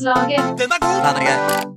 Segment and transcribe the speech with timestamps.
[0.00, 0.58] Nerdelandslaget.
[0.58, 1.76] Den er gøy.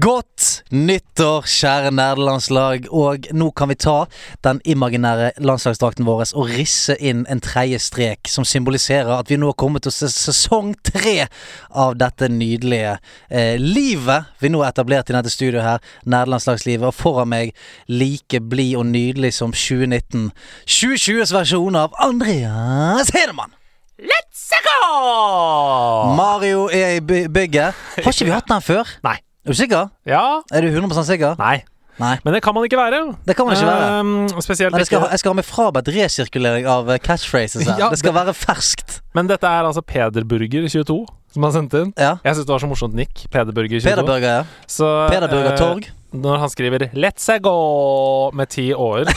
[0.00, 2.84] Godt nyttår, kjære nerdelandslag.
[2.92, 4.04] Og nå kan vi ta
[4.44, 9.48] den imaginære landslagsdrakten vår og risse inn en tredje strek som symboliserer at vi nå
[9.50, 11.26] har kommet til sesong tre
[11.70, 12.98] av dette nydelige
[13.30, 16.90] eh, livet vi nå har etablert i dette studioet her, nerdelandslagslivet.
[16.90, 17.54] Og foran meg
[17.88, 20.28] like blid og nydelig som 2019.
[20.68, 23.57] 2020s versjon av Andreas Hedemann.
[23.98, 26.14] Let's go!
[26.14, 27.74] Mario er i by- bygget.
[28.04, 28.86] Har ikke vi hatt den før?
[29.02, 29.16] Nei.
[29.44, 29.88] Er du sikker?
[30.06, 30.20] Ja.
[30.54, 31.34] Er du 100 sikker?
[31.40, 31.64] Nei.
[31.98, 32.12] Nei.
[32.22, 33.00] Men det kan man ikke være.
[33.26, 34.00] Det kan man ikke være.
[34.00, 37.74] Um, spesielt Nei, skal, jeg skal ha med frabedt resirkulering av eh, catchphrases her.
[37.82, 39.00] Ja, det skal det- være ferskt.
[39.18, 41.00] Men dette er altså Pederburger22
[41.34, 41.90] som har sendt inn.
[41.98, 42.14] Ja.
[42.22, 43.26] Jeg syns det var så morsomt nikk.
[43.34, 43.82] Pederburger22.
[43.90, 44.44] Pederburger, ja.
[44.70, 45.90] Så, Pederburger eh, Torg.
[46.14, 49.10] Når han skriver 'Let's go' med ti år,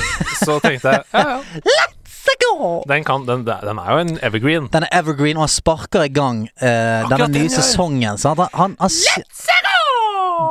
[0.43, 1.85] så tenkte jeg ja, ja.
[2.89, 4.67] Den, kan, den, den er jo en evergreen.
[4.73, 6.65] Den er evergreen, og han sparker i gang uh,
[7.09, 7.55] denne den nye gjør.
[7.61, 8.17] sesongen.
[8.21, 8.39] Sant?
[8.39, 8.89] Han, han, han,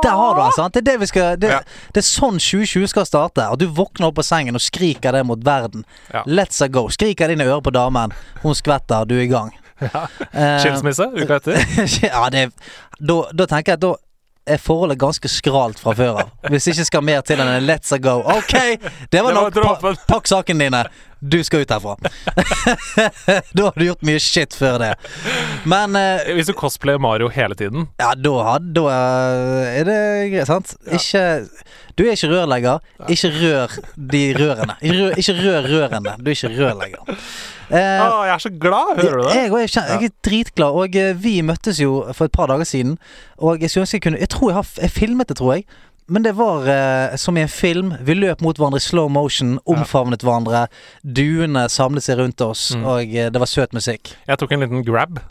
[0.03, 0.73] der har du sant?
[0.73, 1.59] Det er det vi skal det, Ja.
[1.93, 3.47] det er sånn 2020 skal starte.
[3.47, 5.83] At du våkner opp på sengen og skriker det mot verden.
[6.13, 6.23] Ja.
[6.27, 6.87] Let's a go.
[6.89, 8.13] Skriker det inn i øret på damen.
[8.43, 9.51] Hun skvetter, du er i gang.
[9.81, 10.05] Ja.
[10.61, 11.57] Skilsmisse uka etter.
[12.05, 12.51] ja, det
[13.01, 13.95] da, da tenker jeg at da
[14.49, 16.31] er forholdet ganske skralt fra før av.
[16.49, 18.19] Hvis ikke skal mer til enn en let's a go.
[18.25, 18.55] Ok,
[19.13, 19.59] det var nok.
[19.61, 20.83] Pa, pakk sakene dine.
[21.21, 21.93] Du skal ut herfra.
[23.53, 24.89] da har du gjort mye shit før det.
[25.69, 29.99] Men eh, Hvis du cosplayer Mario hele tiden ja, da, da eh, er det
[30.33, 30.73] greit, sant?
[30.89, 31.23] Ikke
[31.93, 32.81] Du er ikke rørlegger.
[33.13, 34.79] Ikke rør de rørene.
[34.81, 36.17] Ikke rør, ikke rør rørene.
[36.17, 37.21] Du er ikke rørlegger.
[37.71, 38.97] Eh, Å, Jeg er så glad!
[38.99, 39.35] Hører du det?
[39.35, 40.75] jeg, jeg, er jeg er dritglad.
[40.83, 42.97] Og eh, vi møttes jo for et par dager siden.
[43.39, 45.65] Og jeg skulle ønske jeg kunne Jeg tror jeg har jeg filmet det, tror jeg.
[46.11, 47.93] Men det var eh, som i en film.
[48.03, 50.65] Vi løp mot hverandre i slow motion, omfavnet hverandre.
[51.05, 52.83] Duene samlet seg rundt oss, Mm.
[52.85, 54.15] og eh, det var søt musikk.
[54.27, 55.21] Jeg tok en liten grab.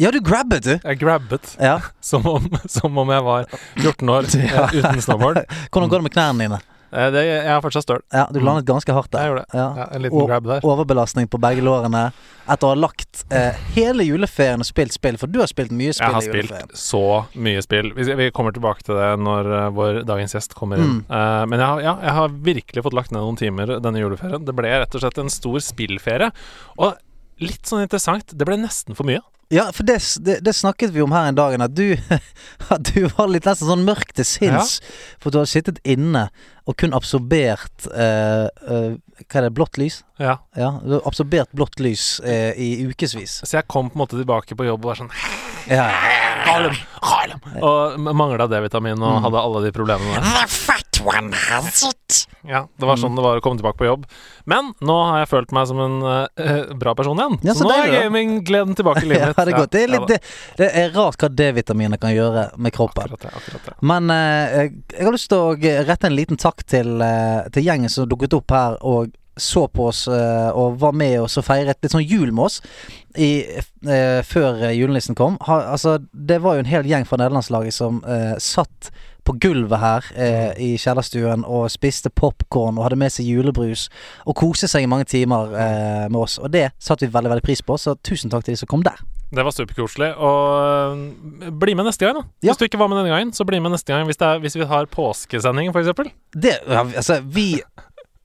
[0.00, 0.78] Ja, du grabbet, du!
[0.80, 1.74] Jeg grabbet Ja.
[2.00, 3.44] som om, som om jeg var
[3.76, 4.64] 14 år ja.
[4.72, 5.42] uten snowboard.
[5.68, 6.60] Hvordan går det med knærne dine?
[6.92, 8.02] Eh, Det, jeg er fortsatt støl.
[8.12, 9.20] Ja, Du landet ganske hardt der.
[9.20, 9.58] Jeg gjorde det.
[9.58, 9.66] Ja.
[9.76, 10.60] Ja, en liten Og- grab der.
[10.66, 12.12] Overbelastning på begge lårene
[12.48, 15.16] etter å ha lagt eh, hele juleferien og spilt spill.
[15.16, 17.92] For du har spilt mye spill Jeg har i spilt så mye spill.
[17.94, 21.04] Vi, vi kommer tilbake til det når uh, vår dagens gjest kommer inn.
[21.06, 21.10] Mm.
[21.10, 24.44] Uh, men jeg har, ja, jeg har virkelig fått lagt ned noen timer denne juleferien.
[24.44, 26.32] Det ble rett og slett en stor spillferie.
[26.78, 26.96] Og
[27.40, 29.22] litt sånn interessant, det ble nesten for mye.
[29.50, 31.96] Ja, for det, det, det snakket vi om her en dag, at du,
[32.74, 34.76] at du var litt nesten sånn mørk til sinns.
[35.18, 36.28] For du har sittet inne
[36.70, 38.92] og kun absorbert eh, eh,
[39.26, 39.96] Hva er det, blått lys?
[40.22, 40.36] Ja.
[40.54, 43.40] Ja, du har absorbert blått lys eh, i ukevis.
[43.42, 45.10] Så jeg kom på en måte tilbake på jobb og var sånn
[45.70, 45.88] Ja.
[46.46, 47.42] Harlem, Harlem.
[47.60, 49.24] Og mangla D-vitamin og Mm.
[49.26, 50.46] hadde alle de problemene der.
[51.04, 52.26] One has it.
[52.44, 53.02] Ja, det var Mm.
[53.02, 54.04] sånn det var å komme tilbake på jobb.
[54.48, 55.96] Men nå har jeg følt meg som en
[56.36, 57.38] eh, bra person igjen.
[57.44, 59.70] Ja, så så nå er gaminggleden tilbake i livet Ja, det godt.
[59.70, 60.18] Det er, litt, det,
[60.58, 63.04] det er rart hva D-vitaminer kan gjøre med kroppen.
[63.06, 63.32] Akkurat det.
[63.36, 65.54] akkurat det Men eh, jeg, har lyst til å
[65.88, 69.86] rette en liten takk til, eh, til gjengen som dukket opp her og så på
[69.88, 72.58] oss eh, og var med oss og feiret litt sånn jul med oss
[73.16, 73.46] i,
[73.88, 75.38] eh, før eh, julenissen kom.
[75.46, 78.90] Ha, altså, det var jo en hel gjeng fra nederlandslaget som eh, satt
[79.24, 83.88] på gulvet her eh, i kjellerstuen og spiste popkorn og hadde med seg julebrus
[84.24, 86.38] og koste seg i mange timer eh, med oss.
[86.42, 88.84] Og det satte vi veldig veldig pris på, så tusen takk til de som kom
[88.86, 89.00] der.
[89.30, 90.14] Det var superkoselig.
[90.16, 90.96] Og
[91.46, 92.24] øh, bli med neste gang, da.
[92.42, 92.50] Ja.
[92.50, 94.58] Hvis du ikke var med denne gangen, så bli med neste gang hvis, er, hvis
[94.58, 96.10] vi har påskesending, f.eks.
[96.34, 97.60] Det, ja, altså, vi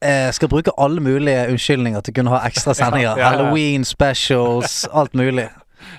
[0.02, 3.22] eh, skal bruke alle mulige unnskyldninger til å kunne ha ekstra sendinger.
[3.22, 3.36] Ja.
[3.36, 5.48] Halloween specials, alt mulig.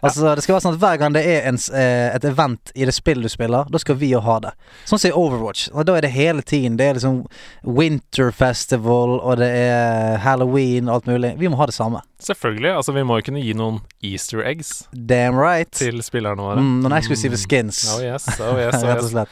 [0.02, 2.84] Altså, det skal være sånn at Hver gang det er en, eh, et event i
[2.84, 4.52] det spillet du spiller, da skal vi jo ha det.
[4.84, 5.68] Sånn som i Overwatch.
[5.74, 6.76] Og Da er det hele tiden.
[6.76, 7.26] Det er liksom
[7.64, 11.34] Winter Festival, og det er Halloween og alt mulig.
[11.38, 12.00] Vi må ha det samme.
[12.22, 12.74] Selvfølgelig.
[12.76, 15.70] Altså, vi må jo kunne gi noen easter eggs Damn right.
[15.72, 16.56] til spillerne våre.
[16.62, 17.84] Mm, noen eksklusive skins.
[17.96, 19.28] Oh yes, oh yes, oh yes.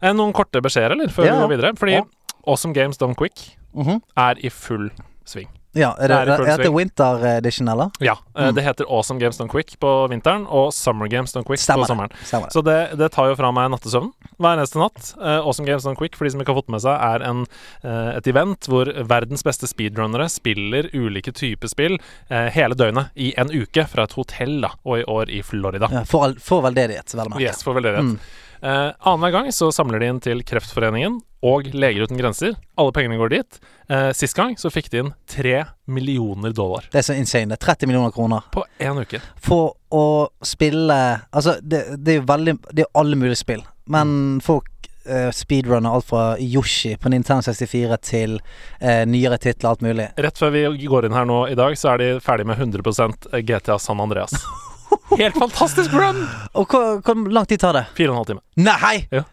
[0.00, 1.34] Eh, Noen korte beskjeder, eller, før Ja.
[1.34, 1.72] vi går videre?
[1.76, 2.02] Fordi Ja.
[2.46, 4.00] Awesome Games Done Quick Mhm.
[4.16, 4.90] er i full
[5.26, 5.48] sving.
[5.76, 7.90] Ja, er det, Det er det er winter edition, eller?
[8.00, 8.14] Ja.
[8.34, 8.54] eh, Mm.
[8.54, 11.88] Det heter Awesome Games Don't Quick på vinteren og Summer Games Don't Quick Stemmer på
[11.92, 12.08] sommeren.
[12.10, 12.52] det.
[12.52, 14.08] Så det, det tar jo fra meg nattesøvn
[14.40, 15.12] hver eneste natt.
[15.20, 17.44] Eh, awesome Games Don't Quick, for de som ikke har fått med seg, er en,
[17.84, 21.98] eh, et event hvor verdens beste speedrunnere spiller ulike typer spill
[22.30, 25.88] hele døgnet i en uke fra et hotell, da, og i år i Florida.
[25.92, 27.44] Ja, for, for veldedighet, vel å merke.
[27.44, 28.16] Yes, for veldedighet.
[28.16, 28.46] Mm.
[28.62, 32.56] Eh, Annenhver gang så samler de inn til Kreftforeningen og Leger uten grenser.
[32.78, 33.58] Alle pengene går dit.
[33.88, 37.54] Eh, sist gang så fikk de inn tre millioner dollar Det er så insane.
[37.54, 38.42] Er 30 millioner kroner.
[38.50, 39.20] på én uke.
[39.40, 40.98] For å spille
[41.32, 43.62] Altså, det, det er jo veldig Det er alle mulige spill.
[43.88, 44.66] Men folk
[45.06, 48.34] eh, speedrunner alt fra Yoshi på Nintendo 64 til
[48.80, 50.10] eh, nyere titler, alt mulig.
[50.18, 53.30] Rett før vi går inn her nå i dag, så er de ferdig med 100%
[53.48, 54.34] GTA San Andreas.
[55.18, 56.22] Helt fantastisk run!
[56.54, 57.86] Og hvor, hvor lang tid tar det?
[57.96, 58.44] Fire og en halv time.
[58.56, 58.94] Nei!
[59.14, 59.24] Ja.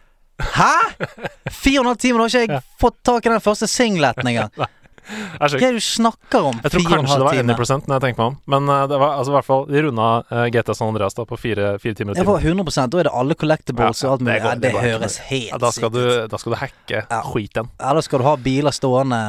[0.55, 0.71] Hæ?!
[1.51, 4.33] Fire og en halv time, da har ikke jeg fått tak i den første singleten
[4.33, 4.51] engang.
[5.05, 6.59] Hva er det du snakker om?
[6.63, 7.55] Jeg tror kanskje det var time?
[7.55, 8.37] 1 når jeg tenker meg om.
[8.49, 11.25] Men eh, det var altså i hvert fall De runda uh, GTA San Andreas da
[11.29, 12.21] på fire, fire timer.
[12.25, 14.39] får 100 Da er det alle collectibles Ja, og alt det mulig.
[14.41, 17.21] Ja, det høres helt Ja, da, skal du, da skal du hacke Ja.
[17.29, 17.69] skiten.
[17.79, 19.19] Ja, da skal du ha biler stående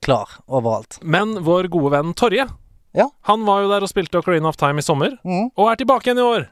[0.00, 1.00] klar overalt.
[1.02, 2.48] Men vår gode venn Torje,
[2.96, 3.10] Ja.
[3.28, 5.50] han var jo der og spilte Ocarina of Time i sommer, mm.
[5.52, 6.46] og er tilbake igjen i år.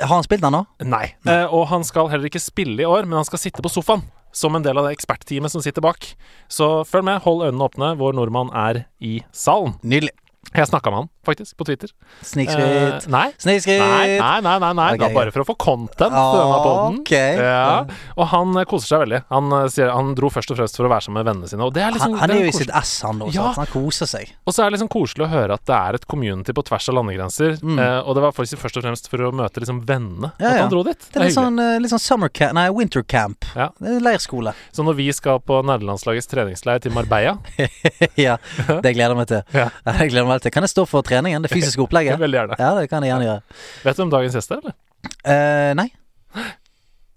[0.00, 0.64] Har han spilt den nå?
[0.82, 1.06] Nei.
[1.28, 4.02] Eh, og han skal heller ikke spille i år, men han skal sitte på sofaen.
[4.34, 6.08] Som en del av det ekspertteamet som sitter bak.
[6.50, 7.92] Så følg med, hold øynene åpne.
[8.00, 9.76] Vår nordmann er i salen.
[9.86, 10.10] Nydelig.
[10.54, 11.90] Jeg snakka med han, faktisk, på Twitter.
[12.22, 13.04] Snikskritt.
[13.04, 13.24] Eh, nei.
[13.42, 13.80] Snikskritt!
[13.82, 14.88] Nei, nei, nei, nei, nei.
[14.94, 16.98] Ok, det var bare for å få content til Ah, denne podden.
[17.00, 17.12] ok.
[17.42, 17.84] Ja.
[18.16, 19.20] Og han eh, koser seg veldig.
[19.34, 21.66] Han, eh, sier, han dro først og fremst for å være sammen med vennene sine.
[21.66, 23.32] Er liksom Han, han er jo i sitt ass, han nå.
[23.34, 23.48] Ja.
[23.58, 24.30] Han koser seg.
[24.46, 26.88] Og så er det liksom koselig å høre at det er et community på tvers
[26.92, 27.58] av landegrenser.
[27.64, 27.78] Mm.
[27.82, 30.60] Eh, og det var faktisk først og fremst for å møte liksom vennene Ja, at
[30.64, 31.02] han dro dit.
[31.10, 33.44] Det er litt sånn, eh, litt sånn summer camp Nei, winter camp.
[33.58, 33.70] Ja.
[33.82, 34.54] Leirskole.
[34.70, 37.38] Så når vi skal på nederlandslagets treningsleir til Marbella
[38.20, 38.36] ja,
[38.68, 39.42] det gleder jeg meg til.
[39.56, 39.68] Ja.
[39.84, 40.43] Ja, gleder meg til.
[40.52, 41.44] Kan jeg stå for treningen?
[41.44, 42.18] Det fysiske opplegget?
[42.20, 42.58] Veldig gjerne.
[42.60, 43.60] Ja, det kan jeg gjerne gjøre.
[43.86, 44.76] Vet du om dagens gjest er, eller?
[45.24, 45.88] Uh, nei,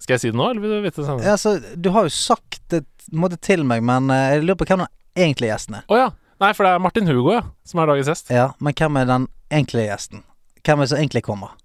[0.04, 1.26] Skal jeg si det nå, eller vil du vite det senere?
[1.26, 4.68] ja, altså, du har jo sagt det måtte til meg, men eh, jeg lurer på
[4.70, 5.86] hvem den egentlige gjesten er.
[5.92, 6.08] Å ja.
[6.44, 8.32] Nei, for det er Martin Hugo, ja, som er dagens gjest.
[8.32, 10.22] Ja, men hvem er den egentlige gjesten?
[10.62, 11.56] Hvem er det som egentlig kommer?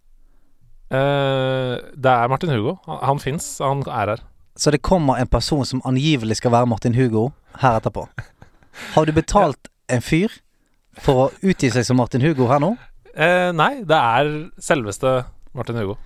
[0.93, 2.79] Uh, det er Martin Hugo.
[2.89, 4.25] Han, han fins, han er her.
[4.57, 7.31] Så det kommer en person som angivelig skal være Martin Hugo
[7.61, 8.07] her etterpå.
[8.95, 10.33] Har du betalt en fyr
[11.01, 12.75] for å utgi seg som Martin Hugo her nå?
[13.15, 15.25] Eh, nei, det er selveste
[15.55, 15.99] Martin Hugo.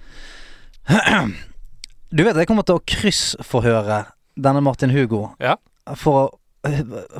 [2.14, 4.04] Du vet jeg kommer til å kryssforhøre
[4.38, 5.56] denne Martin Hugo Ja.
[5.94, 6.26] for å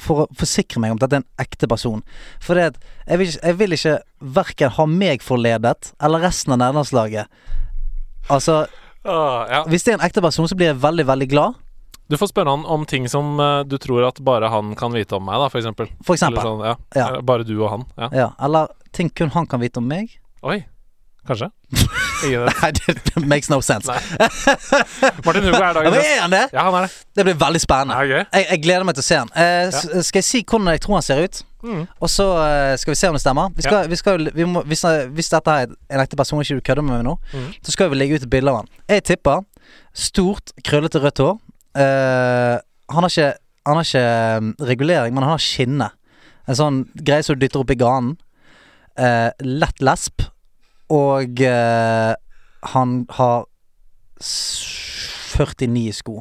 [0.03, 2.01] for å forsikre meg om at dette er en ekte person.
[2.43, 2.65] For det
[3.07, 3.93] jeg vil, jeg vil ikke
[4.35, 7.29] verken ha meg forledet eller resten av nederlandslaget.
[8.29, 8.65] Altså,
[9.07, 9.61] Ah, ja.
[9.71, 11.55] hvis det er en ekte person, så blir jeg veldig, veldig glad.
[12.09, 15.17] Du får spørre han om ting som uh, du tror at bare han kan vite
[15.19, 15.89] om meg, da, for eksempel.
[16.07, 16.43] For eksempel.
[16.47, 16.75] sånn, ja.
[16.95, 17.07] Ja.
[17.17, 17.85] Eh, Bare du og han.
[17.99, 18.09] Ja.
[18.15, 20.15] Ja, eller ting kun han kan vite om meg.
[20.47, 20.61] Oi.
[21.27, 21.49] Kanskje.
[22.23, 23.91] Nei, det makes no sense.
[25.27, 26.13] Martin Hugo er Ja, dagens gjest.
[26.13, 26.45] er han det?
[26.55, 26.93] Ja, han er det.
[27.19, 27.97] Det blir veldig spennende.
[27.99, 28.39] Ja, okay.
[28.39, 29.33] Jeg, jeg gleder meg til å se han.
[29.35, 31.41] Eh, Skal jeg si hvordan jeg tror han ser ut?
[31.67, 31.83] Mm.
[31.99, 33.51] Og så eh, skal vi se om det stemmer.
[33.59, 34.85] Vi skal, vi skal, vi må, hvis,
[35.19, 37.51] hvis dette er en ekte person, ikke du kødder med nå, Mm.
[37.67, 38.71] så skal vi legge ut et bilde av han.
[38.95, 39.43] Jeg tipper
[39.97, 41.35] stort, krøllete rødt hår.
[41.77, 42.57] Eh,
[42.93, 43.33] han har ikke
[43.67, 44.07] Han har ikke
[44.41, 45.89] mm, regulering, men han har skinne.
[46.47, 48.13] En sånn greie som du dytter opp i ganen.
[48.95, 50.23] Eh, lett lesp.
[50.95, 52.15] Og eh,
[52.71, 53.49] han har
[54.23, 56.21] 49 sko.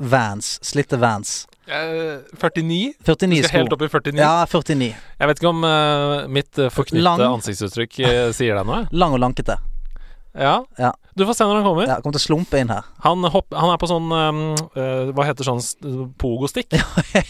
[0.00, 0.56] Vans.
[0.64, 1.46] Slitte Vans.
[1.68, 2.94] Eh, 49?
[3.04, 4.16] 49 Du skal helt opp i 49?
[4.18, 4.94] Ja, 49.
[5.20, 7.22] Jeg vet ikke om eh, mitt uh, forknytte Lang.
[7.36, 8.86] ansiktsuttrykk eh, sier deg noe?
[8.90, 9.60] Lang og lankete.
[10.36, 10.60] Ja.
[10.78, 10.94] Ja.
[11.18, 11.88] Du får se når han kommer.
[11.90, 12.86] Ja, kommer til å slumpe inn her.
[13.04, 14.42] Han, hopp, han er på sånn um,
[14.76, 15.62] uh, Hva heter sånn
[16.20, 16.76] pogostikk?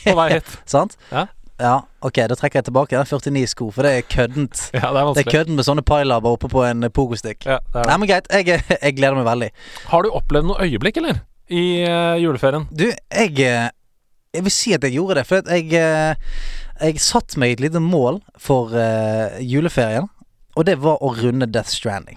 [0.04, 0.56] på vei hit.
[0.74, 0.98] Sant?
[1.12, 1.26] Ja.
[1.60, 4.62] Ja, ok, da trekker jeg tilbake den 49 sko, for det er køddent.
[4.78, 7.44] Ja, det er Det er køddent med sånne pailaber oppe på en pogostikk.
[7.44, 9.50] Ja, det Nei, men greit, jeg, jeg gleder meg veldig.
[9.90, 11.20] Har du opplevd noe øyeblikk, eller?
[11.50, 12.64] I uh, juleferien?
[12.70, 13.68] Du, jeg eh,
[14.30, 16.32] Jeg vil si at jeg gjorde det, for jeg eh,
[16.80, 20.08] Jeg satte meg et lite mål for uh, juleferien,
[20.56, 22.16] og det var å runde Death Stranding.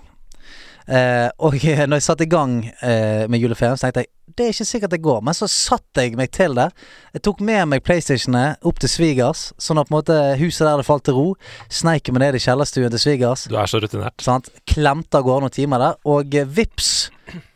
[0.88, 1.56] Eh, og
[1.90, 4.94] når jeg satte i gang eh, med juleferien, så tenkte jeg det er ikke sikkert
[4.94, 5.22] det går.
[5.26, 6.70] Men så satte jeg meg til det.
[7.14, 10.80] Jeg tok med meg PlayStationene opp til svigers, sånn at på en måte huset der
[10.82, 11.26] det falt til ro.
[11.70, 13.46] Sneik meg ned i kjellerstuen til svigers.
[13.52, 14.18] Du er så rutinert.
[14.26, 14.50] Sant?
[14.70, 16.00] Klemte av gårde noen timer der.
[16.10, 16.94] Og eh, vips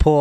[0.01, 0.19] på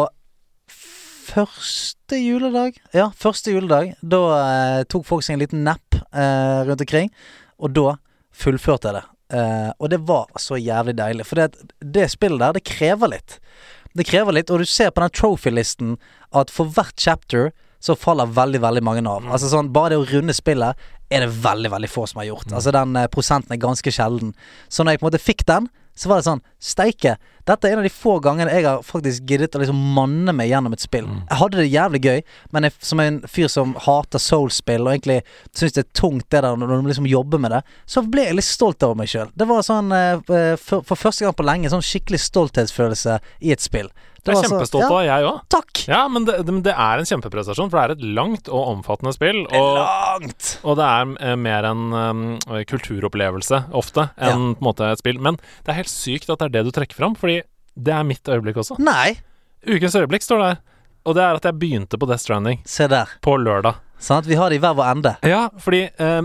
[1.27, 3.97] første juledag Ja, første juledag.
[4.01, 7.13] Da eh, tok folk seg en liten napp eh, rundt omkring.
[7.61, 7.99] Og da
[8.37, 9.05] fullførte jeg det.
[9.33, 11.27] Eh, og det var så jævlig deilig.
[11.27, 13.39] For det, det spillet der, det krever litt.
[13.97, 15.97] Det krever litt, og du ser på den trophy-listen
[16.37, 19.27] at for hvert chapter så faller veldig, veldig mange av.
[19.31, 20.77] Altså sånn, Bare det å runde spillet
[21.13, 22.51] er det veldig, veldig få som har gjort.
[22.53, 24.35] Altså Den eh, prosenten er ganske sjelden.
[24.69, 27.17] Så når jeg på en måte fikk den, så var det sånn Steike!
[27.47, 30.51] Dette er en av de få gangene jeg har faktisk giddet å liksom manne meg
[30.51, 31.07] gjennom et spill.
[31.29, 32.25] Jeg hadde det jævlig gøy,
[32.57, 35.21] men jeg, som en fyr som hater soul-spill, og egentlig
[35.53, 38.41] syns det er tungt det der når du liksom jobber med det, så ble jeg
[38.41, 39.31] litt stolt over meg sjøl.
[39.39, 43.63] Det var sånn eh, for, for første gang på lenge sånn skikkelig stolthetsfølelse i et
[43.63, 43.93] spill.
[44.27, 45.37] Jeg er kjempestolt av, ja, jeg òg.
[45.53, 45.81] Takk!
[45.87, 49.13] Ja, men det, det, det er en kjempeprestasjon, for det er et langt og omfattende
[49.15, 49.45] spill.
[49.47, 50.49] Og, Langt!
[50.67, 52.25] og det er eh, mer en um,
[52.71, 55.21] kulturopplevelse ofte enn på en måte et spill.
[55.23, 57.36] Men det er helt sykt at det er det du trekker fram, fordi
[57.77, 58.79] det er mitt øyeblikk også.
[58.81, 59.17] Nei,
[59.67, 60.57] Ukens øyeblikk står der.
[61.07, 63.07] Og det er at jeg begynte på Death Stranding se der.
[63.23, 63.77] på lørdag.
[63.99, 65.13] Sånn at Vi har det i hver vår ende.
[65.27, 66.23] Ja, fordi eh,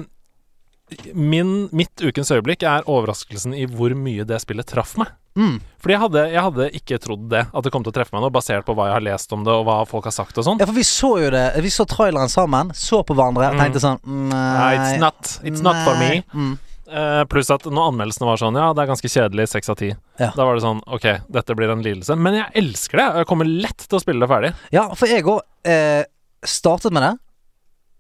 [1.15, 5.12] min, mitt ukens øyeblikk er overraskelsen i hvor mye det spillet traff meg.
[5.39, 5.62] Mm.
[5.79, 8.25] Fordi jeg hadde, jeg hadde ikke trodd det, at det kom til å treffe meg
[8.25, 10.43] nå, basert på hva jeg har lest om det, og hva folk har sagt og
[10.43, 10.60] sånn.
[10.60, 13.62] Ja, for vi så jo det Vi så traileren sammen, så på hverandre og Mm.
[13.63, 16.24] tenkte sånn Nei, Nei, it's not, it's not for me.
[16.36, 16.58] Mm.
[16.91, 19.93] Eh, pluss at når anmeldelsene var sånn Ja, det er ganske kjedelig, seks av ti.
[20.19, 20.31] Ja.
[20.36, 22.17] Da var det sånn Ok, dette blir en lidelse.
[22.19, 23.05] Men jeg elsker det.
[23.13, 24.51] og Jeg kommer lett til å spille det ferdig.
[24.75, 25.39] Ja, for jeg òg
[25.71, 26.03] eh,
[26.43, 27.13] startet med det.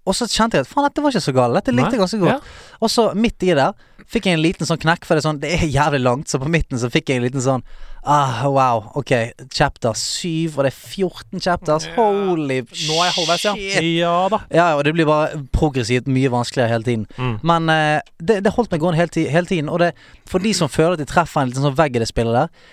[0.09, 1.55] Og så kjente jeg at faen, dette var ikke så galt.
[1.59, 2.41] Dette likte jeg ganske godt.
[2.41, 2.75] Ja.
[2.81, 3.75] Og så midt i der
[4.11, 6.41] fikk jeg en liten sånn knekk, for det er sånn Det er jævlig langt, så
[6.41, 7.63] på midten så fikk jeg en liten sånn
[8.03, 8.87] Ah, wow.
[8.97, 9.11] Ok,
[9.53, 11.85] chapter 7, og det er 14 chapters.
[11.85, 11.93] Ja.
[11.99, 13.53] Holy Nå er jeg halvveis, ja.
[13.53, 13.89] shit.
[13.99, 14.39] Ja da.
[14.49, 17.05] Ja, og det blir bare progressivt mye vanskeligere hele tiden.
[17.17, 17.35] Mm.
[17.45, 19.69] Men uh, det, det holdt meg gående hele, ti- hele tiden.
[19.69, 19.91] Og det,
[20.25, 22.67] for de som føler at de treffer en liten sånn vegg i det spillet der,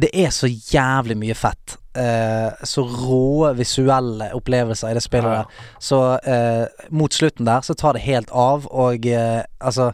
[0.00, 1.76] det er så jævlig mye fett.
[1.98, 5.42] Uh, så rå visuelle opplevelser i det spillet Ja.
[5.42, 5.70] der.
[5.82, 9.90] Så uh, mot slutten der så tar det helt av, og uh, altså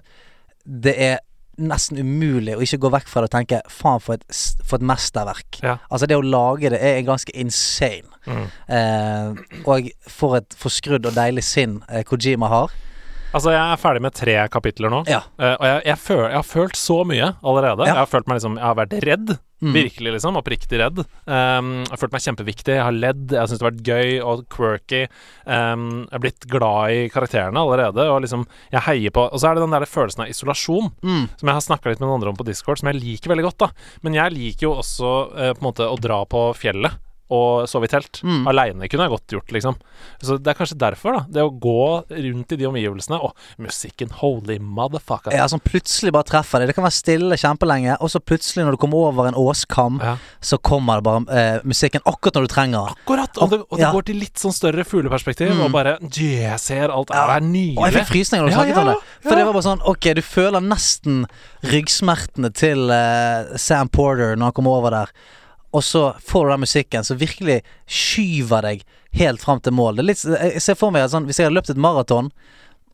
[0.67, 1.19] Det er
[1.57, 4.89] nesten umulig å ikke gå vekk fra det og tenke faen, for et, for et
[4.91, 5.61] mesterverk.
[5.65, 5.77] Ja.
[5.91, 8.13] Altså, det å lage det er ganske insane.
[8.27, 8.47] Mm.
[8.75, 12.75] Eh, og for et forskrudd og deilig sinn eh, Kojima har.
[13.35, 15.03] Altså, jeg er ferdig med tre kapitler nå.
[15.11, 15.23] Ja.
[15.39, 17.85] Eh, og jeg, jeg, føl, jeg har følt så mye allerede.
[17.85, 17.93] Ja.
[17.95, 19.35] Jeg har følt meg liksom Jeg har vært redd.
[19.65, 19.73] Mm.
[19.73, 20.37] Virkelig, liksom.
[20.37, 20.99] Oppriktig redd.
[21.25, 22.75] Um, jeg har følt meg kjempeviktig.
[22.77, 23.23] Jeg har ledd.
[23.33, 25.03] Jeg syns det har vært gøy og quirky.
[25.49, 29.49] Um, jeg har blitt glad i karakterene allerede, og liksom Jeg heier på Og så
[29.51, 31.25] er det den der følelsen av isolasjon, Mm.
[31.41, 33.47] som jeg har snakka litt med noen andre om på Discord, som jeg liker veldig
[33.49, 33.69] godt, da.
[34.05, 37.01] Men jeg liker jo også uh, på en måte å dra på fjellet.
[37.29, 38.21] Og sove i telt.
[38.23, 38.45] Mm.
[38.47, 39.75] Aleine kunne jeg godt gjort, liksom.
[40.23, 41.23] Så det er kanskje derfor, da.
[41.29, 43.19] Det å gå rundt i de omgivelsene.
[43.19, 45.35] Og musikken, holy motherfucker.
[45.35, 46.69] Ja, som plutselig bare treffer deg.
[46.71, 50.17] Det kan være stille kjempelenge, og så plutselig, når du kommer over en åskam, Ja.
[50.41, 52.95] så kommer det bare eh, musikken akkurat når du trenger.
[52.95, 53.39] Akkurat!
[53.43, 53.93] Og det, og det Ja.
[53.93, 55.65] går til litt sånn større fugleperspektiv, Mm.
[55.65, 57.11] og bare yeah, Jeg ser alt.
[57.11, 57.27] Ja.
[57.41, 58.97] Det er Og jeg fikk frysninger når du snakket om det.
[59.23, 61.27] For det var bare sånn Ok, du føler nesten
[61.65, 65.13] ryggsmertene til eh, Sam Porter når han kommer over der
[65.77, 68.85] og så får du den musikken som virkelig skyver deg
[69.17, 70.01] helt fram til mål.
[70.05, 72.31] Litt, jeg ser for meg sånn, Hvis jeg hadde løpt et maraton,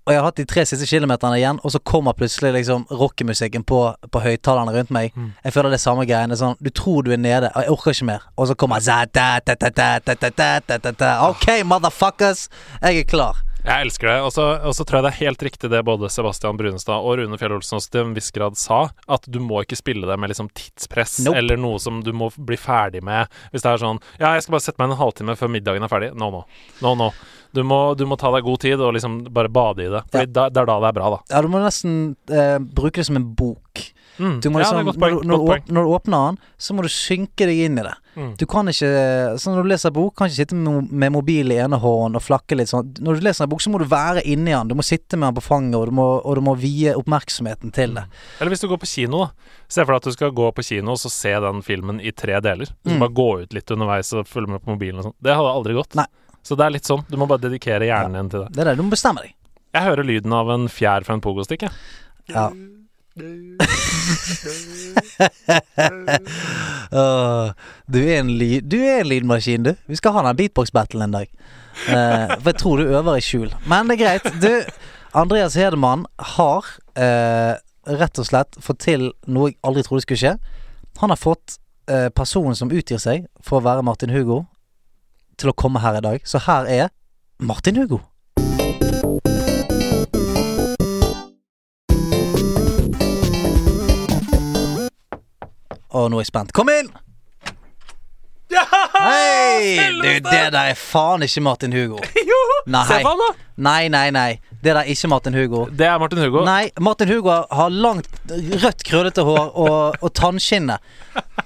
[0.03, 3.63] og jeg har hatt de tre siste kilometerne igjen, og så kommer plutselig liksom rockemusikken
[3.63, 5.15] på, på høyttalerne rundt meg.
[5.15, 5.29] Mm.
[5.45, 6.39] Jeg føler det er samme greiene.
[6.39, 8.27] Sånn, du tror du er nede, og jeg orker ikke mer.
[8.35, 8.91] Og så kommer jeg,
[11.29, 12.49] OK, motherfuckers!
[12.83, 13.39] Jeg er klar.
[13.63, 14.17] Jeg elsker det.
[14.27, 14.33] Og
[14.75, 17.83] så tror jeg det er helt riktig det både Sebastian Brunestad og Rune Fjell Olsen
[17.87, 21.39] til en viss grad sa, at du må ikke spille det med liksom tidspress Nope.
[21.39, 23.31] eller noe som du må bli ferdig med.
[23.53, 25.93] Hvis det er sånn Ja, jeg skal bare sette meg en halvtime før middagen er
[25.93, 26.11] ferdig.
[26.19, 26.45] No, no.
[26.83, 27.13] No, no.
[27.53, 30.03] Du må, du må ta deg god tid og liksom bare bade i det.
[30.11, 30.49] Fordi ja.
[30.51, 31.19] det er da det er bra, da.
[31.35, 31.99] Ja, du må nesten
[32.33, 33.92] eh, bruke det som en bok.
[34.19, 34.41] Mm.
[34.45, 36.89] Du må liksom, ja, når, du- når, du når du åpner den, så må du
[36.93, 37.95] synke deg inn i det.
[38.15, 38.35] Mm.
[38.37, 38.91] Du kan ikke
[39.41, 42.59] Så når du leser bok, kan ikke sitte med, mobil i ene hånd og flakke
[42.59, 42.91] litt sånn.
[43.01, 44.69] Når du leser en bok, så må du være inni den.
[44.69, 47.73] Du må sitte med den på fanget, og du må, og du må vie oppmerksomheten
[47.73, 48.05] til det.
[48.39, 49.57] Eller hvis du går på kino, da.
[49.73, 52.13] Se for deg at du skal gå på kino og så se den filmen i
[52.13, 52.67] tre deler.
[52.85, 53.05] Du skal Mm.
[53.07, 55.17] bare gå ut litt underveis og følge med på mobilen og sånn.
[55.23, 55.95] Det hadde aldri gått.
[55.97, 56.05] Nei.
[56.45, 57.07] Så det er litt sånn.
[57.09, 58.53] Du må bare dedikere hjernen din til det.
[58.53, 58.77] Det er det.
[58.77, 59.33] Du må bestemme deg.
[59.73, 61.73] Jeg hører lyden av en fjær fra en pogostikk, jeg.
[62.29, 62.51] Ja.
[67.93, 69.75] Du er lyd Du er en lydmaskin, du.
[69.89, 71.29] Vi skal ha den beatbox-battlen en dag.
[71.89, 73.51] Uh, for jeg tror du øver i skjul.
[73.67, 74.25] Men det er greit.
[74.43, 74.53] Du,
[75.15, 76.07] Andreas Hedemann
[76.37, 76.69] har
[76.99, 77.55] uh,
[77.89, 80.35] rett og slett fått til noe jeg aldri trodde skulle skje.
[81.03, 81.57] Han har fått
[81.91, 84.45] eh, personen som utgir seg for å være Martin Hugo,
[85.41, 86.27] til å komme her i dag.
[86.29, 86.91] Så her er
[87.43, 88.03] Martin Hugo.
[95.93, 96.53] Å, nå er jeg spent.
[96.57, 96.89] Kom inn!
[98.53, 99.77] Hei!
[99.97, 102.01] Du, det der er faen ikke Martin Hugo.
[102.33, 102.41] Jo!
[102.71, 102.85] Nei.
[102.87, 103.31] Se på han, da!
[103.63, 104.29] Nei, nei, nei.
[104.63, 105.65] Det der er ikke Martin Hugo.
[105.75, 106.45] Det er Martin Hugo.
[106.47, 110.79] Nei, Martin Hugo har langt, rødt, krøllete hår og, og tannskinne.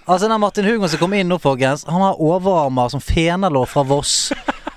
[0.05, 3.87] Altså, den Martin Hugo som kom inn nå, folkens, han har overarmer som fenalår fra
[3.89, 4.31] Voss.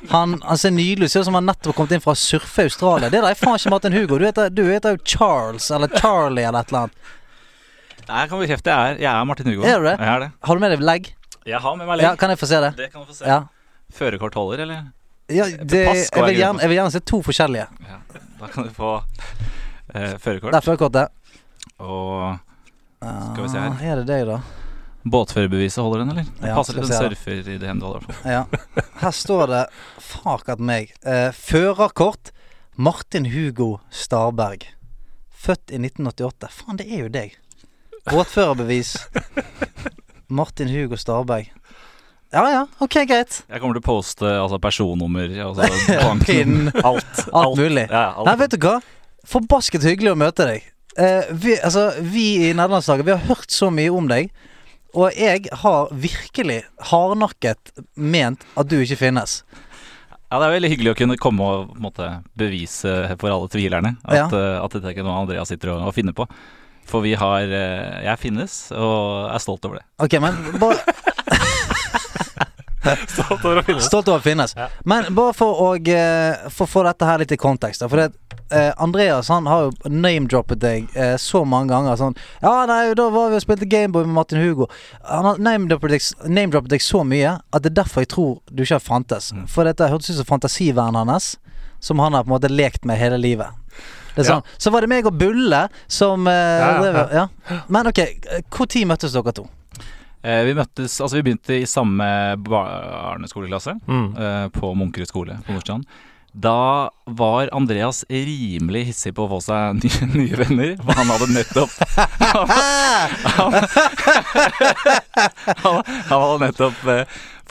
[0.10, 1.14] Han, han ser nydelig ut.
[1.14, 3.12] Ser ut som han nettopp har kommet inn fra å surfe Australia.
[3.12, 4.18] Det der er faen ikke Martin Hugo.
[4.18, 7.16] Du heter, du heter jo Charles eller Charlie eller et eller annet.
[8.10, 8.74] Jeg kan bekrefte.
[8.74, 9.64] Jeg er, jeg er Martin Hugo.
[9.70, 9.96] Er du det?
[10.00, 10.30] Jeg er det.
[10.48, 11.10] Har du med deg legg?
[11.50, 12.08] Jeg har med meg legg.
[12.08, 12.72] Ja, kan jeg få se det?
[12.78, 13.28] Det kan du få se.
[13.30, 13.40] Ja.
[13.94, 14.88] Førerkort holder, eller?
[15.30, 17.68] ja det, pass jeg, vil gjerne, jeg vil gjerne se to forskjellige.
[17.86, 17.98] Ja.
[18.40, 18.92] Da kan du få
[19.94, 20.54] eh, førerkort.
[20.54, 21.12] Det er førerkortet.
[21.80, 22.40] Og
[23.00, 23.70] Skal vi se her.
[23.76, 24.40] Ah, Er det deg, da?
[25.10, 26.26] båtførerbeviset holder den, eller?
[26.42, 28.18] Det Ja, passer til en surfer i det du holder.
[28.28, 28.42] Ja.
[29.00, 29.62] Her står det
[30.04, 30.92] Fuck at meg.
[31.06, 32.34] Eh, førerkort
[32.76, 34.66] Martin Hugo Starberg.
[35.30, 36.50] Født i 1988.
[36.60, 37.38] Faen, det er jo deg.
[38.08, 38.96] Båtførerbevis
[40.30, 41.50] Martin Hugo Starberg.
[42.32, 43.40] Ja ja, ok, greit.
[43.50, 45.66] Jeg kommer til å poste altså, personnummer, altså,
[46.28, 46.70] Pin.
[46.78, 47.32] alt, alt.
[47.34, 47.88] Alt mulig.
[47.90, 48.28] Ja, alt.
[48.30, 48.76] Nei, vet du hva?
[49.30, 50.68] Forbasket hyggelig å møte deg.
[51.00, 54.30] Eh, vi, altså, vi i nederlandslaget Vi har hørt så mye om deg.
[54.98, 59.40] Og jeg har virkelig hardnakket ment at du ikke finnes.
[60.30, 64.16] Ja, Det er veldig hyggelig å kunne komme og måte, bevise for alle tvilerne at,
[64.18, 64.26] Ja.
[64.30, 66.26] uh, at dette er ikke noe Andreas sitter og, og finner på.
[66.90, 69.86] For vi har eh, Jeg finnes, og er stolt over det.
[70.02, 70.80] Ok, men bare
[73.10, 73.86] Stolt over å finnes.
[73.86, 74.54] Stolt over å finnes.
[74.58, 74.70] Ja.
[74.88, 77.84] Men bare for å eh, få dette her litt i kontekst.
[77.92, 82.00] For det, eh, Andreas han har jo name-droppet deg eh, så mange ganger.
[82.00, 84.70] Sånn Ja, nei, da var vi og spilte Gameboy med Martin Hugo.
[85.04, 88.64] Han har name-droppet deg, name deg så mye at det er derfor jeg tror du
[88.64, 89.32] ikke har fantes.
[89.36, 89.46] Mm.
[89.52, 91.34] For dette hørtes ut som fantasiverden hans,
[91.84, 93.59] som han har på en måte lekt med hele livet.
[94.20, 94.40] Er Ja.
[94.40, 94.44] sånn.
[94.60, 97.28] Så var det meg og Bulle som eh, Ja.
[97.70, 98.02] Men ok,
[98.52, 99.48] når møttes dere to?
[100.22, 104.18] Eh, vi møttes Altså, vi begynte i samme barneskoleklasse Mm.
[104.18, 105.86] eh, på Munkerud skole på Nordstrand.
[106.34, 110.72] Da var Andreas rimelig hissig på å få seg nye, nye venner.
[110.84, 111.72] For han hadde nettopp
[115.64, 117.04] han, han hadde nettopp eh,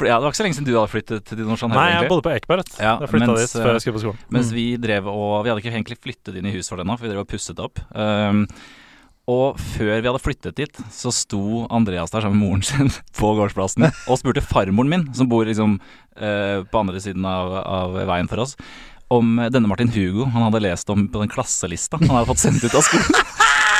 [0.07, 1.73] ja, Det var ikke så lenge siden du hadde flyttet til Norsan?
[1.75, 2.67] Nei, jeg bodde på Ekeberg.
[2.79, 4.21] Ja, jeg flytta dit før jeg skulle på skolen.
[4.35, 7.05] Mens vi drev og Vi hadde ikke egentlig flyttet inn i huset for ennå, for
[7.09, 7.77] vi drev og pusset opp.
[7.91, 8.45] Um,
[9.29, 13.33] og før vi hadde flyttet dit, så sto Andreas der sammen med moren sin på
[13.37, 15.79] gårdsplassen og spurte farmoren min, som bor liksom
[16.17, 18.57] eh, på andre siden av, av veien for oss,
[19.13, 22.65] om denne Martin Hugo han hadde lest om på den klasselista han hadde fått sendt
[22.65, 23.21] ut av skolen.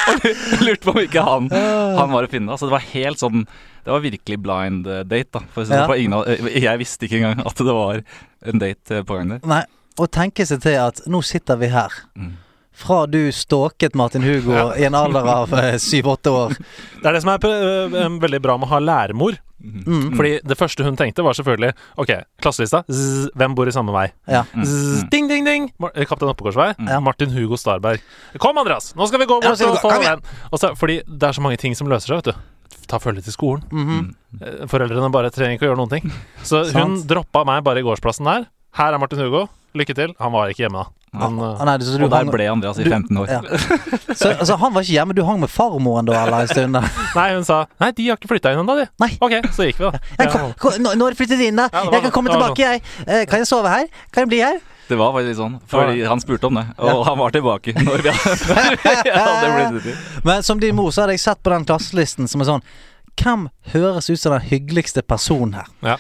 [0.09, 2.49] Og lurte på om ikke han, han var å finne.
[2.55, 5.43] Altså det var helt sånn Det var virkelig blind eh, date, da.
[5.53, 5.83] For, Ja.
[5.85, 8.01] for ingen eh, jeg visste ikke engang at det var
[8.49, 9.43] en date eh, på gang der.
[9.49, 9.61] Nei,
[10.01, 11.93] og tenke seg til at nå sitter vi her.
[12.17, 12.33] Mm.
[12.79, 16.55] Fra du stalket Martin Hugo i en alder av eh, syv-åtte år.
[17.03, 19.39] Det er det som er øh, veldig bra med å ha læremor.
[19.59, 20.13] Mm.
[20.15, 22.85] Fordi det første hun tenkte, var selvfølgelig Ok, klasselista.
[22.87, 24.05] Zzz, hvem bor i samme vei?
[24.31, 24.45] Ja.
[24.55, 24.63] Mm.
[24.63, 25.09] Zzz, Mm.
[25.11, 25.67] ding, ding, ding!
[25.83, 26.69] Mar eh, Kaptein Oppegårdsvei.
[26.87, 27.01] Ja.
[27.03, 27.99] Martin Hugo Starberg.
[28.39, 28.93] Kom, Andreas!
[28.95, 30.23] Nå skal vi gå bort og få den.
[30.79, 32.87] Fordi det er så mange ting som løser seg, vet du.
[32.89, 33.65] Ta følge til skolen.
[33.73, 33.89] Mhm.
[33.89, 34.15] Mm.
[34.39, 34.69] -hmm.
[34.71, 36.13] Foreldrene bare trenger ikke å gjøre noen ting.
[36.45, 38.47] Så hun droppa meg bare i gårdsplassen der.
[38.75, 39.49] Her er Martin Hugo.
[39.75, 40.15] Lykke til.
[40.21, 40.98] Han var ikke hjemme da.
[41.15, 43.27] Han, Ah, øh, nei, Og der hang, ble Andreas i du- 15 år.
[43.29, 43.41] ja.
[44.15, 46.73] så altså, han var ikke hjemme, du hang med farmoren da, eller en stund?
[46.75, 46.83] da?
[47.17, 48.87] Nei, hun sa Nei, de har ikke flytta inn ennå, de.
[49.01, 49.11] Nei.
[49.21, 50.01] Ok, så gikk vi, da.
[50.19, 51.69] Jeg kom, kom, nå, nå har du flyttet inn, da.
[51.73, 52.83] Ja, var jeg kan komme tilbake, jeg.
[53.07, 53.87] Eh, kan jeg sove her?
[54.13, 54.61] Kan jeg bli her?
[54.89, 57.03] Det var faktisk sånn, fordi han spurte om det, og Ja.
[57.11, 59.97] han var tilbake når vi hadde, når blitt ute.
[60.25, 62.63] Men som din mor, så hadde jeg sett på den klasselisten som er sånn
[63.19, 65.67] Hvem høres ut som den hyggeligste personen her?
[65.83, 65.97] Ja.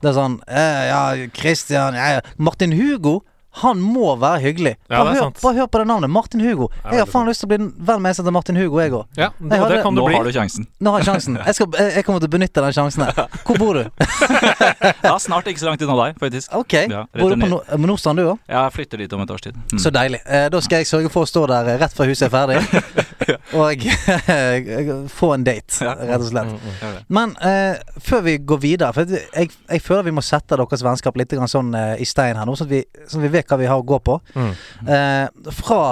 [0.00, 1.02] Det er sånn eh, Ja,
[1.36, 2.20] Christian ja, ja.
[2.40, 3.20] Martin Hugo,
[3.60, 4.70] han må være hyggelig.
[4.88, 6.10] Ja, Bare, hør, bare hør på det navnet.
[6.10, 6.68] Martin Hugo.
[6.88, 8.94] Jeg har faen lyst til å bli venn med en som heter Martin Hugo, jeg
[8.96, 9.02] òg.
[9.18, 10.16] Ja, Jeg det kan du Nå bli.
[10.16, 10.66] har du sjansen.
[10.80, 11.36] Nå har jeg sjansen.
[11.36, 13.26] Jeg, skal, jeg, kommer til å benytte den sjansen her.
[13.44, 13.84] Hvor bor du?
[15.02, 16.52] Ja, snart ikke så langt unna deg, faktisk.
[16.56, 16.74] Ok.
[16.88, 17.60] Ja, bor du på no
[17.92, 18.40] Nordstrand, du òg?
[18.48, 19.58] Jeg flytter dit om et års tid.
[19.72, 19.78] Mm.
[19.82, 20.22] Så deilig.
[20.24, 22.82] Eh, da skal jeg sørge for å stå der eh, rett før huset er ferdig.
[23.62, 26.52] Og eh, få en date, rett og slett.
[26.52, 26.94] Mm, mm.
[26.96, 27.02] Det.
[27.18, 31.18] Men eh, før vi går videre For jeg, jeg føler vi må sette deres vennskap
[31.20, 33.60] litt sånn eh, i stein her nå, sånn at, vi, sånn at vi vet hva
[33.60, 34.18] vi har å gå på.
[34.34, 34.52] Mm.
[34.96, 35.82] Eh, fra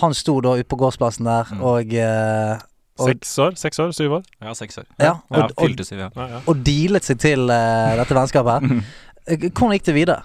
[0.00, 1.62] han sto da ute på gårdsplassen der Mm.
[1.62, 2.58] og, eh,
[2.98, 3.56] og Seks år?
[3.60, 3.90] Seks år?
[3.92, 4.22] Syv år?
[4.42, 4.86] Ja, seks år.
[4.98, 8.64] Ja, Ja, og, og, og dealet seg til uh, dette vennskapet.
[9.52, 10.22] Hvordan gikk det videre?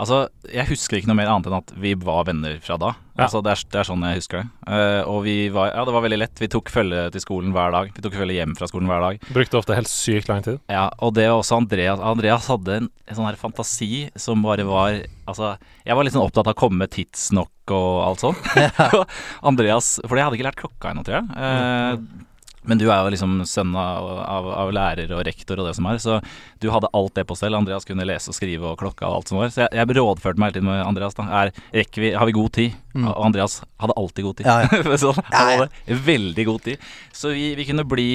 [0.00, 2.92] Altså, jeg husker ikke noe mer annet enn at vi var venner fra da.
[3.12, 3.26] Ja.
[3.26, 4.46] Altså, det er, det er sånn jeg husker det.
[4.64, 6.40] Uh, og vi var Ja, det var veldig lett.
[6.40, 7.92] Vi tok følge til skolen hver dag.
[7.92, 9.28] Vi tok følge hjem fra skolen hver dag.
[9.36, 10.62] Brukte ofte helt sykt lang tid.
[10.72, 12.00] Ja, og det var også Andreas.
[12.12, 15.52] Andreas hadde en, en sånn her fantasi som bare var Altså,
[15.86, 18.48] jeg var litt sånn opptatt av å komme tidsnok og alt sånt.
[19.48, 21.28] Andreas For jeg hadde ikke lært klokka ennå, tror jeg.
[21.38, 22.26] Eh,
[22.68, 25.88] men du er jo liksom sønn av, av, av lærer og rektor og det som
[25.90, 26.18] er, så
[26.62, 27.56] du hadde alt det på stell.
[27.58, 29.50] Andreas kunne lese og skrive og klokka og alt som var.
[29.54, 31.16] Så jeg, jeg rådførte meg hele tiden med Andreas.
[31.18, 32.76] da er, vi, Har vi god tid?
[32.94, 33.08] Mm.
[33.10, 34.46] Og Andreas hadde alltid god tid.
[34.46, 34.96] Ja, ja.
[35.02, 36.86] så han hadde veldig god tid.
[37.12, 38.10] Så vi, vi kunne bli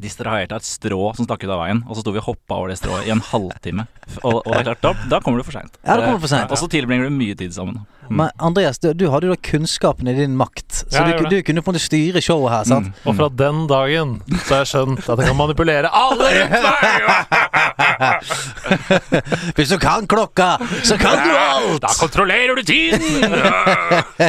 [0.00, 2.56] distrahert av et strå som stakk ut av veien, og så sto vi og hoppa
[2.58, 3.86] over det strået i en halvtime.
[4.22, 5.76] Og, og det er klart, da, da kommer du for seint.
[5.86, 6.16] Ja.
[6.16, 7.84] Og så tilbringer du mye tid sammen.
[8.08, 8.16] Mm.
[8.20, 11.38] Men Andreas, du, du hadde jo da kunnskapen i din makt, så Ja, du, du
[11.46, 12.64] kunne på en måte styre showet her.
[12.68, 12.86] sant?
[12.92, 13.08] Mm.
[13.08, 14.14] Og fra den dagen
[14.44, 16.84] så har jeg skjønt at jeg kan manipulere alle rundt meg!
[19.56, 20.50] Hvis du kan klokka,
[20.84, 21.80] så kan du alt!
[21.84, 23.00] Da kontrollerer du tiden!
[23.34, 24.20] uh,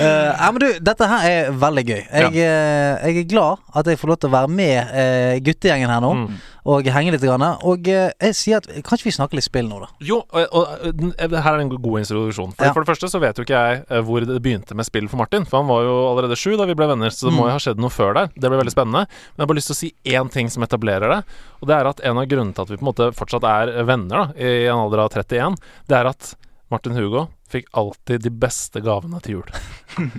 [0.40, 2.00] ja, men du, dette her er veldig gøy.
[2.02, 5.92] Jeg, eh, jeg er glad at jeg får lov til å være med uh, guttegjengen
[5.92, 6.34] her nå Mm.
[6.64, 7.22] Og henge litt.
[7.26, 7.42] Grann.
[7.66, 9.88] Og eh, jeg sier at Kan ikke vi snakke litt spill nå, da?
[10.06, 12.52] Jo, og, og her er en god introduksjon.
[12.54, 12.72] For, Ja.
[12.72, 15.18] for det første så vet jo ikke jeg eh, hvor det begynte med spill for
[15.18, 15.44] Martin.
[15.48, 17.48] For han var jo allerede sju da vi ble venner, så det må Mm.
[17.50, 18.30] jo ha skjedd noe før der.
[18.36, 19.02] Det ble veldig spennende.
[19.10, 21.20] Men jeg har bare lyst til å si én ting som etablerer det.
[21.62, 23.74] Og det er at en av grunnene til at vi på en måte fortsatt er
[23.88, 25.56] venner da, i en alder av 31,
[25.88, 26.34] det er at
[26.70, 29.50] Martin Hugo fikk alltid de beste gavene til jul.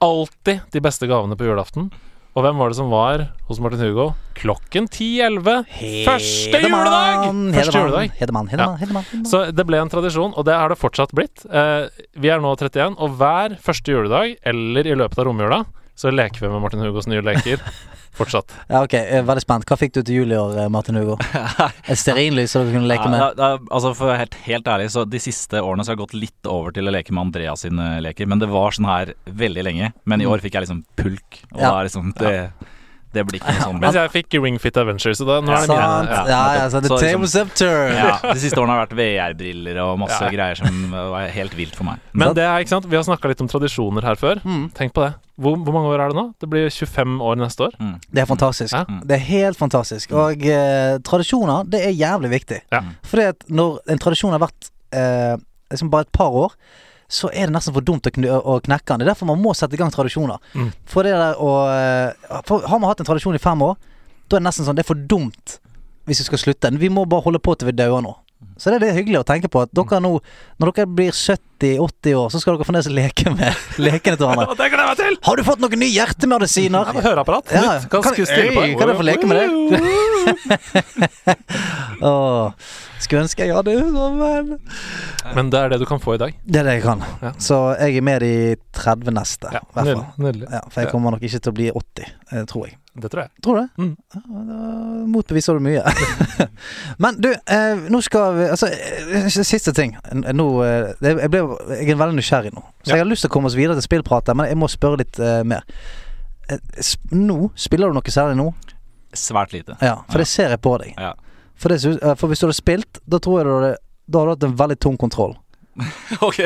[0.00, 1.90] alltid de beste gavene på julaften.
[2.38, 4.04] Og hvem var det som var hos Martin Hugo
[4.38, 5.64] klokken 10.11?
[6.06, 7.24] Første juledag!
[7.56, 8.12] Første juledag.
[8.20, 9.08] Hedemann, Hedemann, Hedemann.
[9.10, 9.22] ja.
[9.26, 11.42] Så det ble en tradisjon, og det har det fortsatt blitt.
[11.50, 11.90] Eh,
[12.22, 15.60] vi er nå 31, og hver første juledag, eller i løpet av romjula,
[16.00, 17.60] så leker vi med Martin Hugos nye leker.
[18.18, 18.50] Fortsatt.
[18.66, 19.64] Ja, ok, jeg er veldig spent.
[19.70, 21.14] Hva fikk du til jul i år, eh, Martin Hugo?
[21.90, 23.20] Et stearinlys så du kunne leke Ja, med?
[23.22, 26.16] da, da, altså For helt, helt ærlig, så de siste årene så har jeg gått
[26.18, 28.26] litt over til å leke med Andreas sine leker.
[28.32, 29.92] Men det var sånn her veldig lenge.
[30.10, 31.42] Men i år fikk jeg liksom pulk.
[31.52, 31.62] Og Mm.
[31.62, 31.70] Ja.
[31.70, 32.34] da er liksom det,
[33.12, 33.78] det blir ikke sånn.
[33.82, 36.10] Mens jeg fikk Ring Fit Adventure, så da, nå er det mine.
[36.10, 37.94] Ja, Ja, ja, så the Så liksom-.
[37.96, 40.30] Ja, de siste årene har vært VR-briller og masse Ja.
[40.30, 41.98] greier som var helt vilt for meg.
[42.12, 44.42] Men det er, ikke sant, vi har snakka litt om tradisjoner her før.
[44.44, 44.68] Mm.
[44.76, 45.12] Tenk på det.
[45.40, 46.26] Hvor, hvor mange år er det nå?
[46.42, 47.76] Det blir 25 år neste år.
[47.80, 47.94] Mm.
[48.12, 48.74] Det er fantastisk.
[48.76, 48.84] Ja.
[49.08, 50.12] Det er helt fantastisk.
[50.12, 52.58] Og eh, tradisjoner, det er jævlig viktig.
[52.74, 52.82] Ja.
[53.08, 55.34] Fordi at når en tradisjon har vært eh,
[55.72, 56.52] liksom bare et par år,
[57.10, 59.02] så er det nesten for dumt å, kn å knekke den.
[59.02, 60.38] Det er derfor man må sette i gang tradisjoner.
[60.54, 60.70] Mm.
[60.88, 63.74] For det der å eh, Har man hatt en tradisjon i fem år,
[64.30, 65.58] da er det nesten sånn Det er for dumt
[66.08, 66.70] hvis vi skal slutte.
[66.78, 68.14] Vi må bare holde på til vi dauer nå.
[68.60, 70.10] Så det er det hyggelig å tenke på at dere nå,
[70.60, 73.48] når dere blir 70-80 år, så skal dere fremdeles leke med
[73.86, 74.56] lekene til hverandre.
[74.58, 75.14] Det gleder jeg meg til!
[75.28, 76.84] Har du fått noen nye hjertemedisiner?
[76.92, 77.44] Ja, høreapparat.
[77.56, 78.62] Ja, Kan, kan- på.
[78.64, 79.46] Øy, kan jeg få leke med det?
[82.10, 82.44] oh,
[83.00, 84.50] skulle ønske jeg hadde men
[85.36, 86.32] Men det er det du kan få i dag.
[86.44, 87.00] Det er det jeg kan.
[87.22, 87.30] Ja.
[87.40, 88.32] Så jeg er med de
[88.76, 89.46] 30 neste.
[89.56, 89.96] Ja, i hvert fall.
[89.96, 90.24] nydelig.
[90.26, 90.46] nydelig.
[90.52, 92.74] Ja, for jeg kommer nok ikke til å bli 80, eh, tror jeg.
[93.00, 93.30] Det tror jeg.
[93.44, 93.82] Tror du?
[93.82, 93.96] Mm.
[94.14, 94.58] Ja, da
[95.10, 95.82] motbeviser du mye.
[97.02, 99.96] Men du, eh, nå skal vi Altså, eh, siste ting.
[100.12, 101.42] Nå eh, jeg, ble,
[101.78, 102.62] jeg er veldig nysgjerrig nå.
[102.82, 102.96] Så Ja.
[102.98, 105.18] jeg har lyst til å komme oss videre til spillpratet, men jeg må spørre litt
[105.20, 105.64] eh, mer.
[106.50, 106.58] Eh,
[107.16, 108.48] nå, spiller du noe særlig nå?
[109.16, 109.74] Svært lite.
[109.82, 110.24] Ja, for Ja.
[110.24, 110.94] det ser jeg på deg.
[110.98, 111.14] Ja.
[111.60, 111.80] For, det,
[112.16, 113.76] for hvis du hadde spilt, da tror jeg du hadde
[114.10, 115.36] Da hadde du hatt en veldig tung kontroll.
[116.20, 116.38] ok.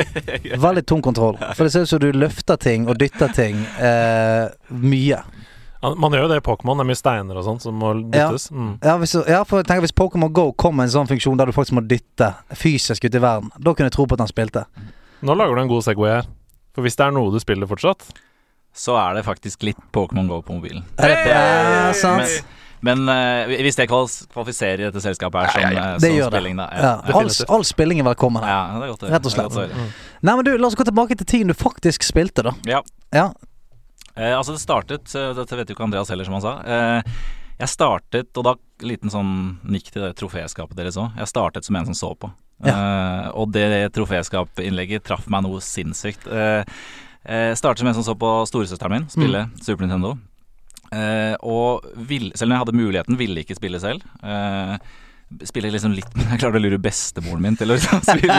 [0.61, 1.35] Veldig tung kontroll.
[1.57, 5.17] For det ser ut som du løfter ting og dytter ting eh, mye.
[5.85, 6.79] Ja, Man gjør jo det i Pokémon.
[6.79, 8.49] Det er mye steiner og sånt som må dyttes.
[8.51, 8.71] Mm.
[8.81, 11.55] Ja, hvis, ja for tenker Hvis Pokémon Go kom med en sånn funksjon der du
[11.55, 14.65] faktisk må dytte fysisk ut i verden, da kunne jeg tro på at han spilte.
[15.25, 16.29] Nå lager du en god Segway her.
[16.75, 18.03] For hvis det er noe du spiller fortsatt
[18.75, 20.83] Så er det faktisk litt Pokémon Go på mobilen.
[20.99, 22.51] Er det, ja, sant?
[22.85, 26.17] Men eh, hvis det kvalifiserer i dette selskapet her som, Ja, ja, eh, Det som
[26.19, 26.55] gjør det.
[26.59, 26.67] da.
[26.75, 28.51] Ja, all, all spilling er velkommen her.
[28.51, 29.15] Ja, det er.
[29.15, 29.57] Rett og Det er slett.
[29.61, 29.87] høre.
[30.21, 32.53] Nei, men du, La oss gå tilbake til tiden du faktisk spilte, da.
[33.15, 33.31] Ja.
[34.15, 36.53] Ja, Eh, altså det startet, eh, dette vet jo ikke Andreas heller som han sa.
[36.63, 37.01] Eh,
[37.59, 41.75] Jeg startet, og da liten sånn nikk til det troféskapet deres òg Jeg startet som
[41.75, 42.31] en som så på.
[42.63, 46.27] Eh, Og det troféskapinnlegget traff meg noe sinnssykt.
[46.27, 46.63] Eh,
[47.27, 50.17] Jeg startet som en som så på storesøsteren min spille Super Nintendo.
[50.91, 54.01] Eh, Og vil, selv om jeg hadde muligheten ville ikke spille selv.
[54.23, 54.77] Eh,
[55.49, 58.37] Spiller liksom litt Men jeg klarte å lure bestemoren min til å spille,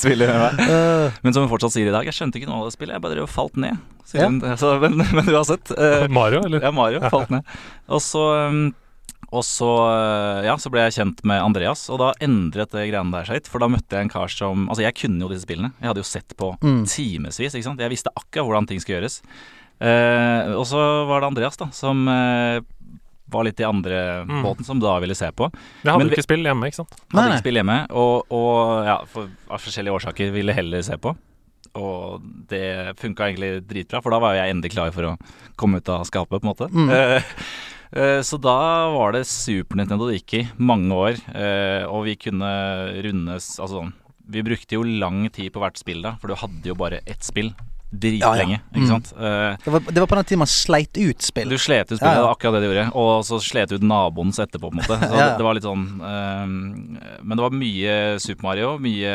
[0.00, 2.68] spille med meg men som hun fortsatt sier i dag, jeg skjønte ikke noe av
[2.68, 2.96] det spillet.
[2.98, 3.78] Jeg bare drev og falt ned.
[4.12, 4.26] Ja.
[4.28, 4.40] hun.
[4.60, 5.70] Så, men, men uansett.
[5.72, 6.60] Uh, Mario, eller?
[6.66, 7.46] ja, Mario falt ned.
[7.88, 8.64] Og så um,
[9.34, 13.10] og så, uh, ja, så ble jeg kjent med Andreas, og da endret det greiene
[13.14, 13.48] der seg litt.
[13.50, 15.72] For da møtte jeg en kar som Altså, jeg kunne jo disse spillene.
[15.80, 16.84] Jeg hadde jo sett på Mm.
[16.86, 17.82] timevis, ikke sant.
[17.82, 19.22] Jeg visste akkurat hvordan ting skulle gjøres.
[19.82, 22.60] Uh, og så var det Andreas, da, som eh,
[23.34, 24.40] var litt i andre Mm.
[24.46, 25.50] båten, som da ville se på.
[25.82, 26.94] Jeg hadde Men ikke spill hjemme, ikke sant?
[27.12, 27.36] Hadde Nei, nei.
[27.36, 31.14] ikke spill hjemme, og, og ja, for, av forskjellige årsaker ville heller se på.
[31.74, 35.14] Og det funka egentlig dritbra, for da var jeg endelig klar for å
[35.58, 36.68] komme ut av skapet, på en måte.
[36.70, 36.90] Mm.
[36.94, 37.32] Eh,
[37.98, 38.54] eh, så da
[38.94, 42.52] var det Super Nintendo det gikk i, mange år, eh, og vi kunne
[43.02, 43.92] rundes Altså sånn
[44.30, 47.22] Vi brukte jo lang tid på hvert spill da, for du hadde jo bare ett
[47.26, 47.50] spill.
[47.94, 48.58] Dritlenge, Ja, ja.
[48.74, 48.88] ikke Mm.
[48.90, 49.12] sant.
[49.16, 49.56] Mm.
[49.64, 51.48] det, var, det var på den tiden man sleit ut spill.
[51.48, 52.20] du slet ut spillet, Ja, ja.
[52.20, 52.86] det var akkurat det du gjorde.
[52.94, 54.98] Og så slet du ut naboens etterpå, på en måte.
[55.08, 55.28] Så Ja, ja.
[55.30, 58.78] det, det var litt sånn um, Men det var mye Super Mario.
[58.78, 59.14] Mye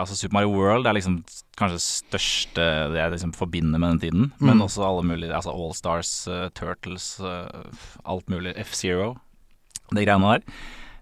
[0.00, 1.18] Altså Super Mario World er liksom
[1.58, 4.32] kanskje største det jeg liksom forbinder med den tiden.
[4.40, 4.64] Men Mm.
[4.66, 7.46] også alle mulige Altså Allstars, uh, Turtles, uh,
[8.04, 8.54] alt mulig.
[8.64, 9.16] F-Zero.
[9.92, 10.42] De greiene der.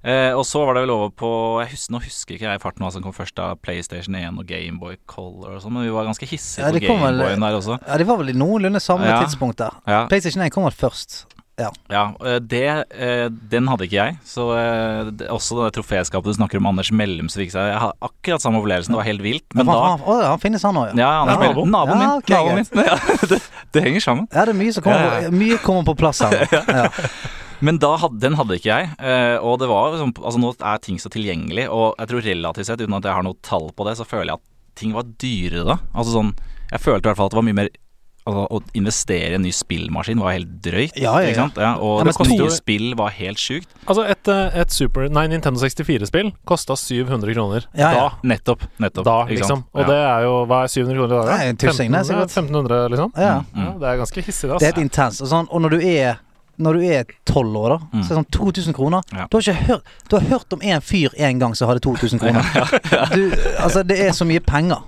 [0.02, 1.28] Eh, og så var det vel over på
[1.62, 4.40] jeg husker, Nå husker ikke jeg i farten hva som kom først av PlayStation 1
[4.42, 7.76] og Gameboy Color og sånn, men vi var ganske hissige Ja, på Gameboyen der også.
[7.86, 9.20] Ja, De var vel i noenlunde samme Ja.
[9.22, 9.70] tidspunkt der.
[9.86, 10.06] Ja.
[10.10, 11.24] PlayStation 1 kom vel først.
[11.60, 12.02] Ja, ja
[12.40, 12.62] det,
[12.96, 14.16] eh, den hadde ikke jeg.
[14.26, 18.58] Så eh, det, også det troféskapet du snakker om, Anders Mellumsvik Jeg har akkurat samme
[18.58, 19.44] opplevelsen, det var helt vilt.
[19.54, 20.98] Men Ja, da han, å, han finnes han òg, ja.
[21.04, 21.70] Ja, Anders Ja, Mellum.
[21.70, 22.08] Naboen min.
[22.08, 22.66] Ja, ok, naboen min.
[22.88, 23.38] Ja, det,
[23.76, 24.26] det henger sammen.
[24.32, 25.30] Ja, det er mye som kommer, Ja, ja.
[25.30, 26.42] mye kommer på plass her.
[27.62, 28.90] Men da hadde, den hadde ikke jeg.
[28.98, 32.66] eh, og det var liksom Altså nå er ting så tilgjengelig, og jeg tror relativt
[32.66, 35.05] sett, uten at jeg har noe tall på det, så føler jeg at ting var
[35.20, 35.79] dyrere da.
[35.94, 36.35] Altså sånn
[36.72, 37.68] Jeg følte i hvert fall at det var mye mer
[38.25, 40.94] altså, Å investere i en ny spillmaskin var helt drøyt.
[40.96, 41.29] Ja, ja, ja.
[41.33, 41.57] Ikke sant?
[41.61, 43.68] Ja, og Ja, to- nye spill var helt sjukt.
[43.87, 48.09] Altså, et, eh, et Super Nei, Nintendo 64-spill kosta 700 kroner Ja, ja.
[48.09, 48.09] da.
[48.33, 48.62] Nettopp.
[48.81, 49.62] nettopp Da, ikke liksom.
[49.62, 49.66] sant?
[49.75, 49.87] Og Ja.
[49.90, 51.27] det er jo Hva er 700 kroner i dag?
[51.27, 51.37] da?
[51.37, 52.31] Nei, en tussing, det er 1500, sikkert.
[52.31, 53.12] 1500, liksom?
[53.16, 53.35] Ja.
[53.55, 54.59] Mm, Ja, det er ganske hissig, det.
[54.59, 55.20] Det er et helt intenst.
[55.22, 56.18] Og, sånn, og når du er
[56.62, 58.03] når du er tolv år, da, Mm.
[58.03, 59.03] så er det sånn 2000 kroner.
[59.12, 59.27] Ja.
[59.31, 62.42] Du, har hørt, du har hørt om en fyr en gang som hadde 2000 kroner.
[63.16, 63.22] Du,
[63.61, 64.81] altså, det er så mye penger.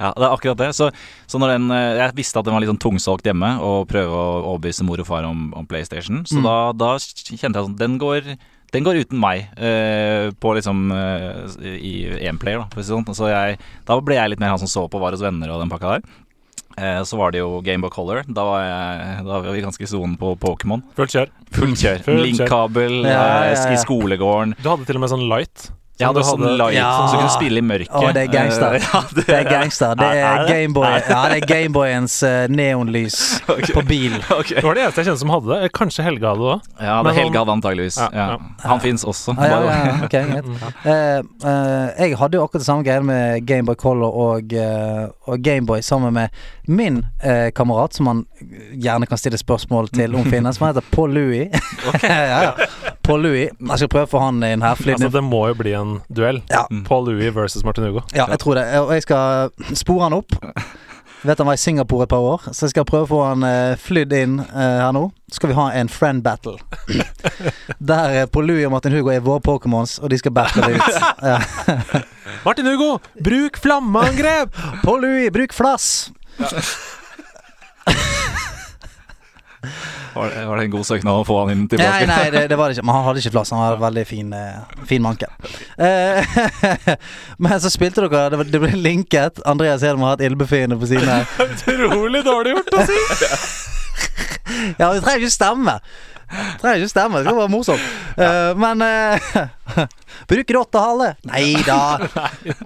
[0.00, 0.70] Ja, det er akkurat det.
[0.74, 0.90] Så,
[1.30, 4.24] så den eh, Jeg visste at den var litt sånn tungsolgt hjemme, og prøve å
[4.54, 6.24] overbevise mor og far om, om PlayStation.
[6.26, 6.48] Så Mm.
[6.48, 8.34] da, da kjente jeg sånn Den går
[8.70, 11.94] den går uten meg eh, på liksom eh, i
[12.30, 13.06] én-player, da, for å si sånn.
[13.18, 13.56] Så jeg,
[13.88, 15.96] da ble jeg litt mer han som så på Var hos venner og den pakka
[15.96, 16.04] der.
[16.80, 18.22] Eh, så var det jo Gameboy Color.
[18.28, 20.82] Da var, jeg, da var vi ganske i sonen på Pokémon.
[20.96, 21.32] Fullt kjør.
[21.52, 22.00] Fullt kjør.
[22.06, 22.24] Fullt kjør.
[22.28, 23.74] Linkkabel Ja, ja, eh, ja.
[23.74, 24.56] i skolegården.
[24.62, 25.68] Du hadde til og med sånn light.
[26.00, 26.90] Jeg du hadde sånn light Ja.
[26.96, 27.92] så du kunne spille i mørket.
[28.00, 28.74] Å, det er gangster.
[28.74, 29.94] Eh, ja, Det er gangster.
[30.00, 30.48] Det Er- er er?
[30.48, 33.18] Gameboy Ja, det Gameboyens uh, neonlys
[33.76, 34.16] på bil.
[34.40, 34.56] Okay.
[34.60, 35.58] Det var det eneste jeg kjente som hadde det.
[35.64, 36.68] Eh, Kanskje Helge hadde det òg.
[36.80, 37.98] Ja, det Helge han- hadde antageligvis.
[38.00, 38.68] Ja, Ja, ja.
[38.68, 39.34] Han fins også.
[39.36, 40.48] Ja, ja, ja, ok, greit.
[40.84, 41.18] Eh,
[41.50, 45.80] eh, jeg hadde jo akkurat det samme greia med Gameboy Color og, uh, og Gameboy
[45.84, 46.30] sammen med
[46.70, 48.24] min eh, kamerat, som man
[48.78, 51.48] gjerne kan stille spørsmål til om finnes, som heter Paul Louis.
[53.00, 53.08] Ja, ja.
[53.08, 53.48] Paul Louis.
[53.50, 54.76] Jeg skal prøve å få han inn her.
[54.76, 56.42] Altså, det må jo bli en duell.
[56.52, 56.66] Ja.
[56.70, 56.84] Mm.
[56.86, 58.04] Paul Louis versus Martin Hugo.
[58.14, 58.66] Ja, jeg tror det.
[58.80, 60.36] Og jeg skal spore han opp.
[61.22, 63.44] Vet han var i Singapore et par år, så jeg skal prøve å få han
[63.44, 65.02] eh, flydd inn eh, her nå.
[65.28, 66.56] Så skal vi ha en friend battle.
[67.90, 71.00] Der eh, Paul Louis og Martin Hugo er våre Pokémons, og de skal battle ut.
[71.30, 71.36] Ja.
[72.46, 74.56] Martin Hugo, bruk flammeangrep!
[74.84, 76.08] Paul Louis, bruk flass!
[80.14, 82.06] Var det, var det en god søknad å få han inn tilbake?
[82.08, 82.86] nei, det, det var det ikke.
[82.88, 83.52] Men han hadde ikke plass.
[83.54, 85.28] Han var en veldig fin, eh, fin manke.
[85.76, 86.38] Eh,
[87.44, 89.42] men så spilte dere Det, det ble linket.
[89.48, 93.02] Andreas Hedman har hatt ildbefinnende på sine Utrolig dårlig gjort å si!
[94.80, 95.76] Ja, vi trenger ikke stemme.
[96.60, 97.20] Trenger ikke stemme.
[97.20, 97.86] Det skal være morsomt.
[98.14, 99.84] Uh, men uh,
[100.30, 101.08] Bruk rottehale.
[101.26, 101.78] Nei da.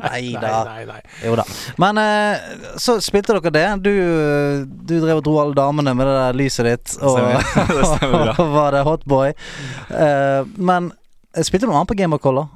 [0.04, 0.98] Nei da.
[1.24, 1.44] Jo da.
[1.80, 3.64] Men uh, så spilte dere det.
[3.86, 3.92] Du,
[4.84, 6.96] du drev og dro alle damene med det der lyset ditt.
[7.00, 7.20] Og,
[7.72, 8.34] Det stemmer bra.
[8.44, 9.32] og var det hotboy.
[9.88, 10.90] Uh, men
[11.40, 12.50] spilte du noe annet på Gameboy Color?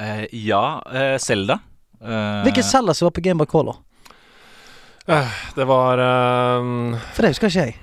[0.00, 0.80] Eh, ja,
[1.20, 1.58] Selda.
[2.00, 3.76] Uh, Hvilke celler som var på Gameboy Color?
[5.10, 7.74] Eh, Det var ehm, For det husker ikke jeg.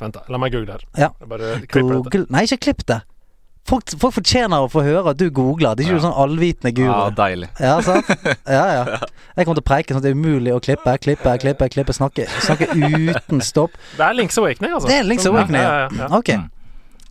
[0.00, 0.22] Vent, da.
[0.32, 0.86] La meg google her.
[1.00, 1.10] Ja.
[1.26, 2.02] Bare klipper dette.
[2.04, 3.02] Google Nei, ikke klipp det.
[3.66, 5.74] Folk, folk fortjener å få høre at du googler.
[5.74, 5.98] Det er ikke Ja.
[5.98, 6.86] du sånn allvitende guru.
[6.92, 7.48] Ja, deilig.
[7.58, 8.06] Ja, sant?
[8.46, 8.84] Ja, ja.
[9.34, 11.96] Jeg kommer til å preike sånn at det er umulig å klippe, klippe, klippe, klippe,
[11.96, 13.74] snakke, snakke uten stopp.
[13.96, 14.86] Det er Links Awakening, altså.
[14.92, 15.72] Det er Links Awakening, ja.
[15.72, 15.88] ja.
[15.90, 16.20] ja, ja.
[16.20, 16.30] Ok.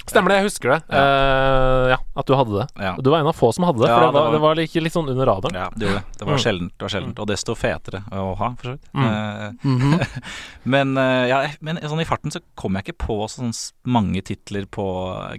[0.06, 0.12] Mm.
[0.14, 0.76] Stemmer det, jeg husker det.
[0.94, 2.66] Eh, ja, At du hadde det.
[2.78, 2.92] Ja.
[3.02, 4.84] Du var en av få som hadde det, Ja, for det var, det var like,
[4.86, 5.56] litt sånn under radaren.
[5.58, 6.04] Ja, det det.
[6.20, 6.44] Det var Mm.
[6.44, 7.20] sjeldent, det var sjeldent.
[7.20, 8.86] Og desto fetere å ha, for så vidt.
[8.94, 9.06] Mm.
[9.06, 10.22] Uh, mm -hmm.
[10.64, 13.52] men, eh, ja, men sånn i farten så kom jeg ikke på sånn
[13.86, 14.86] mange titler på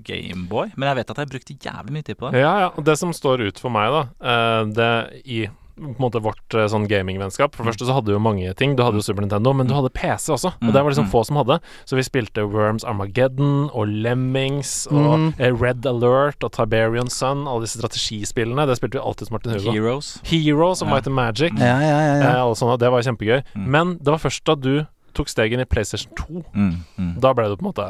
[0.02, 0.72] Gameboy.
[0.76, 2.40] Men jeg vet at jeg brukte jævlig mye tid på det.
[2.40, 2.70] Ja, ja.
[2.76, 6.54] Og det som står ut for meg, da, eh, det i på en måte vårt
[6.56, 8.76] eh, sånn gamingvennskap For det første så hadde du jo mange ting.
[8.78, 10.54] Du hadde jo Super Nintendo, men du hadde PC også.
[10.62, 11.10] Og det var liksom Mm.
[11.12, 11.58] få som hadde.
[11.84, 17.46] Så vi spilte Worms Armageddon og Lemmings og eh, Red Alert og Tiberian Sun.
[17.46, 18.66] Alle disse strategispillene.
[18.66, 19.72] Det spilte vi alltid som Martin Hugo.
[19.72, 20.20] Heroes.
[20.24, 20.94] Heroes og Ja.
[20.94, 21.52] Might and Magic.
[21.60, 22.14] Ja, ja, ja.
[22.16, 22.42] Eh, ja.
[22.42, 23.42] alle sånne, det var kjempegøy.
[23.54, 23.66] Mm.
[23.76, 26.44] Men det var først da du tok stegen i PlayStation 2.
[26.54, 27.20] Mm, mm.
[27.20, 27.86] Da ble du på en måte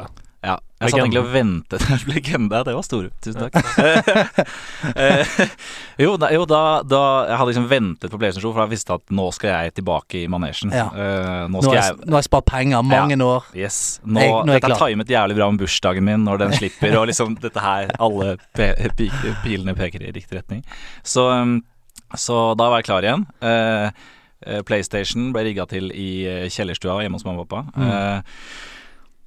[0.47, 0.57] Ja.
[0.77, 3.09] Jeg satt egentlig og ventet Legende, det var store.
[3.25, 3.55] Tusen takk.
[4.97, 5.27] Eh,
[6.05, 8.95] jo, da, jo da, da Jeg hadde liksom ventet på PlayStation 2, for jeg visste
[8.95, 10.71] at nå skal jeg tilbake i manesjen.
[10.75, 10.87] Ja.
[10.93, 13.49] Eh, nå Nå har jeg jeg, nå har jeg spart penger mange år.
[13.57, 13.79] Yes.
[14.05, 16.99] Nå, Jeg- nå er dette er timet jævlig bra med bursdagen min når den slipper,
[17.01, 18.69] og liksom dette her Alle pe
[19.01, 19.09] pe
[19.43, 20.63] pilene peker i riktig retning.
[21.03, 21.59] Så, um,
[22.15, 23.27] så da var jeg klar igjen.
[23.43, 23.91] Eh,
[24.47, 26.09] eh, PlayStation ble rigga til i
[26.53, 27.65] kjellerstua hjemme hos mamma og pappa.
[27.75, 27.91] Mm.
[27.91, 28.75] Eh,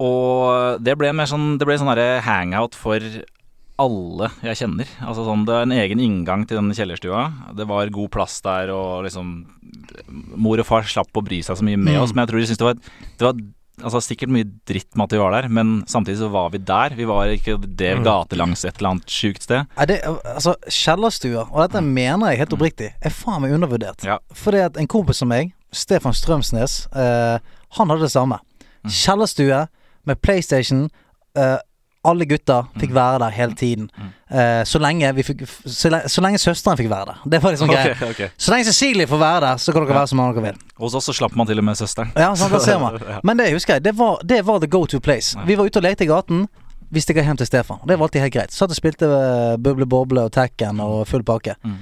[0.00, 3.04] og det ble mer sånn Det ble sånn derre hangout for
[3.80, 4.88] alle jeg kjenner.
[5.00, 7.54] Altså sånn, Det er en egen inngang til den kjellerstua.
[7.56, 9.46] Det var god plass der, og liksom
[10.36, 12.02] Mor og far slapp å bry seg så mye med Mm.
[12.02, 13.34] oss, men jeg tror de syntes det var, det var
[13.86, 16.90] altså, sikkert mye dritt med at vi var der, men samtidig så var vi der.
[16.96, 18.04] Vi var ikke det Mm.
[18.04, 19.66] gatelangs et eller annet sjukt sted.
[19.78, 24.04] Nei, det, altså, kjellerstua, og dette mener jeg helt oppriktig, er faen meg undervurdert.
[24.04, 24.18] Ja.
[24.34, 27.38] Fordi at en kompis som meg, Stefan Strømsnes, eh,
[27.78, 28.40] han hadde det samme.
[28.84, 28.90] Mm.
[28.90, 29.68] Kjellerstue
[30.06, 30.88] med PlayStation.
[31.38, 31.58] uh,
[32.04, 33.90] alle gutta fikk være der hele tiden.
[33.92, 34.12] Mm.
[34.38, 37.18] Eh, så, lenge vi fikk, så, så lenge søsteren fikk være der.
[37.34, 37.92] Det var liksom greia.
[37.92, 38.22] Ok, ok.
[38.40, 39.98] Så lenge Cecilie får være der, så kan dere Ja.
[40.00, 40.62] være mange dere vil.
[40.80, 42.12] Hos oss så slapp man til og med søsteren.
[42.16, 42.96] Ja, sånn, det ser man.
[43.26, 45.36] Men det husker jeg, det var, det var the go to place.
[45.36, 45.44] Ja.
[45.44, 46.46] Vi var ute og lekte i gaten.
[46.90, 47.78] Vi stikker hjem til Stefan.
[47.86, 48.52] Det var alltid helt greit.
[48.56, 51.58] Satt og spilte eh, Buble Boble og Tekken og full pakke.
[51.62, 51.76] Mm.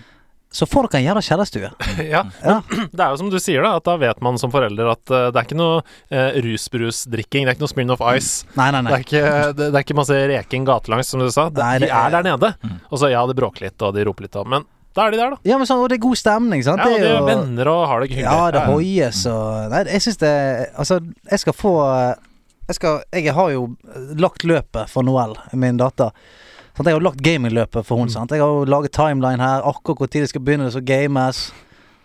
[0.50, 1.70] Så får dere en jævla kjellerstue.
[2.08, 2.22] ja.
[2.44, 2.54] Ja.
[2.96, 5.26] Det er jo som du sier, da, at da vet man som forelder at uh,
[5.28, 8.46] det er ikke noe uh, rusbrusdrikking, det er ikke noe Smirnoff Ice.
[8.56, 8.96] Nei, nei, Det nei.
[8.96, 9.22] er, ikke,
[9.58, 11.48] det, det er ikke masse reking gatelangs, som du sa.
[11.52, 12.50] Det, Nei, det de er er- der nede.
[12.64, 12.78] Mm.
[12.88, 14.64] Og så ja, det bråker litt, og de roper litt, og, men
[14.96, 15.38] da er de der, da.
[15.46, 16.80] Ja, men sånn, Og det er god stemning, sant?
[16.80, 18.24] Ja, og det er jo venner og har det hyggelig.
[18.24, 20.32] Ja, det hoies og Nei, jeg syns det
[20.80, 20.96] Altså,
[21.30, 21.74] jeg skal få
[22.66, 23.62] Jeg skal Jeg har jo
[24.18, 26.11] lagt løpet for Noel, min datter.
[26.86, 28.08] Jeg har jo lagt gamingløpet for henne.
[28.12, 28.14] Mm.
[28.14, 28.30] sant?
[28.30, 31.48] Jeg har jo laget timeline her, akkurat tid det skal begynne, det skal games.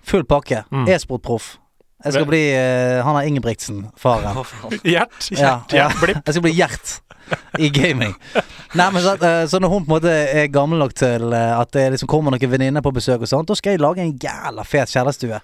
[0.03, 0.63] Full pakke.
[0.71, 0.87] Mm.
[0.89, 1.57] E-sportproff.
[2.03, 4.35] Jeg skal Vel- bli uh, Han er Ingebrigtsen, faren.
[4.83, 6.01] Gjert, Ja, Gjert.
[6.25, 6.99] Jeg skal bli Gjert
[7.63, 8.11] i gaming.
[8.75, 11.61] Nei, men så, uh, så når hun på en måte er gammel nok til uh,
[11.61, 14.11] at det liksom kommer noen venninner på besøk og sånt, da skal jeg lage en
[14.19, 15.39] jævla fet kjellerstue.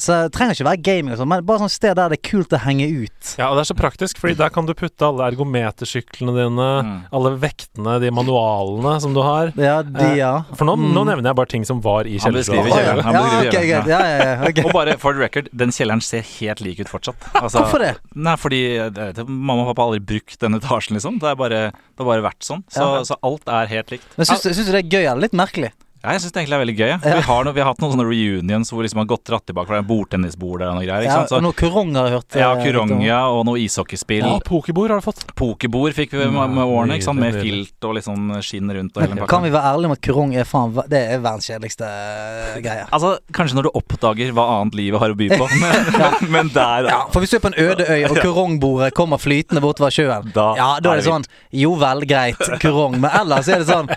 [0.00, 2.28] Så det trenger ikke være gaming og sånn, men bare sånn sted der det er
[2.30, 3.34] kult å henge ut.
[3.36, 7.02] Ja, og det er så praktisk, fordi der kan du putte alle ergometersyklene dine, Mm.
[7.12, 9.52] alle vektene, de manualene som du har.
[9.56, 10.42] Ja, de, Eh, ja.
[10.54, 11.06] For nå, nå Mm.
[11.06, 12.96] nevner jeg bare ting som var i Han beskriver kjelleren.
[13.04, 13.86] Ja, beskriver ok, kjelleren, greit.
[13.86, 14.48] Ja, ja, ja.
[14.48, 14.64] ok.
[14.66, 17.16] Og bare for the record, den kjelleren ser helt lik ut fortsatt.
[17.42, 17.96] Altså, Hvorfor det?
[18.14, 18.60] Nei, fordi
[18.94, 21.18] vet, mamma og pappa har aldri brukt den etasjen, liksom.
[21.20, 22.64] Det, har bare, har bare vært sånn.
[22.70, 23.02] Så, Ja.
[23.04, 24.04] så alt er helt likt.
[24.16, 25.72] Men syns, syns du det er gøy eller litt merkelig?
[26.00, 26.86] Ja, jeg syns det egentlig er veldig gøy.
[26.88, 26.96] Ja.
[27.04, 27.16] Ja.
[27.18, 29.68] Vi, har no, vi har hatt noen sånne reunions hvor liksom har gått dratt tilbake
[29.68, 31.04] fra en bordtennisbord eller noe greier.
[31.04, 31.32] Ikke Ja, sant?
[31.34, 32.36] Så, noe kurong har jeg hørt.
[32.40, 34.24] ja, kuronger kurong, og noe ishockeyspill.
[34.24, 35.20] Ja, pokerbord har du fått.
[35.36, 37.20] Pokerbord fikk vi med, med årene, ikke sant?
[37.20, 40.02] med filt og sånn skinn rundt og hele Men kan vi være ærlige om at
[40.08, 42.86] kurong er faen Det er verdens kjedeligste eh, greie.
[42.96, 46.88] Altså, kanskje når du oppdager hva annet livet har å by på, men, men der
[46.88, 50.32] Ja, for hvis du er på en øde øy, og kurongbordet kommer flytende bortover sjøen
[50.32, 52.96] Da Ja, da er det sånn Jo vel, greit, kurong.
[53.02, 53.90] Men ellers er det sånn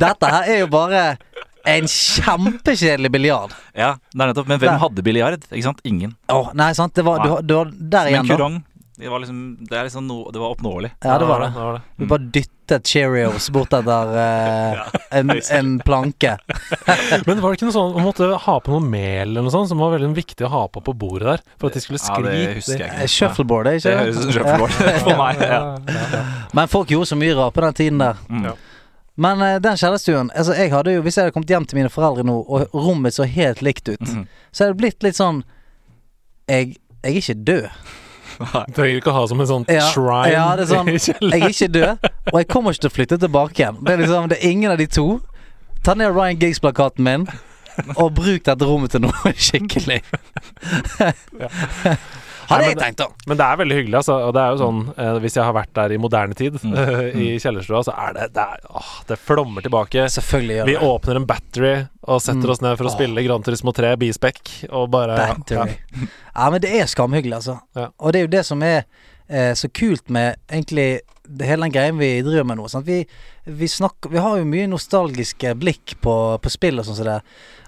[0.00, 1.04] Dette her er jo bare
[1.66, 3.52] en kjempekjedelig biljard.
[3.74, 4.48] Ja, det er nettopp.
[4.48, 4.66] Men Der.
[4.68, 5.40] hvem hadde biljard?
[5.50, 5.80] Ikke sant?
[5.84, 6.16] Ingen.
[6.32, 6.94] Åh, nei, sant.
[6.94, 7.28] Det var, Nei.
[7.42, 8.36] du, du har der igjen, da.
[8.36, 8.62] kurong,
[9.00, 10.90] det var liksom Det er liksom no, Det var oppnåelig.
[11.00, 11.46] Ja, det var det.
[11.54, 11.82] det, var det.
[11.96, 14.82] Du bare dyttet Cheerios bort etter eh,
[15.18, 16.34] en, en planke.
[17.26, 19.70] Men var det ikke noe sånn man måtte ha på noe mel eller noe sånt
[19.72, 21.44] som var veldig viktig å ha på på bordet der?
[21.58, 23.14] For at de skulle Ja, det husker jeg Eh, ikke.
[23.16, 25.46] Shuffleboard, er Det ikke høres ut som shuffleboard for meg.
[25.48, 26.24] Ja.
[26.60, 28.20] Men folk gjorde så mye rart på den tiden der.
[28.28, 28.50] Mm.
[28.50, 28.54] Ja.
[29.16, 31.90] Men uh, den kjellerstuen altså jeg hadde jo, Hvis jeg hadde kommet hjem til mine
[31.92, 34.26] foreldre nå, og rommet så helt likt ut, Mhm.
[34.52, 35.42] så hadde det blitt litt sånn
[36.48, 37.68] Jeg, jeg er ikke død.
[38.40, 40.88] Du trenger ikke å ha som en sånn Ja, shrine ja, det er sånn-
[41.32, 43.76] Jeg er ikke død, og jeg kommer ikke til å flytte tilbake igjen.
[43.84, 45.20] Det er liksom, det er ingen av de to.
[45.84, 47.26] Ta ned Ryan Giggs-plakaten min,
[47.96, 50.00] og bruk dette rommet til noe skikkelig.
[52.50, 53.06] Hadde jeg tenkt, da.
[53.30, 54.16] Men det er veldig hyggelig, altså.
[54.26, 56.74] Og det er jo sånn eh, Hvis jeg har vært der i moderne tid, Mm.
[56.74, 60.04] eh, i kjellerstua, så er det Det, er, åh, det flommer tilbake.
[60.16, 61.74] Selvfølgelig gjør Vi åpner en battery
[62.10, 62.50] og setter Mm.
[62.56, 65.76] oss ned for å spille Gran Turismo 3 Bispec, og bare Battery.
[66.34, 67.60] Ja, men det er skamhyggelig, altså.
[67.76, 67.88] Ja.
[68.00, 68.84] Og det er jo det som er
[69.28, 72.66] eh, så kult med egentlig det, hele den greien vi driver med nå.
[72.82, 73.04] Vi,
[73.46, 77.20] vi, snakker, vi har jo mye nostalgiske blikk på, på spill og sånn som det.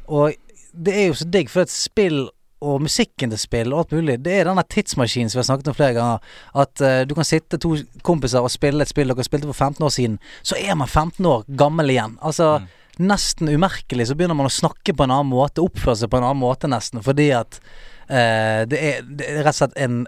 [0.09, 0.35] Og
[0.75, 2.25] det er jo så digg, for et spill
[2.63, 5.73] og musikken til spill og alt mulig, det er denne tidsmaskinen som vi har snakket
[5.73, 6.37] om flere ganger.
[6.63, 7.75] At uh, du kan sitte to
[8.07, 11.27] kompiser og spille et spill dere spilte for 15 år siden, så er man 15
[11.27, 12.17] år gammel igjen.
[12.23, 12.69] Altså Mm.
[13.09, 16.27] nesten umerkelig så begynner man å snakke på en annen måte, oppføre seg på en
[16.29, 17.57] annen måte nesten, fordi at
[18.11, 20.03] uh, det, er, det er rett og slett en,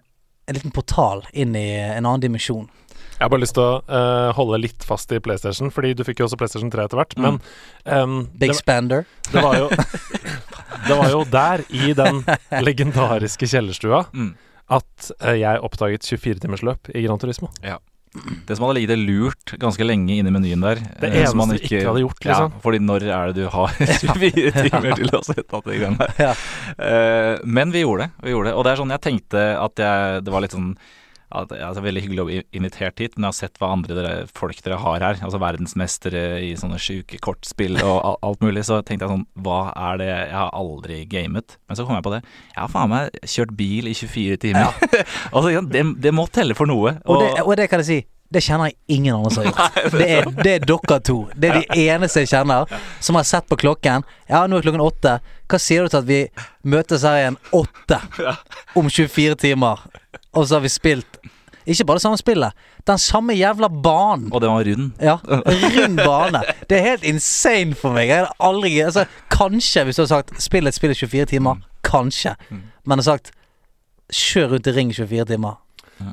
[0.46, 2.68] en liten portal inn i en annen dimensjon.
[3.14, 6.20] Jeg har bare lyst til å uh, holde litt fast i PlayStation, fordi du fikk
[6.20, 7.14] jo også PlayStation 3 etter hvert.
[7.16, 7.24] Mm.
[7.24, 9.06] Men um, Big det, spender.
[9.30, 9.68] det var jo
[10.88, 12.22] Det var jo der, i den
[12.64, 14.34] legendariske kjellerstua, Mm.
[14.70, 17.50] at eh, jeg oppdaget 24-timersløp i Gran Turismo.
[17.62, 17.78] Ja.
[18.46, 21.66] Det som hadde ligget lurt ganske lenge inni menyen der Det eneste som man eneste
[21.66, 22.52] du ikke hadde gjort, liksom.
[22.54, 23.72] Ja, fordi når er det du har
[24.04, 26.12] 24 timer til å sette det i gang der?
[26.22, 26.34] Ja.
[26.78, 28.10] Uh, men vi gjorde det.
[28.22, 28.54] Vi gjorde det.
[28.54, 30.70] Og det er sånn jeg tenkte at jeg Det var litt sånn
[31.34, 33.72] at, ja, det er Veldig hyggelig å bli invitert hit, men jeg har sett hva
[33.74, 35.20] andre dere, folk dere har her.
[35.26, 38.64] Altså verdensmestere i sånne sjuke kortspill og alt mulig.
[38.66, 41.58] Så tenkte jeg sånn Hva er det Jeg har aldri gamet.
[41.68, 42.22] Men så kom jeg på det.
[42.54, 44.82] Jeg har faen meg kjørt bil i 24 timer.
[45.34, 46.96] altså, det, det må telle for noe.
[47.04, 48.00] Og det, og det kan jeg si,
[48.34, 49.92] det kjenner jeg ingen andre som har gjort.
[49.94, 51.18] Det er, det er dere to.
[51.36, 52.70] Det er de eneste jeg kjenner
[53.04, 54.06] som har sett på klokken.
[54.30, 55.18] Ja, nå er klokken åtte.
[55.50, 56.20] Hva sier du til at vi
[56.66, 58.00] møtes her igjen åtte
[58.80, 59.84] om 24 timer,
[60.34, 61.13] og så har vi spilt
[61.66, 62.52] ikke bare det samme spillet,
[62.86, 64.28] den samme jævla banen.
[64.32, 64.90] Og den var rund.
[65.00, 66.42] Ja, rund bane.
[66.68, 68.08] Det er helt insane for meg.
[68.08, 71.60] Jeg hadde aldri altså, Kanskje, hvis du hadde sagt 'spill et spill i 24 timer',
[71.82, 72.34] kanskje.
[72.50, 72.62] Mm.
[72.84, 73.30] Men jeg hadde sagt
[74.12, 75.56] 'kjør rundt i ring i 24 timer'.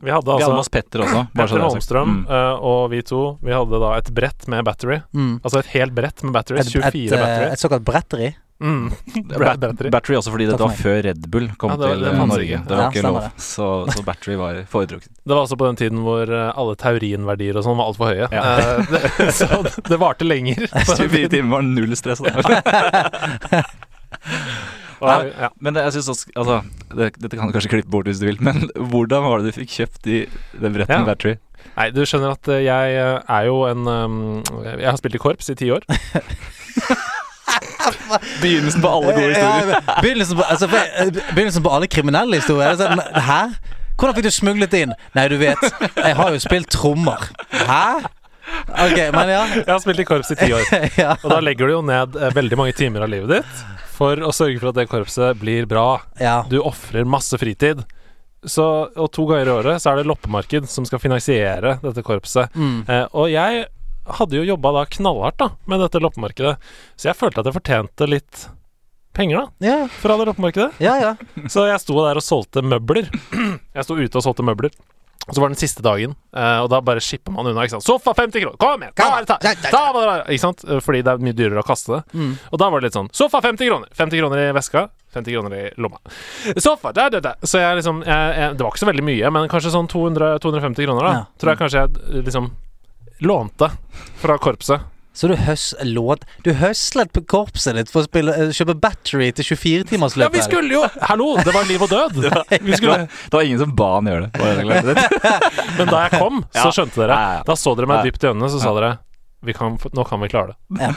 [0.02, 1.26] Vi hadde Vi hadde altså Petter også.
[1.36, 1.64] Petter er.
[1.66, 2.26] Holmstrøm Mm.
[2.30, 5.02] eh, og vi to, vi hadde da et brett med battery.
[5.14, 5.42] Mm.
[5.44, 6.68] Altså et helt brett med batteries.
[6.68, 8.36] Et, et, 24 eh, et såkalt bretteri.
[8.62, 8.92] Mm.
[9.42, 9.90] Battery.
[9.90, 12.12] battery også fordi det dette var før Red Bull kom Ja, det var- til det
[12.14, 12.58] eh, Norge.
[12.68, 13.18] Det var Ja, ikke lov.
[13.42, 15.10] Så, så battery var foretrukket.
[15.26, 18.28] Det var også på den tiden hvor eh, alle taurinverdier og sånn var altfor høye.
[18.30, 18.44] Ja.
[18.78, 19.02] Uh, det,
[19.40, 20.68] så det, varte lenger.
[20.94, 22.22] 24 timer var null stress.
[25.02, 25.50] ja.
[25.60, 26.60] Men det, jeg synes også, altså,
[26.94, 29.58] det, Dette kan du kanskje klippe bort hvis du vil, men hvordan var det du
[29.62, 30.20] fikk kjøpt de,
[30.62, 31.00] det brettet Ja.
[31.02, 31.36] med battery?
[31.78, 34.16] Nei, du skjønner at eh, jeg er jo en um,
[34.66, 35.86] Jeg har spilt i korps i ti år.
[38.42, 39.74] Begynnelsen på alle gode historier.
[39.76, 42.76] Ja, begynnelsen, på, altså, eh, begynnelsen på alle kriminelle historier.
[42.80, 43.42] Det er Sånn, hæ?
[44.02, 44.96] Hvordan fikk du smuglet inn?
[45.18, 45.62] Nei, du vet,
[45.94, 47.28] jeg har jo spilt trommer.
[47.54, 47.84] Hæ?
[48.72, 49.44] Ok, men ja.
[49.54, 50.66] Jeg har spilt i korps i ti år.
[51.04, 51.14] ja.
[51.22, 53.64] Og da legger du jo ned eh, veldig mange timer av livet ditt
[54.02, 56.02] for å sørge for at det korpset blir bra.
[56.20, 56.42] ja.
[56.50, 57.84] Du ofrer masse fritid.
[58.42, 58.64] Så,
[58.98, 62.50] og to ganger i året så er det loppemarked som skal finansiere dette korpset.
[62.58, 62.80] Mm.
[62.90, 63.68] Eh, og jeg
[64.06, 66.56] hadde jo jobba da knallhardt da med dette loppemarkedet,
[66.98, 68.48] så jeg følte at jeg fortjente litt
[69.14, 70.72] penger da Ja, fra det loppemarkedet.
[70.80, 70.96] ja.
[71.02, 71.16] ja.
[71.52, 73.10] Så jeg sto der og solgte møbler.
[73.76, 74.72] Jeg sto ute og solgte møbler.
[75.28, 77.62] Og så var det den siste dagen, eh, og da bare shipper man unna.
[77.62, 77.86] ikke sant?
[77.86, 78.56] Sofa 50 kroner!
[78.58, 78.96] Kom igjen!
[78.98, 79.38] Ta, ta,
[79.70, 80.16] ta!
[80.26, 80.64] Ikke sant?
[80.66, 82.00] Eh, Fordi det er mye dyrere å kaste det.
[82.18, 82.32] Mm.
[82.50, 83.92] Og da var det litt sånn Sofa 50 kroner!
[84.00, 86.02] 50 kroner i veska, 50 kroner i lomma.
[86.58, 87.36] Sofa, da, da, da.
[87.46, 90.32] Så jeg liksom jeg, jeg, Det var ikke så veldig mye, men kanskje sånn 200,
[90.48, 91.14] 250 kroner, da.
[91.20, 91.24] Ja.
[91.44, 92.50] Tror jeg kanskje jeg eh, liksom
[93.22, 93.72] lånte
[94.22, 94.88] fra korpset.
[95.14, 99.28] Så du, høs, låt, du høslet på korpset ditt for å spille, eh, kjøpe battery
[99.36, 100.24] til 24-timersløpet?
[100.24, 101.34] Ja, vi skulle jo Hallo!
[101.44, 102.16] Det var liv og død!
[102.22, 104.96] Vi Det skulle var, det var ingen som ba han gjøre det.
[105.78, 107.20] Men da jeg kom, så skjønte dere.
[107.48, 108.94] Da så dere meg dypt i øynene, så sa dere
[109.42, 110.80] vi kan, Nå kan vi klare det.
[110.80, 110.94] Ja.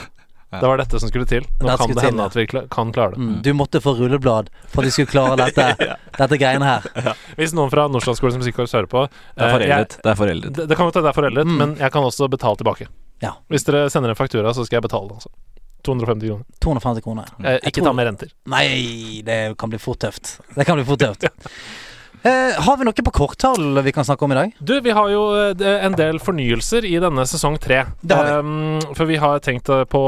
[0.61, 1.47] Det var dette som skulle til.
[1.61, 2.27] Nå Dette kan det det til, hende ja.
[2.31, 3.19] at vi kl kan klare det.
[3.25, 5.67] Mm, du måtte få rulleblad for at de skulle klare dette,
[6.21, 7.15] dette greiene her.
[7.39, 9.99] Hvis noen fra Nordstrandsskolen som musikkorps hører på Det er eh, foreldet.
[10.05, 10.53] Det er foreldet.
[10.59, 11.57] det, det kan godt hende det er foreldet, Mm.
[11.61, 12.87] men jeg kan også betale tilbake.
[13.23, 13.33] Ja.
[13.49, 15.15] Hvis dere sender en faktura, så skal jeg betale det.
[15.23, 15.31] Altså.
[15.85, 16.45] 250 kroner.
[16.65, 17.27] 250 kroner.
[17.45, 18.31] Eh, ikke tror- ta med renter.
[18.49, 20.39] Nei, det kan bli fort tøft.
[20.57, 21.27] Det kan bli fort tøft.
[22.25, 24.53] Eh, har vi noe på korttall vi kan snakke om i dag?
[24.65, 27.83] Du, vi har jo eh, en del fornyelser i denne sesong tre.
[28.09, 30.01] Um, for vi har tenkt eh, på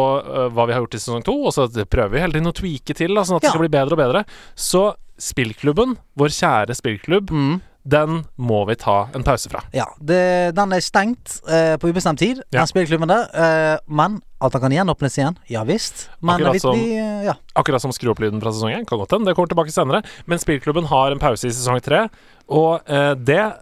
[0.48, 2.96] hva vi har gjort i sesong to, og så prøver vi hele tiden å tweake
[2.96, 3.50] til, da, sånn at Ja.
[3.50, 4.24] det skal bli bedre og bedre.
[4.56, 4.86] Så
[5.20, 7.60] spillklubben, vår kjære spillklubb, Mm.
[7.86, 9.60] den må vi ta en pause fra.
[9.76, 12.64] Ja, det, den er stengt eh, på ubestemt tid, Ja.
[12.64, 13.28] den spillklubben der.
[13.36, 16.08] Eh, men at han kan gjenåpnes igjen, ja visst.
[16.20, 17.34] Men Akkurat som- vi, eh, ja.
[17.54, 18.84] Akkurat som skru opp lyden fra sesongen.
[18.86, 19.26] Kan godt hende.
[19.26, 20.04] Det kommer tilbake senere.
[20.26, 22.08] Men spillklubben har en pause i sesong tre,
[22.48, 23.54] og eh, det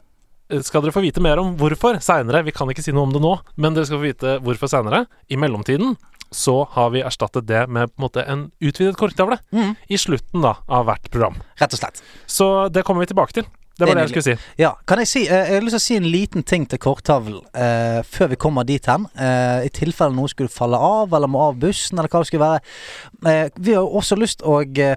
[0.63, 2.45] skal dere få vite mer om hvorfor seinere.
[2.45, 5.07] Vi kan ikke si noe om det nå, men dere skal få vite hvorfor seinere.
[5.31, 5.97] I mellomtiden
[6.35, 10.43] så har vi erstattet det med på en måte en utvidet korktavle Mm, i slutten
[10.43, 11.37] da av hvert program.
[11.61, 12.03] rett og slett.
[12.27, 13.45] Så det kommer vi tilbake til.
[13.75, 14.51] Det var det jeg skulle si.
[14.61, 16.79] Ja, kan jeg si eh, Jeg har lyst til å si en liten ting til
[16.79, 19.09] korttavlen eh, før vi kommer dit hen.
[19.19, 22.47] Eh, I tilfelle noe skulle falle av, eller må av bussen, eller hva det skulle
[22.47, 22.63] være.
[23.33, 24.95] Eh, vi har også lyst å eh,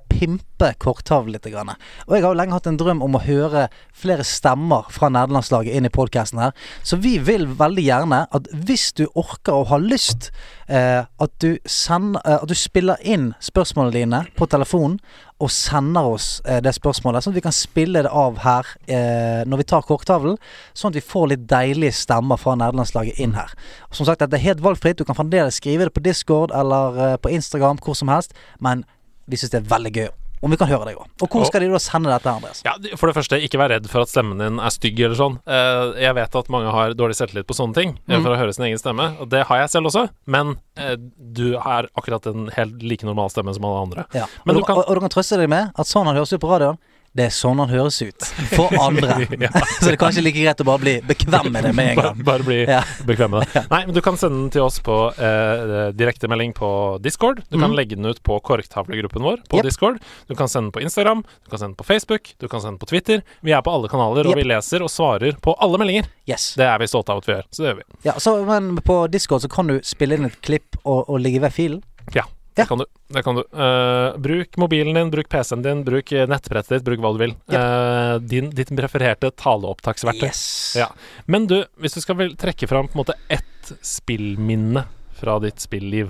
[0.58, 1.47] pimpe korktavlen litt.
[1.47, 1.70] Grann.
[2.08, 5.78] Og jeg har jo lenge hatt en drøm om å høre flere stemmer fra nederlandslaget
[5.78, 6.51] inn i podkasten her.
[6.84, 10.32] Så vi vil veldig gjerne at hvis du orker og har lyst,
[10.68, 14.99] eh, at, du sender, eh, at du spiller inn spørsmålene dine på telefonen
[15.39, 19.47] og sender oss eh, det spørsmålet, sånn at vi kan spille det av her eh,
[19.47, 20.36] når vi tar korktavlen.
[20.74, 23.55] Sånn at vi får litt deilige stemmer fra nederlandslaget inn her.
[23.88, 24.99] Og som sagt, dette er helt valgfritt.
[24.99, 28.36] Du kan fremdeles skrive det på Discord eller eh, på Instagram, hvor som helst.
[28.60, 28.84] Men
[29.28, 31.08] vi syns det er veldig gøy om vi kan høre deg òg.
[31.24, 32.62] Og hvor skal de da sende dette, Andreas?
[32.66, 35.40] Ja, For det første, ikke vær redd for at stemmen din er stygg eller sånn.
[35.48, 38.24] Eh, jeg vet at mange har dårlig selvtillit på sånne ting, eh, Mm.
[38.24, 39.20] for å høre sin egen stemme.
[39.20, 43.30] Og det har jeg selv også, men eh, du har akkurat en helt like normal
[43.30, 44.06] stemme som alle andre.
[44.14, 44.26] Ja.
[44.46, 46.34] Men og, du kan- og, og du kan trøste deg med at sånn han høres
[46.34, 46.78] ut på radioen.
[47.18, 49.15] Det er sånn han høres ut for andre.
[49.41, 49.49] Ja.
[49.80, 52.20] Så det er kanskje like greit å bare bli bekvem med det med en gang.
[52.26, 52.84] bare bli Ja.
[53.07, 53.63] bekvem med det.
[53.72, 56.70] Nei, men du kan sende den til oss på eh, direktemelding på
[57.01, 57.41] Discord.
[57.49, 57.78] Du kan mm.
[57.80, 59.65] legge den ut på korktavlegruppen vår på Yep.
[59.70, 59.99] Discord.
[60.30, 62.76] Du kan sende den på Instagram, du kan sende den på Facebook, du kan sende
[62.78, 63.26] den på Twitter.
[63.41, 64.41] Vi er på alle kanaler, og Yep.
[64.43, 66.09] vi leser og svarer på alle meldinger.
[66.30, 66.51] Yes.
[66.59, 67.88] Det er vi stolte av at vi gjør, så det gjør vi.
[68.11, 71.41] Ja, så, men på Discord så kan du spille inn et klipp og, og ligge
[71.41, 71.82] ved filen.
[72.15, 72.28] Ja.
[72.58, 72.86] Det kan du.
[73.14, 73.43] Det kan du.
[73.53, 77.36] Uh, bruk mobilen din, bruk PC-en din, bruk eh, nettbrettet ditt, bruk hva du vil.
[77.53, 80.28] Uh, din, ditt prefererte taleopptaksverktøy.
[80.28, 80.43] Yes.
[80.80, 80.89] Ja.
[81.30, 84.88] Men du, hvis du skal vel trekke fram på en måte ett spillminne
[85.20, 86.10] fra ditt spilliv,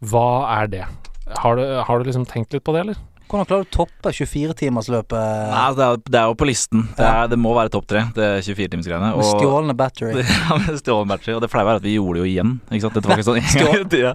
[0.00, 0.84] hva er det?
[1.44, 3.04] Har du, har du liksom tenkt litt på det, eller?
[3.30, 6.80] Hvordan klarer du å toppe 24-timersløpet Nei, altså, det, er, det er jo på listen.
[6.96, 9.10] Det, er, det må være topp tre, det 24-timersgreiene.
[9.14, 10.24] med stjålne battery?
[10.30, 11.34] Ja, med stjålne battery.
[11.36, 12.50] Og det flaue er at vi gjorde det jo igjen.
[12.66, 12.96] Ikke sant?
[12.98, 13.38] Dette var ikke sånn
[14.00, 14.10] Ja.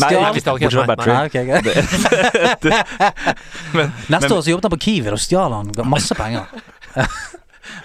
[0.00, 0.08] Nei,
[0.40, 1.12] ikke bortsett fra battery.
[1.12, 1.36] Nei, ok,
[3.76, 6.48] men, Neste år så jobbet han på Kiwi, og stjal han masse penger.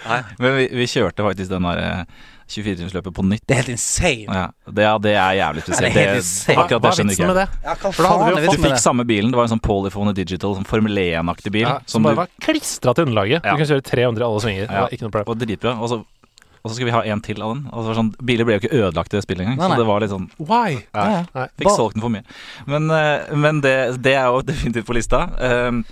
[0.06, 2.08] Nei, men vi, vi kjørte faktisk den der
[2.50, 3.42] 24-timersløpet på nytt.
[3.46, 4.34] Det er helt insane.
[4.40, 5.94] Ja, det, ja, det er jævlig spesielt.
[5.94, 7.48] det er Det, akkurat hva det er skjønner vitsen ikke med jeg.
[7.48, 7.64] det?
[7.64, 8.84] Ja, For da hadde vi faen jo fått- Du fikk det?
[8.84, 9.30] samme bilen.
[9.30, 11.62] Det var en sånn Polyphone Digital, sånn Formel 1-aktig bil.
[11.68, 13.44] Ja, som bare du, var klistra til underlaget.
[13.44, 13.54] Ja.
[13.56, 14.66] Du kan kjøre 300 i alle svinger.
[14.66, 14.80] Det Ja.
[14.82, 15.26] var ikke noe problem.
[15.38, 15.78] var dritbra.
[15.80, 16.04] Og så
[16.62, 17.70] og så skal vi ha en til av den.
[17.72, 19.76] Og så var sånn, Biler ble jo ikke ødelagt i det spillet engang, Nei, nei.
[19.76, 20.82] så det var litt sånn Why?
[20.94, 21.24] Ja.
[21.34, 21.46] Nei.
[21.56, 22.22] Fikk solgt den for mye.
[22.66, 25.22] Men, eh, men det, det er jo definitivt på lista.
[25.40, 25.86] Um,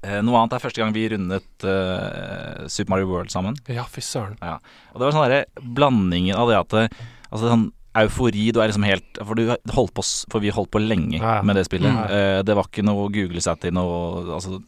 [0.00, 3.58] noe annet er første gang vi rundet eh, Super Mario World sammen.
[3.68, 4.38] Ja, fy søren.
[4.40, 6.86] Og det var sånn derre blandingen av det at det,
[7.30, 7.68] Altså sånn
[8.00, 11.36] eufori Du er liksom helt For du holdt på For vi holdt på lenge Ja,
[11.38, 11.46] ja.
[11.46, 11.90] med det spillet.
[11.90, 12.02] Mm.
[12.10, 14.60] Eh, det var ikke noe google seg til noe altså,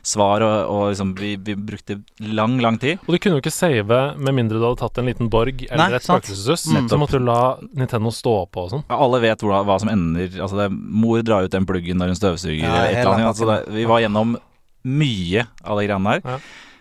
[0.00, 3.02] svar, og, og liksom vi, vi brukte lang, lang tid.
[3.04, 5.82] Og du kunne jo ikke save med mindre du hadde tatt en liten borg eller
[5.82, 6.64] Nei, et spøkelseshus.
[6.72, 6.86] Mm.
[6.88, 7.40] Så måtte du la
[7.76, 8.84] Nintendo stå på og sånn.
[8.96, 12.20] Alle vet hva, hva som ender Altså det, Mor drar ut den pluggen når hun
[12.20, 13.28] støvsuger, Ja, eller et eller annet.
[13.34, 14.38] Altså det, vi var gjennom
[14.86, 16.34] mye av de greiene der.
[16.34, 16.38] Ja.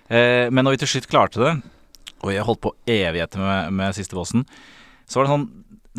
[0.10, 1.56] Eh, men når vi til slutt klarte det,
[2.20, 4.45] og jeg holdt på evigheter med, med siste bossen,
[5.10, 5.50] så var det sånn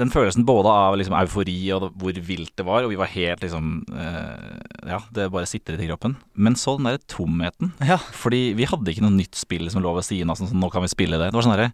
[0.01, 3.43] den følelsen både av liksom eufori og hvor vilt det var, og vi var helt
[3.45, 6.15] liksom eh, Ja, det bare sitret i kroppen.
[6.35, 7.75] Men så den derre tomheten.
[7.85, 7.99] Ja.
[8.17, 10.71] Fordi vi hadde ikke noe nytt spill som lå ved siden av sånn sånn nå
[10.73, 11.29] kan vi spille det.
[11.31, 11.73] Det var sånn derre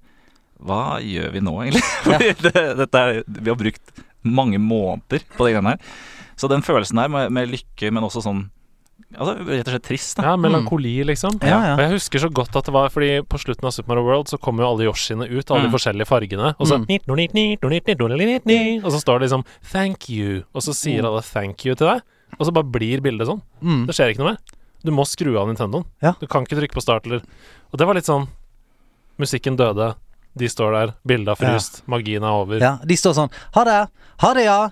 [0.66, 1.85] Hva gjør vi nå, egentlig?
[2.09, 5.97] Fordi det, dette er, vi har brukt mange måneder på de greiene her.
[6.37, 8.47] Så den følelsen der med, med lykke, men også sånn
[9.16, 10.22] Altså rett og slett trist, da.
[10.26, 11.38] Ja, melankoli, liksom.
[11.40, 11.74] Ja, ja.
[11.76, 14.28] Og jeg husker så godt at det var fordi på slutten av Super Mario World
[14.28, 15.76] så kommer jo alle Yoshiene ut, alle de Mm.
[15.76, 16.76] forskjellige fargene, og så
[18.76, 18.84] Mm.
[18.84, 22.03] Og så står det liksom 'thank you', og så sier alle 'thank you' til deg,
[22.38, 23.42] og så bare blir bildet sånn.
[23.62, 23.86] Mm.
[23.86, 24.38] Det skjer ikke noe mer.
[24.84, 25.84] Du må skru av Nintendoen.
[26.03, 26.12] Ja.
[26.20, 27.22] Du kan ikke trykke på start eller
[27.72, 28.28] Og det var litt sånn
[29.18, 29.94] Musikken døde,
[30.36, 32.59] de står der, bildet er fryst, magien er over.
[32.61, 33.88] Ja, de står sånn Ha det,
[34.18, 34.68] ha det, ja.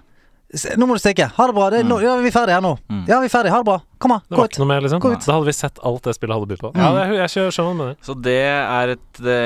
[0.78, 1.26] Nå må du stikke.
[1.34, 1.66] Ha det bra.
[1.72, 2.74] Det, er nå, ja, vi er ferdige her nå.
[2.90, 3.02] Mm.
[3.10, 3.54] Ja, vi er ferdige.
[3.54, 3.78] Ha det bra.
[4.04, 4.58] Kom an, gå ut.
[4.68, 5.00] mer, liksom.
[5.00, 5.24] Gå ut.
[5.24, 6.70] Da hadde vi sett alt det spillet hadde bydd på.
[6.74, 6.80] Mm.
[6.82, 8.04] Ja, det, jeg kjører sammen med du.
[8.06, 9.38] Så det er et, det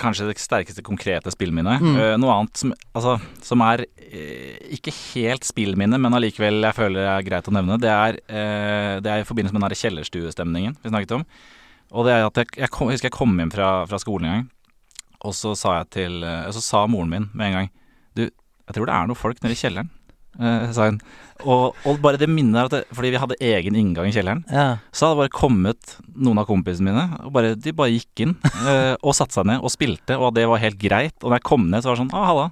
[0.00, 1.84] kanskje det sterkeste konkrete spillminnet.
[1.84, 1.96] Mm.
[1.96, 7.00] Uh, noe annet som, altså, som er uh, ikke helt spillminne, men allikevel jeg føler
[7.00, 9.82] det er greit å nevne, det er, uh, det er i forbindelse med den der
[9.84, 11.28] kjellerstuestemningen vi snakket om.
[11.90, 14.28] Og det er at jeg, jeg, kom, jeg husker jeg kom hjem fra, fra skolen
[14.28, 14.50] en gang,
[15.26, 16.22] og så sa jeg til
[16.54, 17.66] Så sa moren min med en gang
[18.16, 19.90] Du, jeg tror det er noen folk nede i kjelleren.
[20.40, 21.00] Eh, sa hun.
[21.40, 24.42] Og, og bare det minnet at det, Fordi vi hadde egen inngang i kjelleren.
[24.52, 24.66] Ja.
[24.92, 28.34] Så hadde det bare kommet noen av kompisene mine, og bare, de bare gikk inn
[28.66, 31.16] eh, og satte seg ned og spilte, og det var helt greit.
[31.22, 32.48] Og når jeg kom ned, så var det sånn Å, halla.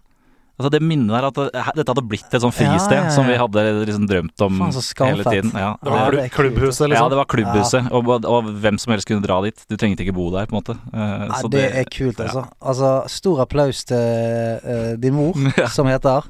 [0.59, 3.15] Altså Det minnet der at det, dette hadde blitt et sånn fristed Ja, ja, ja.
[3.15, 5.53] som vi hadde liksom drømt om Faen, hele tiden.
[5.55, 7.11] Ja, Det var Ja, det klubbhuset, ja, liksom.
[7.13, 9.63] det var klubbhuset, og, og hvem som helst kunne dra dit.
[9.71, 10.75] Du trengte ikke bo der, på en måte.
[10.91, 12.43] Eh, Nei, det er kult, altså.
[12.59, 15.69] Altså, stor applaus til uh, din mor, Ja.
[15.71, 16.27] som heter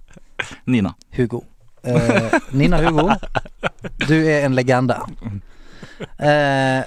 [0.66, 0.94] Nina.
[1.16, 1.44] Hugo.
[1.84, 3.08] Eh, Nina Hugo,
[4.08, 4.96] du er en legende.
[6.18, 6.82] Eh,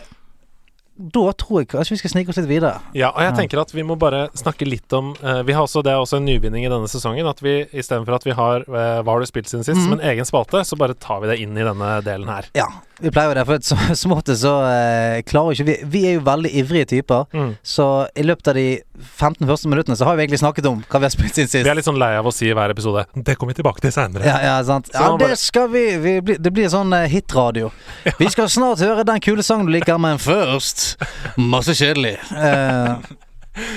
[1.02, 2.76] da tror jeg kanskje vi skal snike oss litt videre.
[2.94, 5.82] Ja, og jeg tenker at vi må bare snakke litt om uh, Vi har også,
[5.82, 7.26] Det er også en nyvinning i denne sesongen.
[7.26, 9.88] At vi istedenfor at vi har uh, Hva har du spilt siden sist, Mhm.
[9.88, 12.52] som en egen spalte, så bare tar vi det inn i denne delen her.
[12.54, 12.68] Ja,
[13.02, 16.14] vi pleier jo det, for som, som måte så eh, klarer ikke vi Vi er
[16.20, 17.56] jo veldig ivrige typer, Mm.
[17.64, 18.66] så i løpet av de
[19.02, 21.64] 15 første minuttene så har vi egentlig snakket om hva vi har spilt siden sist.
[21.66, 23.82] Vi er litt sånn lei av å si i hver episode 'Det kommer vi tilbake
[23.82, 24.26] til seinere'.
[24.26, 24.90] Ja, ja, sant.
[24.94, 27.72] Ja, det skal vi, vi bli, Det blir sånn eh, hitradio.
[28.20, 30.98] Vi skal snart høre den kule sangen du liker, men først
[31.38, 32.18] masse kjedelig.
[32.36, 32.96] Eh,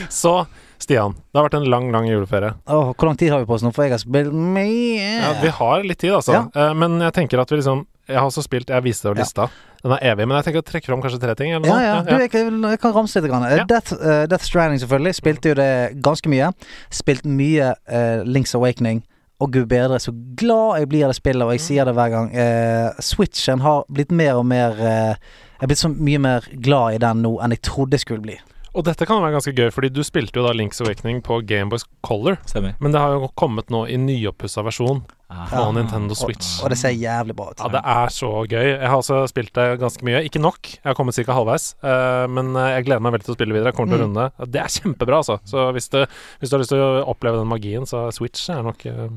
[0.09, 0.47] Så
[0.79, 2.55] Stian, det har vært en lang, lang juleferie.
[2.69, 3.73] åh, hvor lang tid har vi på oss nå?
[3.73, 5.23] For jeg har spilt mye.
[5.23, 6.33] Ja, Vi har litt tid, altså.
[6.33, 6.43] Ja.
[6.55, 9.47] Eh, men jeg tenker at vi liksom Jeg har også spilt Jeg viste deg lista.
[9.49, 9.79] Ja.
[9.85, 11.53] Den er evig, men jeg tenker å trekke fram kanskje tre ting.
[11.53, 11.85] Eller Ja, noe.
[11.85, 12.03] ja.
[12.03, 13.31] Du, jeg, kan- jeg kan ramse litt.
[13.31, 13.45] Grann.
[13.45, 13.65] Eh, Ja.
[13.69, 15.15] Death, uh, Death Stranding, selvfølgelig.
[15.15, 16.53] Spilte jo det ganske mye.
[16.91, 19.03] Spilt mye uh, Links Awakening.
[19.41, 22.09] Og gud bedre, så glad jeg blir av det spillet, og jeg sier det hver
[22.13, 22.31] gang.
[22.33, 26.99] Uh, Switchen har blitt mer og mer Jeg er blitt så mye mer glad i
[26.99, 28.37] den nå enn jeg trodde jeg skulle bli.
[28.75, 31.85] Og dette kan være ganske gøy, fordi du spilte jo da Links Awakening på Gameboys
[32.03, 32.41] Color.
[32.51, 32.73] Stemmer.
[32.83, 35.71] Men det har jo kommet nå i nyoppussa versjon på Ah.
[35.75, 36.61] Nintendo Switch.
[36.63, 37.59] Og det ser jævlig bra ut.
[37.63, 38.67] Ja, det er så gøy.
[38.75, 40.21] Jeg har også spilt det ganske mye.
[40.27, 41.33] Ikke nok, jeg har kommet ca.
[41.35, 41.75] halvveis.
[41.83, 43.73] Uh, men eh, jeg gleder meg veldig til å spille videre.
[43.73, 44.15] Jeg kommer til å Mm.
[44.15, 44.51] runde.
[44.55, 45.39] Det er kjempebra, altså.
[45.49, 46.05] Så hvis, du,
[46.39, 49.09] hvis du har lyst til å oppleve den magien, så Switch er nok uh,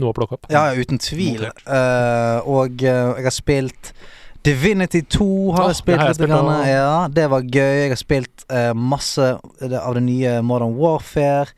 [0.00, 0.48] noe å plukke opp.
[0.52, 1.44] Ja, uten tvil.
[1.66, 3.92] Uh, og jeg har spilt
[4.46, 6.16] Divinity 2 har oh, jeg spilt litt.
[6.16, 6.50] spilt grann.
[6.68, 7.76] Ja, det var gøy.
[7.82, 11.52] Jeg har spilt uh, masse av det nye Modern Warfare.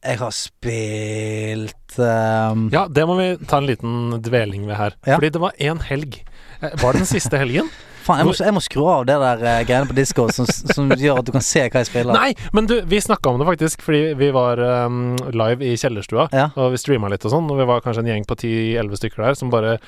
[0.00, 2.68] Jeg har spilt um...
[2.72, 4.96] Ja, det må vi ta en liten dveling ved her.
[5.04, 5.18] Ja.
[5.18, 6.22] Fordi det var én helg.
[6.62, 7.68] Eh, Var det den siste helgen?
[8.10, 10.90] Faen, jeg må, jeg må skru av det der uh, greiene på Disco som, som
[11.06, 12.16] gjør at du kan se hva jeg spiller.
[12.16, 16.28] Nei, men du, vi snakka om det faktisk, fordi vi var um, live i kjellerstua.
[16.34, 16.48] Ja.
[16.58, 19.26] Og vi streama litt og sånn, og vi var kanskje en gjeng på 10-11 stykker
[19.28, 19.78] der som bare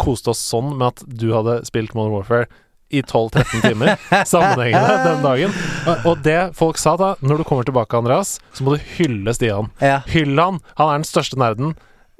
[0.00, 2.48] koste oss sånn med at du hadde spilt Modern Warfare
[2.88, 3.90] i 12-13 timer
[4.32, 5.52] sammenhengende den dagen.
[6.08, 9.68] Og- det folk sa da, når du kommer tilbake, Andreas, så må du hylle Stian.
[9.84, 9.98] Ja.
[10.08, 10.62] Hyll han!
[10.80, 11.74] Han er den største nerden.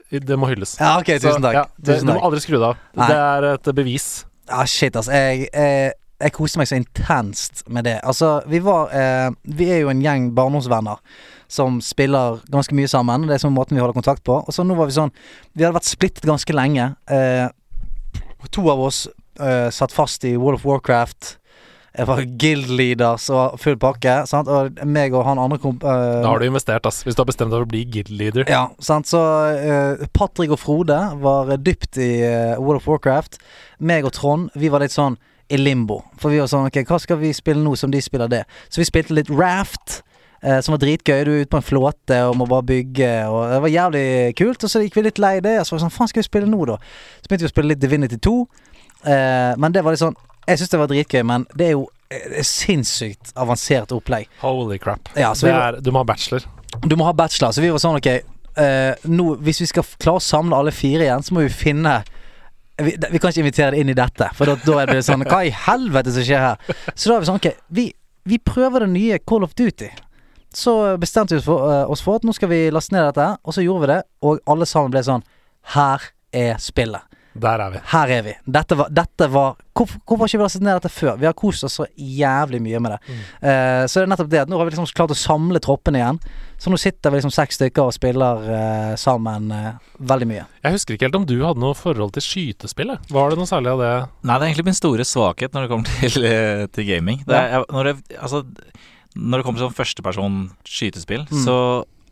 [0.08, 0.76] Det må hylles.
[0.80, 1.56] ja, ok, tusen Så, takk.
[1.58, 2.78] ja, det, tusen du må aldri skru det av.
[2.96, 4.06] Det er et bevis.
[4.48, 5.12] Ja, shit, altså.
[5.12, 7.98] Jeg, jeg, jeg koste meg så intenst med det.
[8.02, 9.28] Altså, vi var eh,
[9.58, 11.02] Vi er jo en gjeng barndomsvenner
[11.48, 13.24] som spiller ganske mye sammen.
[13.28, 14.40] Det er sånn måten vi holder kontakt på.
[14.42, 15.12] Og så nå var vi sånn
[15.54, 16.90] Vi hadde vært splittet ganske lenge.
[17.08, 17.46] Eh,
[18.54, 19.06] to av oss
[19.40, 21.36] eh, satt fast i World of Warcraft.
[21.98, 24.12] Jeg var guild-leader, og full pakke.
[24.30, 24.46] Sant?
[24.48, 25.82] Og meg og han andre komp...
[25.82, 27.00] Uh, Da har du investert, ass.
[27.02, 28.44] Hvis du har bestemt deg for å bli guild leader.
[28.48, 29.10] ja, sant.
[29.10, 33.40] Så uh, Patrick og Frode var dypt i uh, World of Warcraft.
[33.82, 35.18] Meg og Trond, vi var litt sånn
[35.50, 36.02] i limbo.
[36.20, 38.44] For vi var sånn Ok, hva skal vi spille nå som de spiller det?
[38.68, 40.02] Så vi spilte litt Raft.
[40.42, 41.24] eh, som var dritgøy.
[41.26, 43.10] Du er ute på en flåte og må bare bygge.
[43.32, 44.04] Og Det var jævlig
[44.38, 44.62] kult.
[44.62, 45.56] Og så gikk vi litt lei det.
[45.58, 46.76] Og så var vi sånn Faen, skal vi spille nå, da?
[47.18, 48.36] Så begynte vi å spille litt Divinity 2.
[49.08, 50.14] Eh, men det var litt sånn
[50.48, 54.30] Jeg syns det var dritgøy, men det er jo eh, sinnssykt avansert opplegg.
[54.40, 55.10] Holy crap.
[55.18, 56.46] Ja, var, er, du må ha bachelor.
[56.84, 60.22] du må ha bachelor, så vi var sånn ok eh, nå, Hvis vi skal klare
[60.22, 62.00] å samle alle fire igjen, så må vi finne
[62.78, 65.26] vi, vi kan ikke invitere det inn i dette, for da, da er det sånn
[65.26, 66.76] Hva i helvete som skjer her?
[66.94, 67.88] Så da er vi sånn Ok, vi,
[68.28, 69.90] vi prøver det nye Call of Duty.
[70.54, 73.26] Så bestemte vi oss for, uh, oss for at nå skal vi laste ned dette,
[73.44, 75.26] og så gjorde vi det, og alle sammen ble sånn
[75.74, 77.07] Her er spillet.
[77.38, 77.80] Der er vi.
[77.92, 78.32] Her er vi.
[78.58, 81.18] Dette var, dette var hvorfor, hvorfor har ikke vi lastet ned dette før?
[81.20, 82.98] Vi har kost oss så jævlig mye med det.
[83.06, 83.20] Mm.
[83.44, 86.00] Uh, så det er nettopp det at nå har vi liksom klart å samle troppene
[86.00, 86.18] igjen.
[86.58, 89.68] Så nå sitter vi liksom seks stykker og spiller uh, sammen uh,
[90.00, 90.46] veldig mye.
[90.66, 93.06] Jeg husker ikke helt om du hadde noe forhold til skytespillet.
[93.14, 93.92] Var det noe særlig av det?
[94.24, 96.28] Nei, det er egentlig min store svakhet når det kommer til,
[96.74, 97.22] til gaming.
[97.28, 98.42] Det er, jeg, når, det, altså,
[99.14, 101.44] når det kommer til sånn førsteperson skytespill, Mm.
[101.44, 101.60] så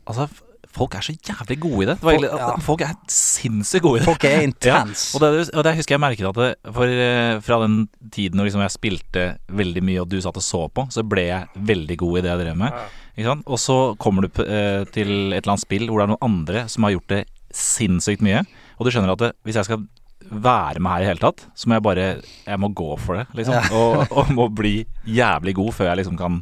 [0.06, 0.28] Altså,
[0.76, 1.94] folk er så jævlig gode i det.
[1.98, 2.56] det var Folk- egentlig, ja.
[2.66, 4.06] folk er sinnssykt gode i det.
[4.10, 5.06] Folk er intens.
[5.16, 7.78] Og det, og det husker jeg merket at det, for eh, fra den
[8.12, 9.26] tiden når liksom jeg spilte
[9.62, 12.32] veldig mye og du satt og så på, så ble jeg veldig god i det
[12.34, 12.80] jeg drev med.
[13.16, 13.46] Ikke sant?
[13.48, 16.26] Og så kommer du p- eh, til et eller annet spill hvor det er noen
[16.30, 17.22] andre som har gjort det
[17.56, 18.42] sinnssykt mye,
[18.76, 19.86] og du skjønner at det, hvis jeg skal
[20.26, 23.26] være med her i hele tatt, så må jeg bare Jeg må gå for det,
[23.38, 23.68] liksom.
[23.78, 26.40] Og, og må bli jævlig god før jeg liksom kan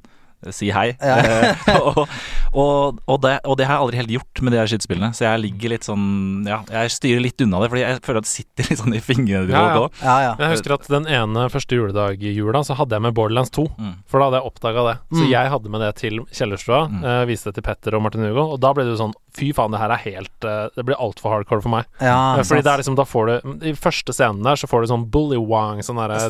[0.52, 0.96] si hei.
[1.00, 1.54] Ja.
[1.74, 2.06] Og,
[2.54, 5.24] og, og, det, og det har jeg aldri helt gjort med de her skytespillene, så
[5.26, 8.30] jeg ligger litt sånn Ja, jeg styrer litt unna det, fordi jeg føler at det
[8.30, 9.80] sitter litt sånn i fingrene Ja, ja.
[9.80, 9.98] òg.
[10.04, 10.32] Ja, ja.
[10.38, 13.64] Jeg husker at den ene første juledag i jula så hadde jeg med Borderlands 2.
[13.74, 13.92] Mm.
[14.06, 14.94] For da hadde jeg oppdaga det.
[15.18, 15.30] Så Mm.
[15.32, 16.80] jeg hadde med det til kjellerstua.
[16.92, 17.02] Mm.
[17.04, 18.46] uh, viste det til Petter og Martin Hugo.
[18.54, 20.94] Og da ble det jo sånn Fy faen, det her er helt uh, Det blir
[21.02, 21.88] altfor hardcore for meg.
[21.98, 22.66] ja uh, Fordi sant.
[22.68, 25.80] det er liksom Da får du I første scenen der så får du sånn bullywang,
[25.82, 26.20] sånn derre.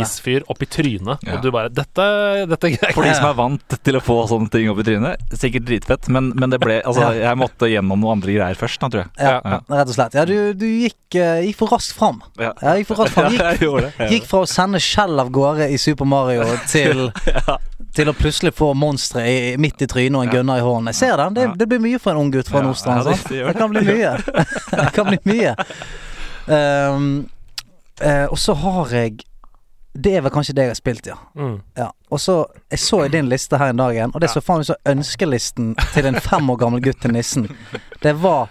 [0.00, 1.20] Isfyr opp i trynet.
[1.28, 1.36] Ja.
[1.36, 2.06] Og du bare Dette,
[2.48, 3.18] dette greier jeg ikke.
[3.32, 6.60] Er vant til å få sånne ting opp i trynet, sikkert dritfett, men, men det
[6.62, 9.10] ble Altså, jeg måtte gjennom noen andre greier først, da, tror jeg.
[9.18, 9.58] Ja, Ja.
[9.80, 10.14] rett og slett.
[10.20, 12.22] Ja, du, du gikk, eh, gikk for raskt fram.
[12.40, 12.52] Ja.
[12.62, 13.32] Ja, gikk for raskt fram.
[13.36, 14.10] Gikk, jeg det.
[14.14, 17.08] gikk fra å sende skjell av gårde i Super Mario til
[17.92, 19.20] Til å plutselig få monstre
[19.60, 20.88] midt i trynet og en gunner i hånden.
[20.94, 21.34] Jeg ser den.
[21.36, 23.04] Det, det blir mye for en ung gutt fra Ja, Nordstrand.
[23.04, 24.12] ja, det- det det kan bli mye.
[24.72, 25.52] det kan bli mye.
[26.48, 27.28] Um,
[28.02, 29.20] uh, og så har jeg
[29.94, 31.18] Det er vel kanskje det jeg har spilt, ja.
[31.36, 31.58] Mm.
[31.76, 31.90] ja.
[32.12, 32.34] Og så
[32.70, 34.76] Jeg så i din liste her en dag igjen, og det så faen meg så
[34.92, 37.48] ønskelisten til en fem år gammel gutt til nissen.
[38.04, 38.50] Det var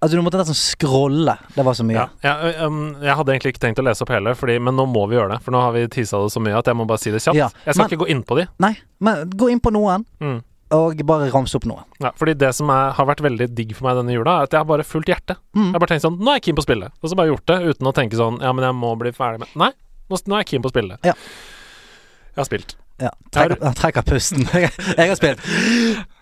[0.00, 1.34] Altså, du måtte nesten scrolle.
[1.52, 2.06] Det var så mye.
[2.24, 4.86] Ja, ja, um, jeg hadde egentlig ikke tenkt å lese opp hele, fordi, men nå
[4.88, 5.42] må vi gjøre det.
[5.44, 7.36] For nå har vi tisa det så mye at jeg må bare si det kjapt.
[7.36, 8.46] Ja, jeg skal men- ikke gå inn på de.
[8.64, 8.70] Nei,
[9.04, 10.38] men gå inn på noen, Mm.
[10.72, 11.84] og bare ramse opp noen.
[12.00, 14.56] Ja, fordi det som er, har vært veldig digg for meg denne jula, er at
[14.56, 15.36] jeg har bare fulgt hjertet.
[15.54, 15.66] Mm.
[15.68, 16.88] Jeg har bare tenkt sånn Nå er jeg keen på å spille.
[17.02, 19.40] Og så bare gjort det uten å tenke sånn Ja, men jeg må bli ferdig
[19.44, 19.72] med Nei,
[20.08, 20.96] nå, nå er jeg keen på å spille.
[21.04, 21.12] Ja.
[21.12, 22.74] Jeg har spilt.
[23.00, 23.10] Ja,
[23.80, 24.46] trekker, pusten.
[24.54, 25.42] jeg, har spilt.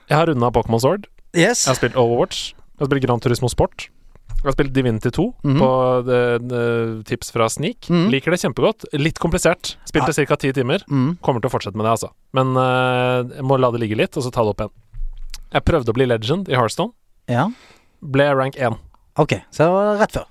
[0.08, 1.06] Jeg har runda Pokémon Sword.
[1.36, 1.66] Yes.
[1.66, 2.52] Jeg har spilt Overwatch.
[2.78, 3.88] Jeg har spilt Gran Turismo Sport.
[4.38, 5.56] Jeg har spilt Divinity 2 Mhm.
[5.58, 5.68] på
[6.06, 6.60] de, de,
[7.08, 7.88] tips fra Sneak.
[7.90, 8.04] Mhm.
[8.12, 8.86] Liker det kjempegodt.
[8.94, 9.72] Litt komplisert.
[9.90, 10.36] Spilte ca.
[10.38, 10.84] ti timer.
[10.86, 11.16] Mm.
[11.20, 12.12] Kommer til å fortsette med det, altså.
[12.38, 14.74] Men uh, jeg må la det ligge litt, og så ta det opp igjen.
[15.56, 16.92] Jeg prøvde å bli legend i Hearthstone.
[17.26, 17.48] Ja.
[18.04, 18.78] Ble rank 1.
[19.18, 19.66] Ok, så
[19.98, 20.28] rett før.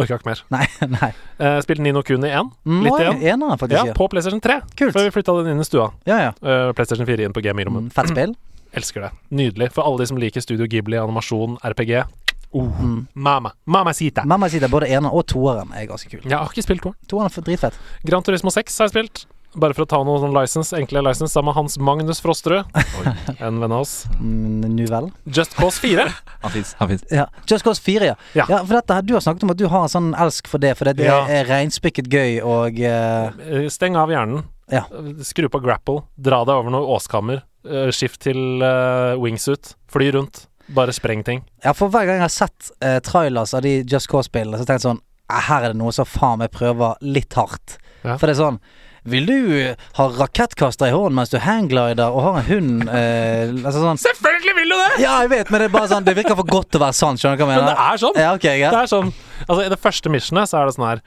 [0.00, 0.40] Orka ikke mer.
[0.54, 1.10] Nei, nei.
[1.36, 2.48] Uh, spilte Nino Kuni 1.
[2.64, 3.18] Mm, Litt igjen.
[3.34, 3.90] En, faktisk.
[3.90, 4.56] Ja, på PlayStation 3.
[4.78, 4.94] Kult.
[4.96, 5.90] Før vi flytta den inn i stua.
[6.08, 6.32] Ja, ja.
[6.40, 7.90] Uh, PlayStation 4 inn på gamingrommet.
[7.90, 8.32] Mm, fett spill.
[8.80, 9.10] Elsker det.
[9.36, 9.68] Nydelig.
[9.76, 12.02] For alle de som liker Studio Ghibli, animasjon, RPG.
[12.02, 12.18] Uh,
[12.52, 13.06] Mm.
[13.14, 13.54] Mama.
[13.64, 14.26] Mama sita.
[14.28, 16.20] Mamma Sita, både eneren og toeren er ganske kul.
[16.28, 16.98] Jeg har ikke spilt toeren.
[17.08, 17.78] Toeren er dritfett.
[18.04, 19.22] Gran Turismo 6 har jeg spilt.
[19.54, 22.64] Bare for å ta noe sånn license, enkle license sammen med Hans Magnus Frosterud,
[23.44, 24.06] en venn av oss.
[24.16, 25.10] Mm, nu vel.
[25.28, 26.06] Just Cause 4.
[26.44, 26.70] Han fins.
[26.78, 27.04] Han fins.
[27.12, 27.26] Ja.
[27.50, 28.14] Just Cause 4, ja.
[28.38, 28.46] Ja.
[28.48, 28.60] ja.
[28.64, 30.72] For dette, her- du har snakket om at du har en sånn elsk for det,
[30.78, 31.20] for det, det Ja.
[31.28, 34.44] er reinspikket gøy og Eh, Steng av hjernen.
[34.72, 34.86] Ja.
[35.22, 36.02] Skru på grapple.
[36.16, 37.42] Dra deg over noe åskammer.
[37.68, 39.74] Eh, Skift til uh, wingsuit.
[39.92, 40.46] Fly rundt.
[40.72, 41.42] Bare spreng ting.
[41.64, 44.80] Ja, for hver gang jeg har sett uh, trailers av de Just Cause-spillene, så tenker
[44.80, 47.76] jeg sånn "Eh, Her er det noe som faen meg prøver litt hardt.
[48.02, 48.16] Ja.
[48.16, 48.60] For det er sånn
[49.04, 53.50] Vil du eh, ha rakettkaster i hånden mens du hangglider og har en hund eh,
[53.64, 54.90] altså sånn Selvfølgelig vil du det!
[55.02, 56.94] Ja, jeg vet, men det er bare sånn Det virker for godt til å være
[57.00, 57.18] sant.
[57.18, 57.80] Skjønner du hva jeg Men mener?
[57.80, 58.20] det er sånn.
[58.22, 59.10] Ja, ok, Det er sånn
[59.46, 61.02] Altså, i det første missionet så er det sånn her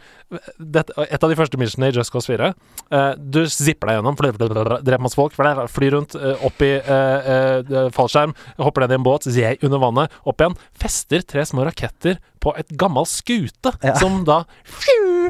[0.60, 4.18] det, Et av de første missionene i Just Cause 4 uh, Du zipper deg gjennom,
[4.20, 9.00] dreper masse folk, fly- flyr rundt, uh, opp i uh, eh, fallskjerm, hopper ned i
[9.00, 10.56] en båt, jeg under vannet, opp igjen.
[10.82, 13.96] Fester tre små raketter på et gammel skute, Ja.
[14.00, 14.44] som da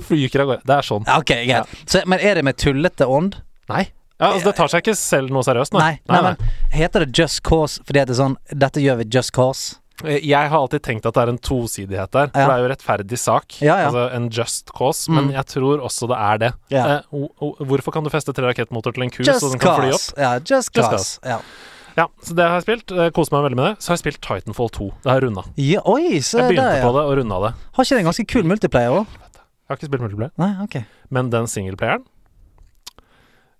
[0.05, 0.65] flyker av gårde.
[0.67, 1.05] Det er sånn.
[1.07, 1.77] Ja, ok, greit.
[1.85, 3.39] Så, men er det med tullete ånd?
[3.71, 3.87] Nei.
[4.15, 6.37] Ja, altså, det tar seg ikke selv noe seriøst, Nei, nei, men
[6.71, 9.75] heter det Just Cause fordi det er sånn Dette gjør vi Just Cause?
[10.03, 12.27] Eh, Jeg har alltid tenkt at det er en tosidighet der.
[12.27, 12.47] For Ja.
[12.47, 13.61] det er jo rettferdig sak.
[13.61, 13.85] Ja, ja.
[13.89, 15.07] Altså en just cause.
[15.09, 15.31] Men Mm.
[15.33, 16.53] jeg tror også det er det.
[16.69, 16.85] Ja.
[16.97, 17.01] Eh,
[17.63, 20.17] hvorfor kan du feste tre rakettmotorer til en ku så den kan fly opp?
[20.17, 21.19] Ja, Just Just Cause.
[21.23, 21.39] Ja.
[21.97, 22.91] Ja, så det har jeg spilt.
[22.91, 23.79] Eh, Koser meg veldig med det.
[23.79, 24.91] Så har jeg spilt Titanfall 2.
[25.01, 25.43] Det har jeg runda.
[25.55, 27.53] ja, oi, så Jeg begynte der, på det og runda det.
[27.73, 29.07] Har ikke det en ganske kul multiplayer òg?
[29.07, 30.85] Jeg har ikke spilt multiplayer, Nei, ok.
[31.09, 32.03] men den singleplayeren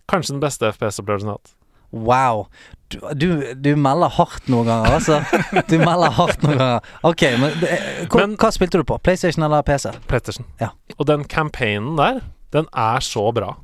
[0.08, 1.54] Kanskje den beste FPS-opplevelsen jeg har hatt.
[1.96, 2.46] Wow.
[2.92, 5.22] Du, du, du melder hardt noen ganger, altså.
[5.72, 6.90] Du melder hardt noen ganger.
[7.08, 9.00] Ok, men, er- hva, Men- hva spilte du på?
[9.02, 9.94] PlayStation eller PC?
[10.12, 10.46] PlayStation.
[10.62, 10.70] Ja.
[11.00, 12.20] Og den campaignen der,
[12.54, 13.56] den er så bra.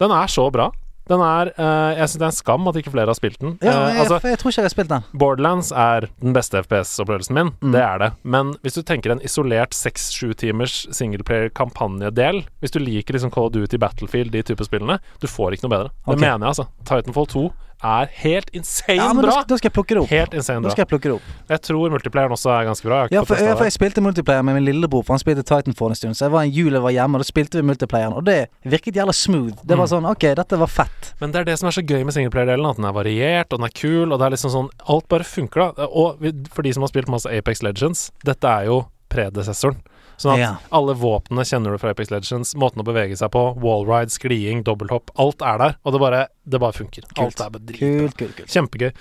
[0.00, 0.70] Den er så bra.
[1.06, 3.56] Den er uh, Jeg syns det er en skam at ikke flere har spilt den.
[3.62, 5.06] Ja, jeg, jeg, altså, jeg tror ikke jeg har spilt den.
[5.22, 7.52] Borderlands er den beste FPS-opplevelsen min.
[7.60, 7.74] Mm.
[7.76, 8.10] Det er det.
[8.22, 13.54] Men hvis du tenker en isolert 6-7 timers singleplayer-kampanjedel Hvis du liker liksom Call of
[13.54, 15.94] Duty, Battlefield, de type spillene, du får ikke noe bedre.
[16.06, 16.68] Det mener jeg, altså.
[16.88, 17.46] Titanfall 2
[17.84, 19.32] er helt insane Ja, men da, bra!
[19.32, 20.08] skal- da skal jeg plukke det opp.
[20.08, 20.70] Helt insane Da bra.
[20.70, 21.22] skal jeg plukke det opp.
[21.50, 23.02] Jeg tror multiplayeren også er ganske bra.
[23.04, 25.88] Jeg Ja, for, ja, for jeg spilte multiplayer med min lillebror, for han spilte Titanfall
[25.90, 26.14] en stund.
[26.16, 28.48] Så jeg var en jul jeg var hjemme, og da spilte vi multiplayeren, og det
[28.64, 29.60] virket jævla smooth.
[29.66, 29.92] Det var Mm.
[29.92, 31.14] sånn Ok, dette var fett.
[31.20, 33.58] Men det er det som er så gøy med singleplayer-delen, at den er variert, og
[33.60, 35.86] den er kul, og det er liksom sånn Alt bare funker, da.
[35.86, 36.18] Og
[36.50, 39.76] for de som har spilt masse Apex Legends, dette er jo predesessoren.
[40.18, 40.56] Sånn at Ja.
[40.72, 45.10] alle våpnene kjenner du fra Apex Legends, måten å bevege seg på, wallride, skliing, dobbelthopp,
[45.18, 47.04] alt er der, og det bare, det bare funker.
[47.18, 47.78] Alt er bare dritbra.
[48.08, 48.48] Kult, kult, kult.
[48.48, 48.92] Kjempegøy.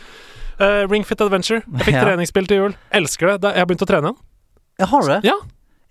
[0.60, 1.62] Uh, Ringfit Adventure.
[1.72, 2.04] Jeg fikk Ja.
[2.06, 2.76] treningsspill til jul.
[2.92, 3.54] Elsker det.
[3.54, 4.18] Jeg har begynt å trene igjen.
[4.80, 5.24] Jeg har det?
[5.24, 5.36] Ja.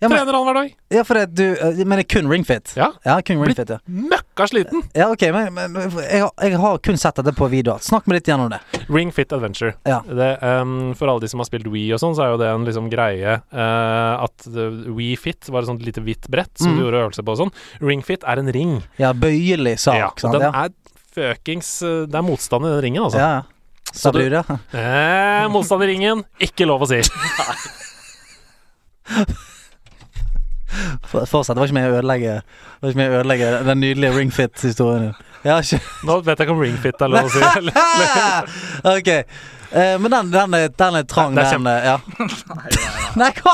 [0.03, 0.71] Ja, men, Trener annenhver dag.
[0.91, 2.73] ja, for det, du eh, Men det er kun ringfit?
[2.75, 2.89] Ja.
[3.07, 3.77] Ja, kun ringfit, ja.
[3.87, 4.81] Møkka sliten.
[4.93, 7.79] Ja, ok, men, men jeg, har- jeg har kun sett dette på videoer.
[7.81, 8.59] Snakk meg litt gjennom det.
[8.91, 9.71] Ring Fit Adventure.
[9.87, 10.01] Ja.
[10.05, 12.49] Det, um, for alle de som har spilt Wii og sånn, så er jo det
[12.51, 16.73] en liksom greie uh, at We Wii Fit var et sånt lite hvitt brett som
[16.73, 16.77] Mm.
[16.77, 17.53] du gjorde øvelser på og sånn.
[17.87, 18.75] Ring Fit er en ring.
[18.99, 20.35] Ja, bøyelig sak, ja, sant?
[20.35, 20.69] den er
[21.15, 23.23] fuckings eh, Det er motstand i den ringen, altså.
[23.23, 23.31] ja.
[23.39, 23.43] ja.
[23.95, 24.27] Så du-?
[24.75, 26.99] Eh, motstand i ringen, ikke lov å si.
[31.07, 31.55] For- Fortsett.
[31.55, 35.13] Det var ikke med å ødelegge Det var ikke med å ødelegge den nydelige ringfit-historien
[35.45, 37.41] ikke Nå vet jeg ikke om Ring Fit er lov å si.
[38.97, 39.09] Ok.
[39.75, 41.67] Eh, men den, den, er, den er trang, den.
[41.67, 41.97] eh, Ja.
[43.21, 43.53] Nei, hva?!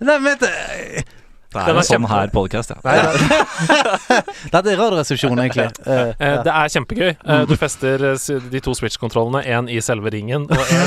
[0.00, 1.04] Nei, vet jeg
[1.48, 2.78] Det er en sånn kjempe- her podcast, ja.
[2.84, 4.18] Nei, det,
[4.52, 5.66] Dette er Radioresepsjonen, egentlig.
[5.88, 6.42] Ja.
[6.44, 7.12] det er kjempegøy.
[7.48, 8.04] Du fester
[8.52, 10.86] de to Switch-kontrollene, én i selve ringen og én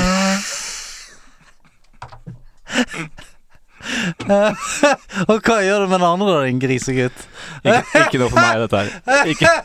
[5.30, 7.24] Og hva gjør du med den andre, din grisegutt?
[7.64, 8.88] Ikke, ikke noe for meg, dette her.
[9.32, 9.50] Ikke,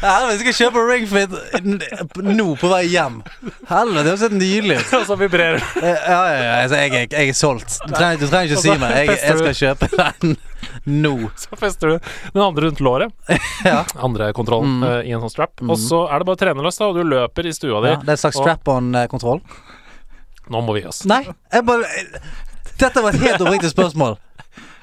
[0.00, 3.18] Helvete, jeg skal kjøpe ringfit Fit nå på vei hjem.
[3.68, 4.92] Helvete, det høres helt nydelig ut.
[5.00, 7.76] Og så vibrerer Eh, Ja, ja, ja, altså, jeg, er- jeg er solgt.
[7.84, 8.94] Du trenger, du trenger ikke å si meg.
[8.96, 9.90] Jeg, jeg skal kjøpe
[10.22, 10.36] den
[11.04, 11.12] nå.
[11.40, 11.96] Så fester du
[12.34, 13.12] den andre rundt låret.
[13.66, 13.82] Ja.
[14.00, 14.82] Andre kontroll Mm.
[14.84, 15.60] uh, i en sånn strap.
[15.64, 17.92] Og så er det bare trenerløst, da, og du løper i stua di.
[17.94, 19.40] Ja, det er en slags strap-on-kontroll.
[20.50, 21.04] Nå må vi gi oss.
[21.06, 21.22] Nei,
[21.52, 21.84] jeg bare
[22.80, 24.16] Dette var et helt oppriktig spørsmål.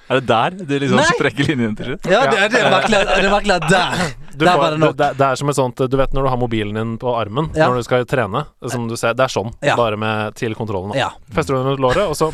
[0.10, 1.06] er det der det liksom Nei.
[1.18, 2.06] sprekker linjen til slutt?
[2.08, 4.72] Ja, det, det er merkelig at- det er merkelig at der Du Der får- var
[4.72, 4.96] det nok.
[4.98, 7.50] Det, det er som et sånt Du vet når du har mobilen din på armen
[7.58, 7.68] Ja.
[7.68, 8.46] når du skal trene?
[8.70, 9.76] Som du ser, det er sånn, Ja.
[9.76, 10.94] bare med til kontrollen.
[10.94, 10.98] da.
[11.00, 11.10] Ja.
[11.34, 12.32] Fester du den rundt låret, og så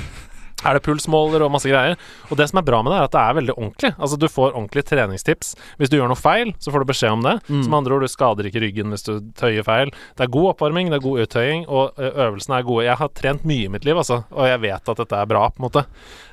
[0.64, 1.98] er det pulsmåler og masse greier.
[2.30, 3.94] Og det som er bra med det, er at det er veldig ordentlig.
[3.98, 5.54] Altså Du får ordentlige treningstips.
[5.80, 7.36] Hvis du gjør noe feil, så får du beskjed om det.
[7.48, 7.62] Mm.
[7.68, 9.94] Med andre ord, du skader ikke ryggen hvis du tøyer feil.
[10.18, 12.88] Det er god oppvarming, det er god uttøying, og øvelsene er gode.
[12.88, 15.46] Jeg har trent mye i mitt liv, altså, og jeg vet at dette er bra,
[15.54, 15.86] på en måte.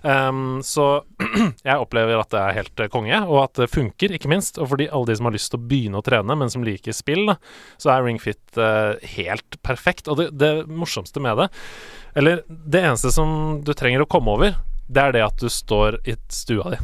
[0.02, 0.88] Um, så
[1.68, 4.60] jeg opplever at det er helt konge, og at det funker, ikke minst.
[4.60, 6.96] Og fordi alle de som har lyst til å begynne å trene, men som liker
[6.96, 7.38] spill, da,
[7.80, 10.10] så er Ring Fit uh, helt perfekt.
[10.10, 11.50] Og det, det morsomste med det,
[12.14, 14.56] eller det eneste som du trenger å komme over,
[14.90, 16.80] det er det at du står i stua di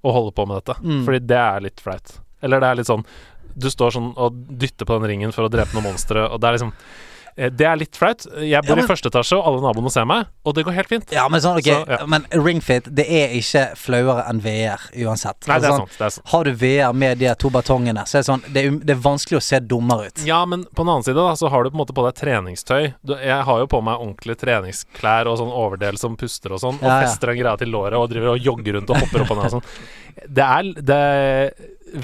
[0.00, 0.78] og holder på med dette.
[0.80, 1.00] Mm.
[1.04, 2.12] Fordi det er litt flaut.
[2.40, 3.02] Eller det er litt sånn
[3.52, 6.48] Du står sånn og dytter på den ringen for å drepe noen monstre, og det
[6.48, 6.70] er liksom
[7.36, 8.26] Det er litt flaut.
[8.26, 10.72] Jeg bor Ja, men- i første etasje, og alle naboene ser meg, og det går
[10.74, 11.12] helt fint.
[11.12, 11.72] Ja, men sånn, okay.
[11.84, 12.06] Så, ja.
[12.06, 15.46] Men ringfit, det er ikke flauere enn VR uansett.
[15.48, 15.98] Nei, det er sånn, sant.
[15.98, 16.28] Det er sant.
[16.28, 18.90] Har du VR med de to batongene, så er det sånn Det er, um- det
[18.96, 20.24] er vanskelig å se dummere ut.
[20.26, 22.14] Ja, men på den annen side da, så har du på en måte på deg
[22.20, 22.94] treningstøy.
[23.04, 26.76] Du, jeg har jo på meg ordentlige treningsklær og sånn overdel som puster og sånn,
[26.82, 27.06] og Ja, ja.
[27.06, 29.46] fester en greie til låret og driver og jogger rundt og hopper opp og ned
[29.46, 29.64] og sånn.
[30.28, 31.54] Det er det,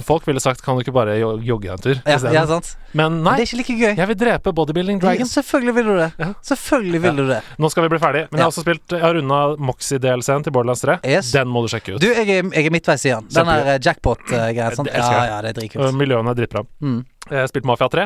[0.05, 2.01] Folk ville sagt 'kan du ikke bare jogge en tur'?
[2.07, 2.77] Ja, ja, sant?
[2.93, 3.97] Men Men det er ikke like gøy.
[3.97, 5.27] jeg vil drepe Bodybuilding Dragon.
[5.27, 6.13] selvfølgelig vil du det.
[6.19, 6.33] Ja.
[6.43, 7.43] Selvfølgelig vil du det.
[7.59, 8.29] Nå skal vi bli ferdig.
[8.31, 10.99] Men jeg har også spilt Jeg har runda Moxie-DLC-en til Borderlands 3.
[11.05, 11.33] Yes.
[11.33, 12.01] Den må du sjekke ut.
[12.01, 14.75] Du, jeg er, jeg er midtveis i Den Den der jackpot-greia.
[14.75, 14.89] sant?
[14.89, 15.95] Det elsker Ja, ja, det er dritkult.
[15.95, 16.65] Miljøene er dritbra.
[16.81, 17.05] Mm.
[17.29, 18.05] Jeg har spilt Mafia 3,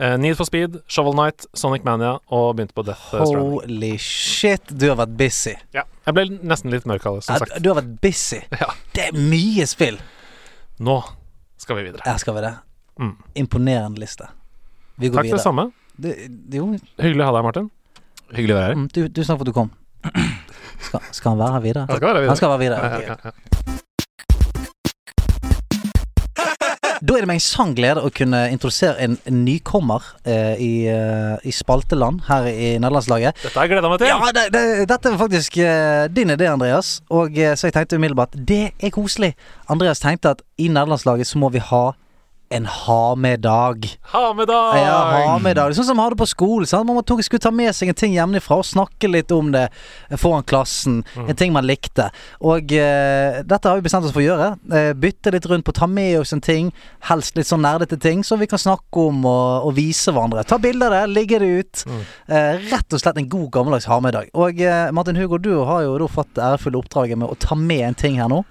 [0.00, 3.38] uh, Need for Speed, Shovel Knight, Sonic Mania og begynte på Death Stranding.
[3.40, 5.54] Holy shit, du har vært busy.
[5.72, 5.82] Ja.
[6.06, 7.62] Jeg ble nesten litt mørk av det, som sagt.
[7.62, 8.42] du har vært busy.
[8.60, 8.66] Ja.
[8.92, 9.96] Det er mye spill.
[10.80, 10.96] Nå
[11.60, 12.04] skal vi videre.
[12.06, 12.54] Her skal vi det.
[13.00, 13.12] Mm.
[13.42, 14.28] Imponerende liste.
[15.00, 15.66] Vi går Takk det samme.
[16.00, 16.14] Det,
[16.56, 16.70] jo,
[17.00, 17.66] Hyggelig å ha deg, Martin.
[18.32, 18.78] Hyggelig å være her.
[18.78, 19.70] mm, du, tusen takk for at du kom.
[20.80, 21.82] Skal, skal han være her videre?
[21.90, 22.30] Han skal være videre.
[22.30, 22.78] Han skal være videre.
[22.80, 23.02] Ja, ok.
[23.04, 23.74] ja, ja.
[27.00, 31.36] Da er det meg en sann glede å kunne introdusere en nykommer eh, i, eh,
[31.48, 33.40] i spalteland her i nederlandslaget.
[33.40, 34.10] Dette har jeg gleda meg til.
[34.10, 36.98] Ja, det, det, dette var faktisk eh, din idé, Andreas.
[37.08, 39.32] Og eh, så jeg tenkte umiddelbart det er koselig.
[39.72, 41.84] Andreas tenkte at i nederlandslaget så må vi ha
[42.52, 43.98] en ha-med-dag.
[44.02, 44.78] Ha med dag!
[44.78, 45.70] Ja, ha-med-dag.
[45.76, 46.66] Sånn som man hadde på skolen.
[46.66, 46.88] Sant?
[46.88, 49.68] Man tok, skulle ta med seg en ting hjemmefra og snakke litt om det
[50.18, 51.04] foran klassen.
[51.28, 52.08] En ting man likte.
[52.42, 54.50] Og uh, dette har vi bestemt oss for å gjøre.
[54.66, 56.74] Uh, bytte litt rundt på, ta med oss en ting.
[57.06, 60.42] Helst litt sånn nerdete ting som vi kan snakke om og, og vise hverandre.
[60.42, 61.86] Ta bilde av det, ligge det ut.
[61.86, 62.04] Mm.
[62.34, 64.34] Uh, rett og slett en god gammeldags ha-med-dag.
[64.34, 67.54] Og eh, Martin Hugo, du har jo da fått det ærefulle oppdraget med å ta
[67.54, 68.42] med en ting her nå.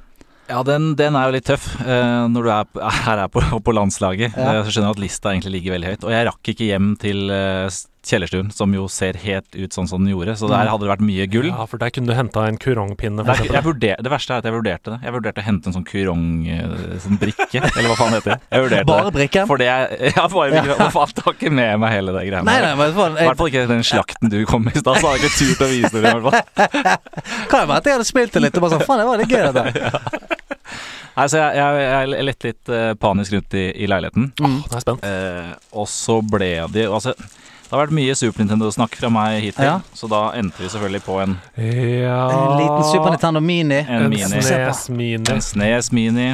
[0.50, 3.76] Ja, den, den er jo litt tøff uh, når du er, her er på, på
[3.78, 4.34] landslaget.
[4.34, 4.64] Ja.
[4.66, 6.04] Så skjønner jeg at lista egentlig ligger veldig høyt.
[6.10, 7.70] Og jeg rakk ikke hjem til uh,
[8.10, 10.34] kjellerstuen, som jo ser helt ut sånn som den gjorde.
[10.40, 10.70] Så der Mm.
[10.72, 11.50] hadde det vært mye gull.
[11.52, 14.48] Ja, for der kunne du henta en kurongpinne, Der, jeg vurder, det verste er at
[14.48, 15.00] jeg vurderte det.
[15.06, 18.42] Jeg vurderte å hente en sånn kurong eh, sånn brikke, eller hva faen det heter.
[18.56, 19.14] Jeg vurderte Bare det.
[19.20, 19.50] brikken.
[19.52, 20.80] For det jeg, ja, bare brikke.
[20.80, 22.72] Hva faen, tar ikke med meg hele det greiene Nei, der.
[22.72, 25.20] nei, men I hvert fall ikke den slakten du kom med i stad, så hadde
[25.20, 26.02] jeg ikke turt å vise det.
[26.02, 27.10] i hvert fall.
[27.52, 29.22] kan jo være at jeg hadde spilt det litt og bare sånn Faen, det var
[29.22, 30.39] litt gøy, dette.
[31.20, 34.30] Nei, så jeg, jeg, jeg lette litt eh, panisk rundt i, i leiligheten.
[34.40, 34.58] Mm.
[34.64, 35.04] Nå er spent.
[35.04, 39.68] Eh, og så ble det Altså, det har vært mye Super Nintendo-snakk fra meg hittil,
[39.68, 39.76] Ja.
[39.94, 43.82] så da endte vi selvfølgelig på en, Ja En liten Super Nintendo Mini.
[43.84, 44.42] en, En mini.
[44.42, 45.30] Snes Mini.
[45.36, 46.30] En Snes Mini.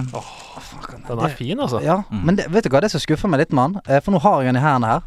[1.09, 1.81] Den er fin, altså.
[1.83, 2.21] Ja, Mm.
[2.25, 3.79] men det, vet du hva, det som skuffer meg litt mann?
[3.89, 5.01] eh, for nå har jeg den i hendene her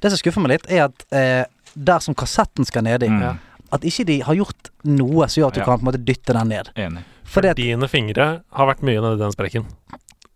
[0.00, 1.44] Det som skuffer meg litt, er at eh,
[1.74, 3.38] der som kassetten skal ned i, Mm.
[3.72, 5.64] At ikke de har gjort noe som gjør at du Ja.
[5.66, 6.68] kan på en måte dytte den ned.
[6.76, 7.02] Enig.
[7.24, 9.66] At Dine fingre har vært mye nedi den sprekken.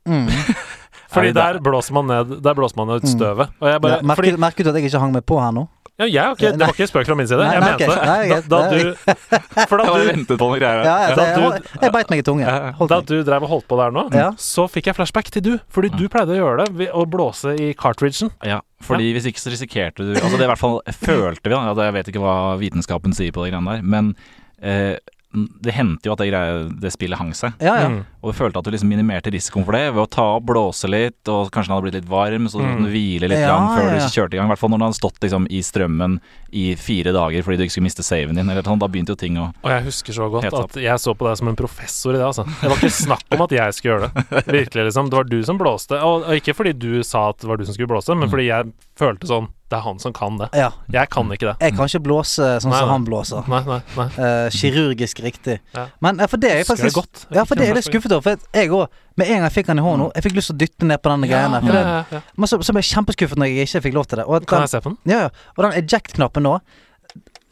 [0.08, 0.28] mm,
[1.12, 1.58] Fordi Er der?
[1.64, 3.08] blåser man ned Der blåser man ut Mm.
[3.16, 3.48] støvet.
[3.60, 5.52] Og jeg bare ja, merker, fordi, merker du at jeg ikke hang meg på her
[5.52, 5.68] nå?
[5.98, 7.38] ja, jeg ikke, Det var ikke spøk fra min side.
[7.42, 8.06] Nei, Jeg nei, mente okay.
[8.06, 8.48] Nei, det.
[8.48, 8.92] Da, da du
[9.70, 10.84] For da du ventet på noen greier.
[10.86, 12.52] Ja, ja, Da det, du- jeg, jeg beit meg i tunge.
[12.92, 14.28] Da du drev og holdt på der nå, Ja.
[14.38, 15.52] så fikk jeg flashback til du.
[15.74, 18.30] Fordi du pleide å gjøre det å blåse i cartridgen.
[18.46, 21.64] Ja, fordi hvis ikke så risikerte du Altså det i hvert fall følte vi, da.
[21.72, 24.14] Altså, jeg vet ikke hva vitenskapen sier på de greiene der, men
[24.62, 24.98] eh,
[25.34, 27.52] det hendte jo at det, greia, det spillet hang seg.
[27.60, 27.88] Ja, ja.
[27.92, 27.98] Mm.
[28.24, 30.88] Og du følte at du liksom minimerte risikoen for det ved å ta opp, blåse
[30.88, 32.76] litt, og kanskje den hadde blitt litt varm, så du Mm.
[32.78, 33.98] kunne hvile litt Ja, før ja.
[33.98, 34.48] du kjørte i gang.
[34.48, 36.16] I hvert fall når den hadde stått liksom i strømmen
[36.50, 38.78] i fire dager fordi du ikke skulle miste saven din, eller sånn.
[38.80, 41.36] Da begynte jo ting å Og jeg husker så godt at jeg så på deg
[41.36, 42.24] som en professor i det.
[42.24, 44.46] altså Det var ikke snakk om at jeg skulle gjøre det.
[44.48, 46.00] Virkelig liksom Det var du som blåste.
[46.02, 48.32] Og, og ikke fordi du sa at det var du som skulle blåse, men Mm.
[48.32, 50.46] fordi jeg følte sånn Det er han som kan det.
[50.56, 50.70] ja.
[50.92, 51.54] Jeg kan ikke det.
[51.60, 52.92] Jeg kan ikke blåse sånn Nei, som nei.
[52.94, 53.48] han blåser.
[53.52, 54.06] Nei.
[54.24, 55.58] Eh, kirurgisk riktig.
[55.76, 55.84] Ja.
[56.00, 57.26] Men eh, for det er jeg det faktisk godt.
[57.36, 58.24] Ja, for det er jeg litt skuffet over.
[58.24, 60.56] For jeg òg, med en gang jeg fikk han i hånden, jeg fikk lyst til
[60.56, 61.60] å dytte ned på denne greiene.
[61.60, 62.20] Ja, det, ja, ja.
[62.38, 64.24] men så, så ble jeg kjempeskuffet når jeg ikke fikk lov til det.
[64.24, 64.98] Og, den, Kan jeg se på den?
[65.12, 65.50] ja, ja.
[65.56, 66.54] og den eject-knappen nå,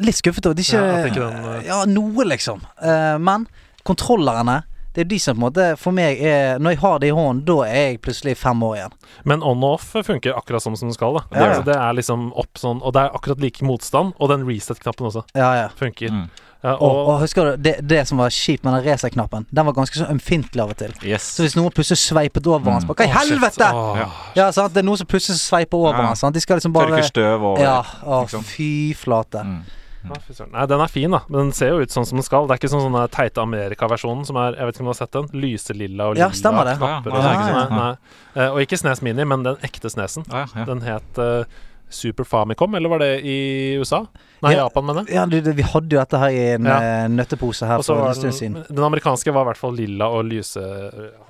[0.06, 2.64] litt skuffet over at ikke Ja, ikke den, uh, Ja, noe, liksom.
[2.80, 3.44] Uh, men
[3.84, 4.62] kontrollerne
[4.96, 7.14] det er de som på en måte for meg er Når jeg har det i
[7.16, 8.94] hånden, da er jeg plutselig fem år igjen.
[9.28, 11.18] Men on og off funker akkurat som som den skal.
[11.20, 11.60] da Ja, ja.
[11.66, 14.14] Det er liksom opp sånn Og det er akkurat like motstand.
[14.18, 15.68] Og den reset-knappen også Ja, ja.
[15.76, 16.10] funker.
[16.10, 16.26] mm.
[16.64, 19.44] Ja, Og, og, og husker du, det, det som var kjipt med den racer-knappen?
[19.54, 20.94] den var ganske så ømfintlig av og til.
[21.04, 21.22] Yes.
[21.36, 22.80] Så hvis noen plutselig sveipet over mm.
[22.88, 23.68] så Hva i helvete?!
[23.76, 24.08] Oh, Ja.
[24.34, 24.72] Ja, sant?
[24.74, 26.14] Det er noen som plutselig sveiper over Ja.
[26.16, 26.32] han.
[26.32, 27.60] De skal liksom bare Tørker støv over.
[27.62, 28.42] Ja, å, liksom.
[28.42, 29.44] fy flate.
[29.44, 29.62] Mm.
[30.08, 30.46] Ja.
[30.52, 31.20] Nei, den er fin, da.
[31.28, 32.46] Men den ser jo ut sånn som den skal.
[32.46, 35.00] Det er ikke sånn sånn teite Amerika-versjonen som er Jeg vet ikke om du har
[35.06, 35.28] sett den?
[35.42, 36.76] Lyselilla og Ja, lilla stemmer det.
[36.78, 37.46] knapper Ja, og ja, sånn.
[37.46, 38.42] ja, Nei, nei.
[38.44, 40.24] Eh, Og ikke Snes Mini, men den ekte Snesen.
[40.30, 40.64] Ja, ja.
[40.64, 41.44] Den het eh,
[41.88, 44.00] Super Famicom, eller var det i USA?
[44.42, 44.64] Nei, Ja.
[44.66, 45.14] Japan, mener jeg.
[45.14, 46.78] Ja, du, du, vi hadde jo dette her i en Ja.
[46.82, 48.54] eh, nøttepose her Og for en stund siden.
[48.54, 50.58] den, den amerikanske var i hvert fall lilla og lyse...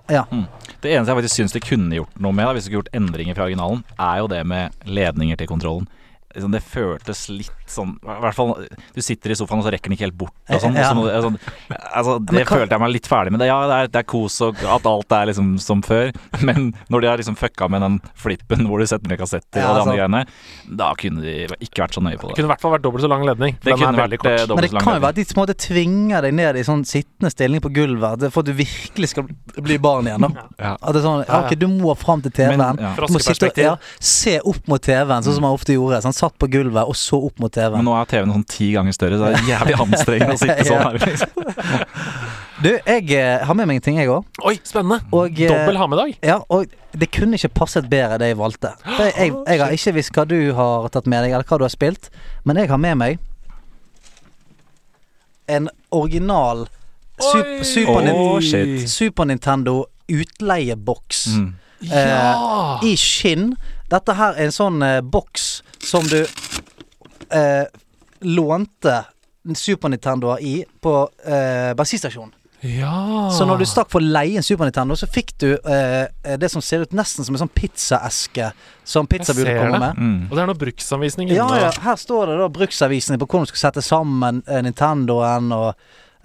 [0.09, 0.23] Ja.
[0.81, 2.95] Det eneste jeg faktisk syns de kunne gjort noe med, da, hvis de skulle gjort
[2.97, 5.89] endringer fra originalen, er jo det med ledninger til kontrollen.
[6.35, 8.53] liksom, Det føltes litt sånn I hvert fall
[8.95, 10.77] Du sitter i sofaen, og så rekker den ikke helt bort og sånn.
[10.79, 10.91] Ja.
[10.95, 11.39] så sånn
[11.71, 13.41] altså, det hva- følte jeg meg litt ferdig med.
[13.43, 16.13] Det, ja, det er, det er kos og at alt er liksom som før,
[16.47, 19.71] men når de har liksom fucka med den flippen hvor du setter ned kassetter Ja,
[19.71, 20.23] og de andre greiene,
[20.83, 21.35] da kunne de
[21.67, 22.37] ikke vært så nøye på det.
[22.37, 23.57] Det Kunne i hvert fall vært dobbelt så lang ledning.
[23.63, 24.55] Det kunne vært, eh, kort.
[24.57, 26.85] Men det kan jo være at de på en måte tvinger deg ned i sånn
[26.87, 30.27] sittende stilling på gulvet for at du virkelig skal bli barn igjen.
[30.27, 30.47] Da.
[30.59, 30.73] Ja.
[30.81, 31.25] At det er sånn.
[31.41, 32.81] Ok, du må fram til TV-en.
[32.81, 32.95] Ja.
[32.97, 36.03] Du må sitte, og- ja, se opp mot TV-en, sånn som man ofte gjorde.
[36.05, 37.77] Sånn, satt på gulvet og så opp mot Men TV.
[37.77, 40.67] Men nå er TV-en sånn ti ganger større, så det er jævlig anstrengende å sitte
[40.69, 41.01] sånn her.
[41.07, 41.33] Liksom.
[42.57, 44.25] Du, jeg eh, har med meg en ting, jeg òg.
[44.49, 45.03] Oi, spennende!
[45.13, 46.15] Og, eh, Dobbel ha med dag.
[46.25, 48.71] Ja, og det kunne ikke passet bedre det jeg valgte.
[48.97, 51.59] For jeg, jeg, jeg har ikke visst hva du har tatt med deg, eller hva
[51.61, 52.09] du har spilt,
[52.49, 53.21] men jeg har med meg
[55.53, 56.65] en original
[57.17, 57.63] Oi!
[57.65, 58.89] Super, oh, Å.
[58.89, 61.27] Super Nintendo utleieboks.
[61.33, 61.47] Mm.
[61.89, 62.81] Ja!
[62.85, 63.55] I skinn.
[63.93, 65.47] Dette her er en sånn eh, boks
[65.81, 66.19] som du
[67.31, 67.65] eh,
[68.21, 69.05] lånte
[69.55, 72.33] Super Nintendo i på eh, bensinstasjonen.
[72.67, 73.29] ja.
[73.31, 76.07] Så når du stakk for å leie en Super Nintendo, så fikk du eh,
[76.41, 78.49] det som ser ut nesten som en sånn pizzaeske
[78.87, 80.01] som pizzabudet kommer med.
[80.01, 80.17] Mm.
[80.31, 81.61] Og det er noe bruksanvisning Ja, inne.
[81.67, 85.69] ja, her står det da bruksanvisning på hvordan du skal sette sammen eh, Nintendoen og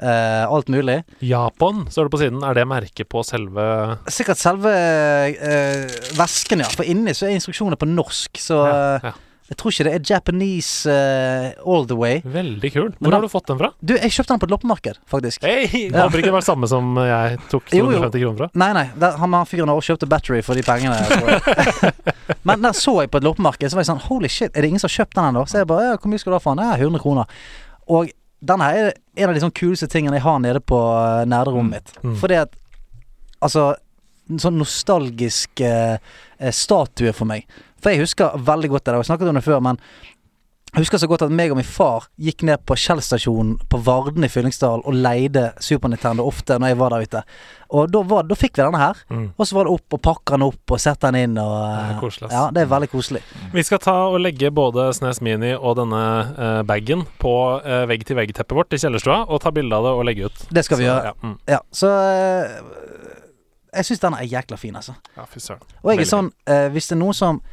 [0.02, 1.02] eh, alt mulig.
[1.22, 2.42] Japan, står det på siden.
[2.48, 3.68] Er det merket på selve
[4.10, 5.86] Sikkert selve eh,
[6.18, 6.72] vesken, ja.
[6.74, 9.14] For inni så er instruksjoner på norsk, så Ja, eh, ja.
[9.52, 12.22] Jeg tror ikke det er Japanese uh, all the way.
[12.24, 12.86] Veldig kul.
[12.96, 13.70] Hvor da- har du fått den fra?
[13.84, 15.44] Du, jeg kjøpte den på et loppemarked, faktisk.
[15.44, 15.66] Hei!
[15.90, 16.06] Ja.
[16.06, 18.00] Håper ikke det var samme som jeg tok Jo, jo.
[18.00, 18.48] 250 kroner fra.
[18.64, 20.96] Nei, nei, der, han han fyren har også kjøpte battery for de pengene.
[22.48, 24.72] Men der så jeg på et loppemarked, så var jeg sånn Holy shit, er det
[24.72, 25.44] ingen som har kjøpt den ennå?
[25.52, 26.72] Så jeg bare ja, Hvor mye skal du ha for den?
[26.72, 27.44] Ja, 100 kroner.
[27.92, 31.28] Og denne her er en av de sånn kuleste tingene jeg har nede på uh,
[31.28, 31.96] nerderommet mitt.
[32.08, 32.16] Mm.
[32.24, 32.56] Fordi at
[33.42, 33.74] Altså
[34.30, 35.98] en sånn nostalgisk eh,
[36.38, 37.48] eh, statue for meg.
[37.82, 38.98] For jeg husker veldig godt det.
[38.98, 39.80] Jeg har snakket om det før, men
[40.72, 44.24] jeg husker så godt at meg og min far gikk ned på Kjell-stasjonen på Varden
[44.24, 47.24] i Fyllingsdal og leide Super Nintendo ofte når jeg var der ute.
[47.76, 49.02] Og da, var, da fikk vi denne her.
[49.12, 49.26] Mm.
[49.36, 51.82] Og så var det opp og pakke den opp og sette den inn og Det
[51.82, 52.30] er eh, koselig.
[52.32, 53.24] Ja, det er veldig koselig.
[53.52, 56.04] Vi skal ta og legge både Snes Mini og denne
[56.40, 57.34] uh, bagen på
[57.68, 60.46] uh, vegg-til-vegg-teppet vårt i kjellerstua, og ta bilde av det og legge ut.
[60.56, 61.12] Det skal vi Så, gjøre.
[61.12, 61.36] Ja, mm.
[61.52, 63.18] Ja, så uh,
[63.76, 64.96] Jeg syns den er jækla fin, altså.
[65.20, 65.68] ja fy søren.
[65.84, 67.44] Og jeg er sånn uh, Hvis det er noen som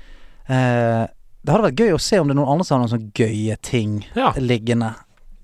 [0.48, 1.06] eh,
[1.44, 3.12] Det hadde vært gøy å se om det er noen andre som har noen sånne
[3.14, 4.32] gøye ting Ja.
[4.36, 4.94] liggende.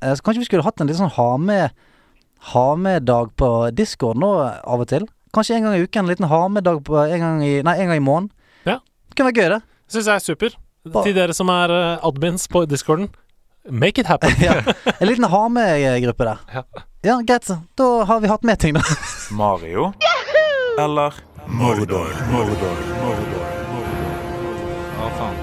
[0.02, 1.70] Eh, så kanskje vi skulle hatt en litt sånn ha med
[2.52, 5.07] Ha med-dag på Discord nå av og til.
[5.32, 6.05] Kanskje en gang i uken.
[6.05, 8.30] En liten ha med-dag på en gang i Nei, en gang i måneden.
[8.66, 8.74] Ja.
[9.09, 9.62] Det kunne være gøy, det.
[9.88, 10.50] Syns jeg er super.
[10.92, 13.09] Ba- Til dere som er eh, admins på discorden,
[13.70, 14.28] make it happen.
[14.44, 14.61] ja.
[15.00, 16.38] En liten ha med-gruppe der.
[16.52, 16.62] Ja.
[17.05, 17.48] Ja, greit.
[17.80, 18.82] Da har vi hatt med ting, da.
[19.32, 19.94] Mario
[20.78, 21.14] eller
[21.48, 22.12] Mordor.
[22.28, 22.76] Mordor.
[23.00, 23.63] Mordor.
[25.05, 25.36] Å, faen.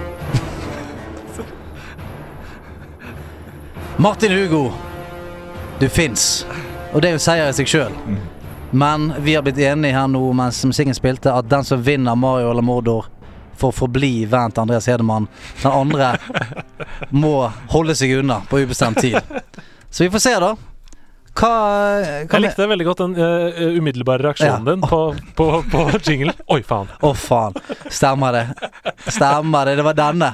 [4.02, 4.72] Martin Hugo,
[5.80, 6.46] du fins.
[6.94, 7.94] Og det er jo seier i seg sjøl.
[8.72, 12.50] Men vi har blitt enige her nå mens musikken spilte, at den som vinner Mario
[12.50, 13.06] eller Mordor,
[13.62, 15.28] får forbli vennen til Andreas Hedemann.
[15.62, 16.16] Den andre
[17.14, 19.20] må holde seg unna på ubestemt tid.
[19.92, 20.56] Så vi får se, da.
[21.38, 21.50] Hva,
[22.28, 24.74] hva Jeg likte veldig godt den uh, umiddelbare reaksjonen Ja.
[24.76, 25.00] din på,
[25.38, 26.36] på, på jinglen.
[26.52, 26.90] Oi, faen.
[27.02, 27.56] Å, faen.
[27.90, 28.44] Stemmer det.
[29.08, 29.78] Stemmer det.
[29.80, 30.34] Det var denne.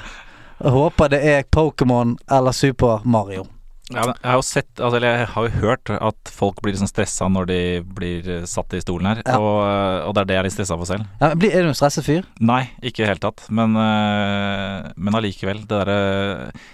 [0.57, 3.45] Jeg håper det er Pokémon eller Super Mario.
[3.87, 6.73] Ja, men jeg har jo sett altså, Eller jeg har jo hørt at folk blir
[6.73, 7.59] liksom stressa når de
[7.95, 9.21] blir eh, satt i stolen her.
[9.23, 9.37] Ja.
[9.39, 9.61] Og,
[10.09, 11.05] og det er det jeg er litt stressa for selv.
[11.21, 12.25] Ja, blir- er du en stresset fyr?
[12.43, 13.45] Nei, ikke i det hele tatt.
[13.47, 15.61] Men, uh, men allikevel.
[15.69, 16.01] Det derre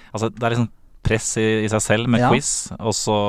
[0.09, 0.71] Altså, det er liksom
[1.05, 2.31] press i, i seg selv med Ja.
[2.33, 2.49] quiz,
[2.79, 3.19] og så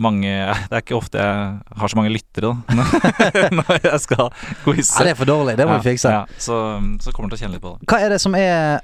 [0.00, 0.30] mange
[0.70, 2.88] Det er ikke ofte jeg har så mange lyttere, da.
[3.60, 4.32] når jeg skal
[4.64, 4.90] quize.
[4.98, 5.58] Ja, det er for dårlig.
[5.60, 6.10] Det må vi fikse.
[6.10, 6.58] Ja, så,
[7.04, 7.88] så kommer du til å kjenne litt på det.
[7.90, 8.82] Hva er det som er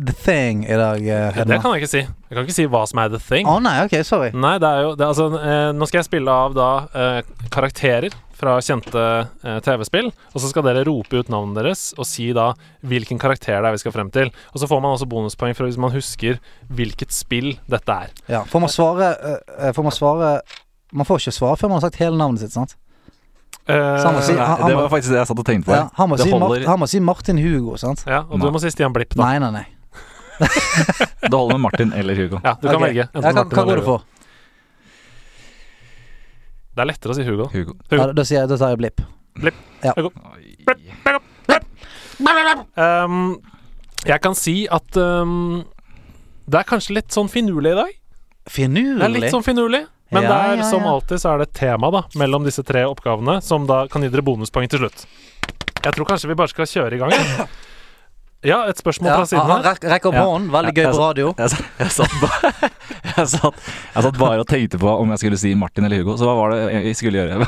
[0.00, 2.00] the thing i dag, eh, Det kan jeg ikke si.
[2.00, 3.48] Jeg kan ikke si hva som er the thing.
[3.50, 4.30] Å nei, ok, sorry.
[4.32, 7.20] Nei, det er jo det, altså, eh, Nå skal jeg spille av da eh,
[7.52, 9.04] karakterer fra kjente
[9.44, 10.10] eh, TV-spill.
[10.32, 12.50] Og så skal dere rope ut navnet deres og si da
[12.86, 14.32] hvilken karakter det er vi skal frem til.
[14.54, 16.40] Og så får man også bonuspoeng for hvis man husker
[16.72, 18.14] hvilket spill dette er.
[18.30, 20.30] Ja, får man svare eh, Får man svare
[20.96, 22.76] Man får ikke svare før man har sagt hele navnet sitt, sant?
[23.68, 25.74] Uh, han må si- han- det var faktisk det jeg satt og tenkte på.
[25.76, 28.02] Ja, han, må si Mart, han må si Martin Hugo, sant?
[28.08, 29.28] ja, og du må si Stian Blipp, da.
[29.28, 29.66] Nei, nei, nei.
[31.30, 32.40] Det holder med Martin eller Hugo.
[32.42, 32.86] Ja, du kan okay.
[32.88, 33.06] velge.
[33.12, 34.06] Ja, hva, går du for?
[36.70, 37.48] Det er lettere å si Hugo.
[37.52, 37.74] Hugo.
[37.90, 38.10] Hugo.
[38.14, 39.02] da, sier jeg, da tar jeg Blipp.
[40.34, 40.56] Oi.
[42.76, 43.38] Um,
[44.06, 45.62] jeg kan si at um,
[46.50, 47.96] det er kanskje litt sånn finurlig i dag.
[49.00, 49.84] Det er litt sånn finurlig.
[50.10, 52.64] Men Ja, det er, ja, som alltid så er det et tema da mellom disse
[52.66, 55.04] tre oppgavene, som da kan gi dere bonuspoeng til slutt.
[55.80, 57.14] Jeg tror kanskje vi bare skal kjøre i gang.
[57.14, 57.46] ja.
[58.46, 59.62] Ja, et spørsmål Ja, fra siden her.
[59.66, 60.22] rek rekker opp Ja.
[60.24, 60.50] hånden.
[60.54, 61.34] Veldig gøy på radio.
[61.36, 62.52] Jeg, jeg, jeg, satt bare,
[63.18, 63.54] jeg, satt,
[63.94, 66.36] jeg satt bare og tenkte på om jeg skulle si Martin eller Hugo, så hva
[66.38, 67.44] var det jeg skulle gjøre?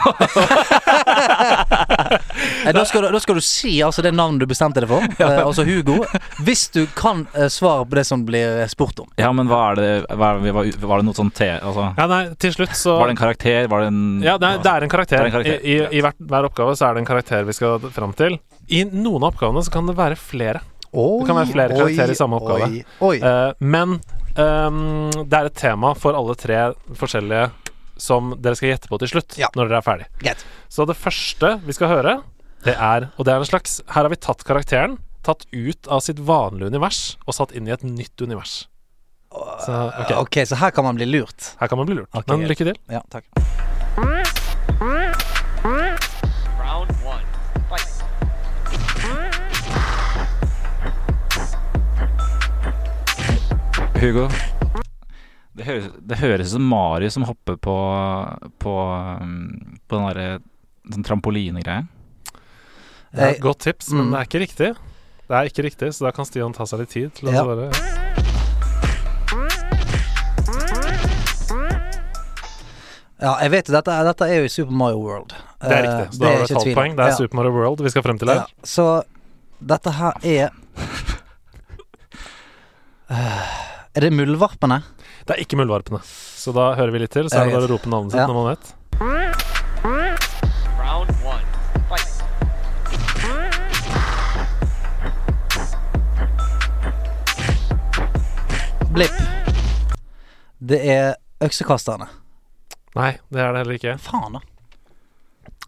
[2.66, 5.02] Eh, Da skal, du, da skal du si altså det navnet du bestemte deg for,
[5.22, 6.02] eh, altså Hugo.
[6.46, 9.08] Hvis du kan eh, svare på det som blir spurt om.
[9.18, 11.48] Ja, men hva er det hva er, var, var det noe sånn te...
[11.58, 13.66] Altså, Ja, nei, til slutt så var det en karakter?
[13.72, 15.18] Var det en Ja, nei, det er en karakter.
[15.22, 15.58] Er en karakter.
[15.62, 18.38] I, i, i hver, hver oppgave så er det en karakter vi skal fram til.
[18.70, 20.62] I noen av oppgavene så kan det være flere.
[20.92, 22.66] Oi, kan være flere karakterer i samme oppgave.
[22.68, 23.16] Oi, oi.
[23.24, 23.94] Uh, men
[24.36, 26.58] um, det er et tema for alle tre
[26.98, 27.46] forskjellige
[28.02, 29.48] som dere skal gjette på til slutt, Ja.
[29.56, 30.06] når dere er ferdig.
[30.24, 30.44] Get.
[30.72, 32.18] Så det første vi skal høre,
[32.66, 36.00] det er Og det er en slags Her har vi tatt karakteren, tatt ut av
[36.04, 38.68] sitt vanlige univers og satt inn i et nytt univers.
[39.64, 41.54] Så ok, ok, så her kan man bli lurt.
[41.58, 42.10] her kan man bli lurt.
[42.12, 42.76] Okay, Men lykke til.
[42.92, 43.24] Ja, takk.
[54.02, 54.26] Hugo?
[55.54, 57.74] Det høres, det høres ut som Mari som hopper på
[58.58, 58.72] På,
[59.22, 60.40] um, på den derre
[60.90, 61.04] sånn
[63.22, 64.10] er Eh, et godt tips, men mm.
[64.10, 64.70] det er ikke riktig.
[65.28, 67.44] Det er ikke riktig, så da kan Stian ta seg litt tid til å Ja.
[67.44, 67.68] svare.
[73.22, 75.34] Ja, jeg vet jo, dette, dette er jo i Super Mario World.
[75.62, 76.14] Det er Eh, riktig.
[76.16, 76.96] Så da har du et halvt poeng.
[76.96, 77.14] Det er Ja.
[77.20, 78.34] Super Mario World vi skal frem til her.
[78.34, 79.04] Ja, så
[79.64, 80.50] dette her er
[83.10, 84.78] Eh, Er det muldvarpene?
[85.28, 86.00] Det er ikke muldvarpene.
[86.04, 88.26] Så da hører vi litt til, så er det bare å rope navnet sitt Ja.
[88.30, 88.72] når man vet.
[98.92, 99.12] Blipp.
[100.58, 102.06] Det er øksekasterne.
[102.94, 103.94] Nei, det er det heller ikke.
[104.04, 104.42] Faen, da.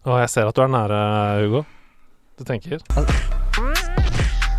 [0.05, 0.99] Å, jeg ser at du er nære,
[1.41, 1.63] Hugo.
[2.37, 2.83] Du tenker.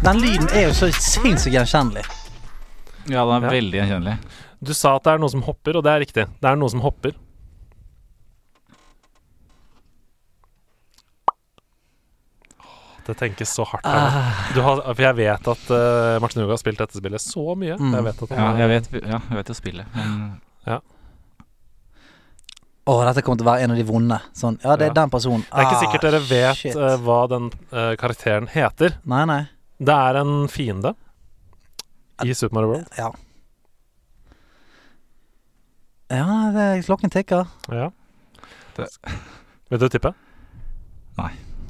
[0.02, 2.02] Den lyden er jo så sinnssykt gjenkjennelig.
[3.08, 3.52] Ja, den er Ja.
[3.54, 4.16] veldig gjenkjennelig.
[4.66, 6.24] Du sa at det er noe som hopper, og det er riktig.
[6.40, 7.12] Det er noe som hopper.
[13.06, 14.22] Det tenkes så hardt nå.
[14.56, 17.76] Du har, for jeg vet at uh, Martin Hugo har spilt dette spillet så mye.
[17.78, 17.92] Mm.
[17.94, 20.80] Jeg vet at Ja, jeg vet, ja, jeg vet jo spillet, men
[22.86, 24.16] Å, dette kommer til å være en av de vonde.
[24.38, 24.96] Sånn, ja, det er Ja.
[25.00, 25.40] den personen.
[25.42, 28.94] Det er ikke Ah, sikkert dere vet eh, hva den uh, karakteren heter.
[29.10, 29.40] Nei, nei.
[29.82, 30.92] Det er en fiende
[32.24, 32.86] i Super Mario World.
[32.98, 33.10] Ja.
[36.08, 37.48] Ja, det, er klokken tikker.
[37.72, 37.90] Ja.
[38.76, 38.88] Det-
[39.70, 40.14] Vil du tippe?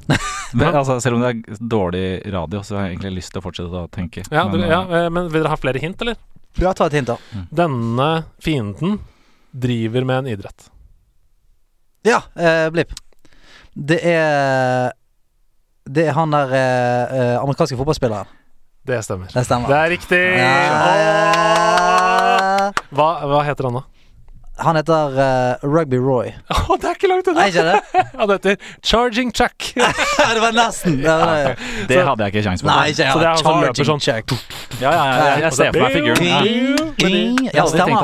[0.53, 3.43] Men altså, selv om det er dårlig radio, så har jeg egentlig lyst til å
[3.43, 4.21] fortsette å tenke.
[4.31, 6.15] Ja, men, dere, ja, eh, men vil dere ha flere hint, eller?
[6.55, 7.17] Ja, ta et hint, da.
[7.51, 8.07] Denne
[8.39, 8.95] fienden
[9.51, 10.69] driver med en idrett.
[12.07, 12.93] Ja, eh, Blipp.
[13.75, 14.93] Det er
[15.83, 18.31] Det er han der eh, eh, amerikanske fotballspilleren.
[18.87, 19.27] Det stemmer.
[19.33, 19.67] Det stemmer.
[19.67, 20.23] Det er riktig!
[20.39, 21.67] Ja.
[22.95, 23.83] Hva, hva heter han, da?
[24.57, 26.31] Han heter uh, Rugby Roy.
[26.67, 27.45] Oh, det er ikke langt unna!
[27.51, 27.81] Det?
[28.19, 29.73] Han heter Charging Chuck.
[30.33, 30.97] Det var nesten.
[31.03, 31.55] Det var det.
[31.87, 32.67] Det hadde jeg ikke kjangs på.
[32.67, 34.01] Nei, ikke Så det er han som løper Charging sånn.
[34.07, 34.27] Chuck.
[34.81, 36.23] Ja, ja, ja, jeg, jeg ser for meg figuren.
[37.53, 37.67] Ja.
[37.71, 38.01] Stemmer.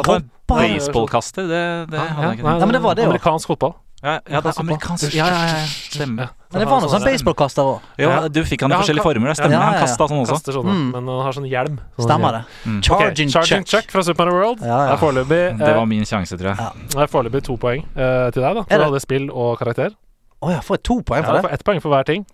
[0.53, 1.43] baseballkaster.
[1.49, 2.59] Det, det hadde jeg ikke nei,
[2.99, 3.09] det jo.
[3.09, 3.73] Amerikansk fotball.
[4.03, 5.13] Ja, ja, det er amerikansk.
[5.15, 5.59] Ja, ja, ja.
[5.93, 6.31] Stemmer.
[6.51, 7.85] Men det var noe sånn baseballkaster òg.
[8.03, 9.31] Ja, du fikk han i Ja, forskjellige former.
[9.31, 9.55] Det stemmer.
[9.55, 10.35] Ja, ja, Han kasta sånn også.
[10.35, 10.89] Kaster sånne, Mm.
[10.91, 11.77] men han har sånn hjelm.
[11.95, 12.41] Sånn Stemmer det.
[12.65, 12.81] Mm.
[12.83, 13.83] Charging, Charging, Charging check.
[13.85, 14.59] Chuck fra Super Mario World.
[14.59, 14.95] Ja, ja.
[14.97, 16.57] Det er eh, Det eh, var min sjanse, tror jeg.
[16.59, 16.71] Ja.
[16.89, 18.63] det er foreløpig to poeng eh, til deg, da.
[18.67, 19.95] For du hadde spill og karakter.
[20.43, 21.43] Å ja, får jeg to poeng for det?
[21.47, 22.25] får ett poeng for hver ting.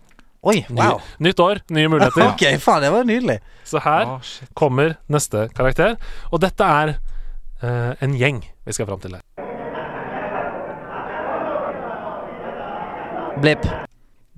[0.41, 1.01] Oi, Ny, wow.
[1.20, 2.32] Nytt år, nye muligheter.
[2.32, 3.39] Ok, faen, det var nydelig.
[3.63, 4.20] Så her oh,
[4.55, 5.97] kommer neste karakter.
[6.32, 6.95] Og dette er
[7.61, 9.48] eh, en gjeng vi skal fram til her.
[13.39, 13.63] Blipp.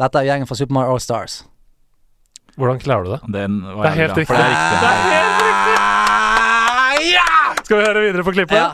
[0.02, 1.40] Dette er gjengen fra Super Mario All Stars.
[2.60, 3.20] Hvordan klarer du det?
[3.34, 4.36] Den var Det er helt bra, riktig.
[4.38, 4.78] det er riktig.
[4.82, 5.78] Det er helt riktig!
[7.66, 8.58] Skal vi høre videre på klippet?
[8.58, 8.70] Ja.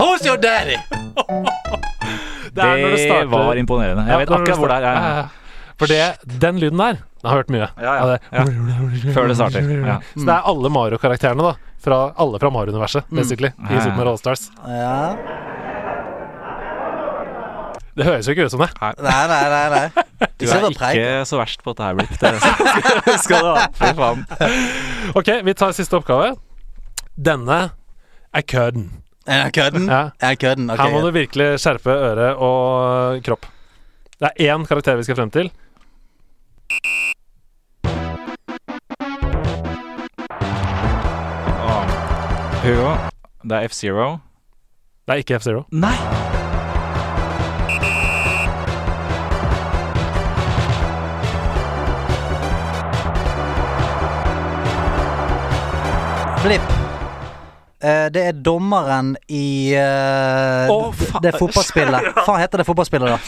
[0.00, 0.76] Who's your daddy?
[2.50, 4.02] Det er det var imponerende.
[4.02, 4.82] Ja, Jeg vet akkurat hvor det er.
[4.82, 5.26] Ja, ja.
[5.78, 6.00] For det,
[6.42, 7.68] den lyden der Jeg har hørt mye.
[7.78, 8.16] Ja, ja.
[8.34, 8.42] Ja.
[9.14, 9.60] Før det starter.
[9.86, 9.94] Ja.
[10.16, 11.52] Så det er alle Mario-karakterene, da.
[11.80, 13.52] Fra, alle fra Mario-universet, basically.
[13.56, 13.84] I Ja, ja.
[13.86, 14.50] Super Mario All-Stars.
[14.68, 15.16] Ja.
[17.96, 18.68] Det høres jo ikke ut som det.
[18.80, 19.64] Nei, nei, nei.
[19.74, 20.04] nei.
[20.40, 22.12] Du er ikke så verst på dette her, Blipp.
[22.20, 23.66] Det skal du ha.
[23.76, 24.22] Fy faen.
[25.16, 26.34] Ok, vi tar siste oppgave.
[27.16, 27.58] Denne
[28.32, 28.86] er køden.
[29.28, 29.88] Er køden?
[29.90, 30.02] Ja.
[30.20, 30.70] Er køden?
[30.72, 30.80] Okay.
[30.80, 33.48] Her må du virkelig skjerpe øre og kropp.
[34.20, 35.50] Det er én karakter vi skal frem til.
[42.70, 42.90] Hero.
[43.42, 44.18] Det er F-Zero.
[45.06, 45.62] Det er ikke F-Zero.
[45.74, 45.96] Nei!
[56.44, 56.68] Blipp.
[57.82, 61.24] Eh, det er dommeren i eh, Å, faen.
[61.26, 62.06] det fotballspillet.
[62.28, 63.18] Faen heter det fotballspillet, da?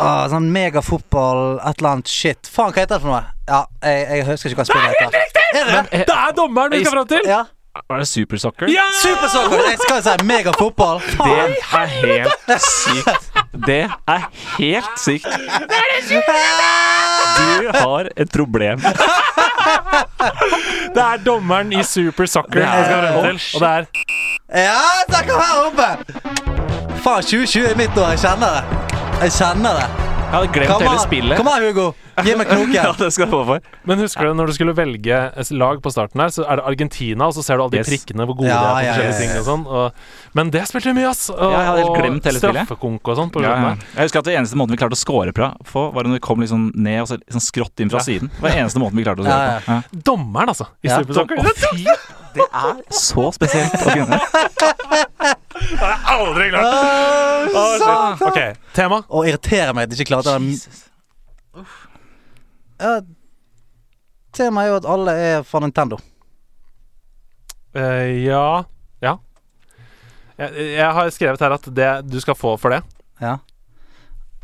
[0.00, 2.50] Ah, sånn megafotball, et eller annet shit.
[2.50, 3.22] Faen, hva heter det for noe?
[3.46, 5.14] Ja, jeg, jeg husker ikke hva spillet heter.
[5.14, 6.02] Det Er helt riktig det?
[6.02, 7.30] Eh, det er dommeren vi skal fram til!
[7.36, 7.40] Ja.
[7.74, 8.66] Er det supersoccer?
[8.68, 8.82] Ja!
[9.02, 9.60] Supersoccer!
[9.70, 11.00] Jeg skal si megafotball.
[11.00, 13.28] Det er helt sykt.
[13.66, 14.20] Det er
[14.58, 15.26] helt sykt.
[17.38, 18.78] Du har et problem.
[20.94, 22.84] Det er dommeren i Supersoccer skal
[23.22, 23.54] frem til.
[23.54, 23.84] Og det er
[24.66, 25.88] Ja, der kom her oppe!
[27.04, 28.08] Faen, 2020 er mitt år.
[28.10, 28.64] Jeg kjenner det.
[29.22, 30.09] Jeg kjenner det.
[30.30, 31.38] Jeg hadde glemt Kom hele an, spillet.
[31.40, 31.84] Kom an, Hugo.
[32.22, 32.98] Gi meg Ja, knoken.
[33.00, 33.64] det skal jeg få for.
[33.88, 35.16] Men husker du når du skulle velge
[35.58, 37.88] lag på starten her, så er det Argentina, og så ser du alle de Yes.
[37.90, 39.64] prikkene hvor gode Ja, de er på ja, forskjellige ja, ting og sånn.
[39.66, 40.04] Og,
[40.38, 41.24] men det spilte vi mye, ass!
[41.34, 42.60] Og, Ja, jeg hadde helt glemt hele spillet.
[42.68, 43.32] straffekonk og sånn.
[43.42, 43.72] Ja, ja.
[43.96, 45.50] Jeg husker at det eneste måten vi klarte å score på,
[45.98, 48.06] var når vi kom liksom ned og så liksom skrått inn fra Ja.
[48.06, 48.30] siden.
[48.36, 49.74] Det var den eneste måten vi klarte å score Ja, på.
[49.74, 50.02] Ja.
[50.12, 51.02] Dommeren, altså, i Ja.
[51.02, 51.84] Super Å, fy!
[52.38, 54.20] Det er så spesielt å kunne.
[55.60, 57.54] Det har jeg aldri klart!
[57.54, 58.22] Å, shit.
[58.30, 58.38] Ok,
[58.76, 59.00] tema.
[59.08, 61.64] Og irriterer meg at jeg ikke klarte det.
[62.80, 62.94] Ja,
[64.32, 65.98] Temaet er jo at alle er fra Nintendo.
[67.74, 68.64] Eh, ja
[69.02, 69.16] Ja.
[70.40, 72.80] Jeg, jeg har skrevet her at det du skal få for det.
[73.20, 73.36] Ja.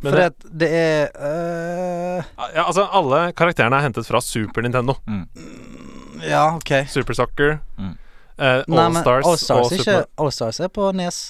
[0.05, 4.67] Men For det, det, det er øh, ja, altså, alle karakterene er hentet fra Super
[4.67, 4.99] Nintendo.
[6.27, 6.75] Ja, ok.
[6.93, 7.95] Super Soccer, Mm.
[8.39, 11.21] Eh, Nei, men Allstars All-Stars og er Super ikke All-Stars er på Nes.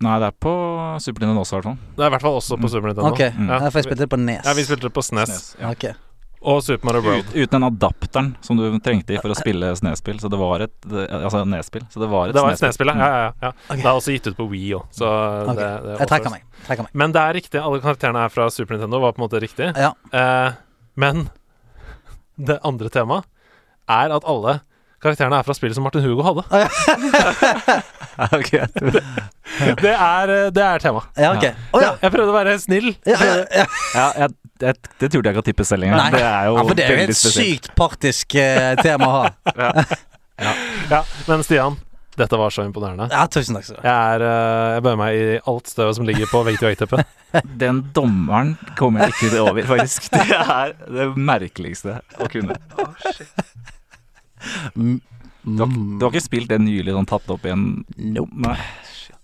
[0.00, 0.52] Nei, det er på
[1.02, 1.78] Super Nintendo også, i hvert fall.
[1.96, 3.08] Det er i hvert fall også på Super Nintendo.
[3.10, 3.48] Ok, Mm.
[3.50, 3.58] ja.
[3.70, 4.44] for jeg spilte det på Nes.
[4.46, 5.28] Ja, vi spilte det på SNES.
[5.28, 5.70] SNES, ja.
[5.70, 5.92] okay.
[6.40, 7.24] Og Super Mario Bros.
[7.26, 10.20] Ut, uten den adapteren som du trengte i for å spille Snespill.
[10.22, 11.82] Så det var et det- Altså Nespill.
[11.90, 12.86] Så det var et Det var et Snespill.
[12.86, 13.08] SNES-spill, ja.
[13.26, 13.48] ja, ja.
[13.66, 13.82] Okay.
[13.82, 15.08] Det er også gitt ut på Wii òg, så
[15.48, 15.56] Ok.
[15.56, 16.42] det, det er Jeg trekker meg.
[16.68, 16.90] trekker meg.
[16.94, 17.60] Men det er riktig.
[17.60, 19.72] Alle karakterene er fra Super Nintendo, var på en måte riktig.
[19.76, 19.92] Ja.
[20.12, 20.52] Eh,
[20.94, 21.28] men
[22.38, 23.24] det andre temaet
[23.88, 24.60] er at alle
[25.02, 26.44] karakterene er fra spillet som Martin Hugo hadde.
[28.18, 28.50] Ok.
[29.82, 31.00] Det er, eh, det er tema.
[31.16, 31.44] Ja, ok.
[31.72, 31.94] Oh, ja.
[32.02, 32.92] Jeg prøvde å være snill.
[33.08, 33.64] Ja, ja, ja.
[33.94, 36.12] Ja, jeg, jeg, det turte jeg ikke å tippe selv engang.
[36.14, 39.86] Det er jo ja, for det er jo et sykt partisk uh, tema å ha.
[40.92, 41.78] Ja, Men Stian,
[42.20, 43.08] dette var så imponerende.
[43.10, 43.88] Ja, tusen takk skal du ha.
[43.88, 47.16] Jeg, er, eh, jeg bøyer meg i alt støvet som ligger på vegg-til-vegg-teppet.
[47.58, 50.12] Den dommeren kommer jeg ikke over, faktisk.
[50.14, 52.60] Det er det merkeligste å kunne.
[52.76, 53.74] Mm.
[55.48, 58.34] Du har, du har ikke spilt det nylig sånn tatt opp i en Nope.
[58.42, 58.58] Nei.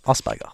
[0.09, 0.53] Asperger.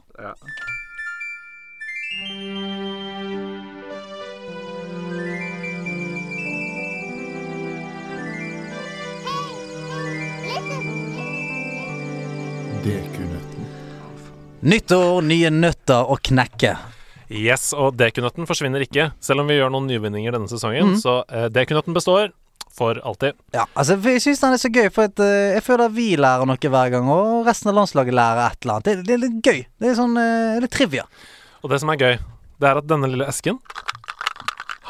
[14.61, 16.74] Nyttår, nye nøtter å knekke.
[17.31, 19.11] Yes, og dekunøtten forsvinner ikke.
[19.23, 22.32] Selv om vi gjør noen nyvinninger denne sesongen, så uh, dekunøtten består
[22.76, 23.38] for alltid.
[23.55, 26.09] Ja, altså Jeg syns den er så gøy, for at, uh, jeg føler at vi
[26.20, 28.88] lærer noe hver gang, og resten av landslaget lærer et eller annet.
[28.88, 29.60] Det, det er litt gøy.
[29.80, 31.06] Det er sånn uh, litt trivia.
[31.60, 32.14] Og det som er gøy,
[32.60, 33.60] det er at denne lille esken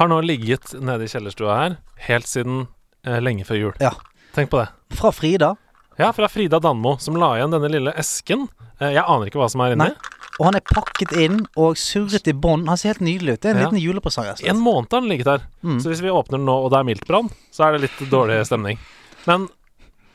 [0.01, 1.75] har nå ligget nede i kjellerstua her
[2.07, 2.63] helt siden
[3.09, 3.75] uh, lenge før jul.
[3.83, 3.93] Ja.
[4.37, 4.71] Tenk på det.
[4.97, 5.55] Fra Frida.
[5.99, 8.47] Ja, fra Frida Danmo, som la igjen denne lille esken.
[8.81, 9.91] Jeg aner ikke hva som er inni.
[9.91, 10.10] Nei.
[10.41, 12.65] Og han er pakket inn og surret i bånd.
[12.71, 13.41] Han ser helt nydelig ut.
[13.45, 13.69] Det er en Ja.
[13.69, 14.25] liten julepresang.
[14.25, 14.51] rett og slett.
[14.55, 15.43] En måned har den ligget her.
[15.63, 15.81] Mm.
[15.85, 18.41] Så hvis vi åpner den nå, og det er miltbrann, så er det litt dårlig
[18.49, 18.79] stemning.
[19.27, 19.49] Men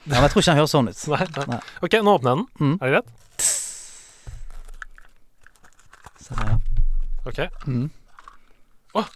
[0.08, 1.08] Ja, men jeg tror ikke den høres sånn ut.
[1.14, 1.46] nei, nei.
[1.56, 1.62] Nei.
[1.84, 2.46] Ok, nå åpner jeg den.
[2.60, 2.78] Mm.
[2.82, 3.10] Er det greit?
[6.22, 6.58] Se her, ja.
[7.26, 7.40] Ok.
[7.68, 7.90] Mm.
[8.96, 9.08] Åh.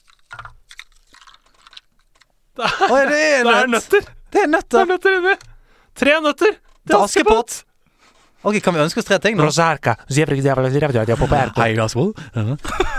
[2.90, 4.02] Oi, det er Det er nøtter!
[4.02, 4.86] Det er Det er nøtter!
[4.86, 5.36] nøtter inni!
[5.96, 6.58] Tre nøtter!
[6.88, 7.64] Til Askepott!
[8.44, 9.44] Ok, kan vi ønske oss tre ting, da?
[11.60, 11.74] Hei,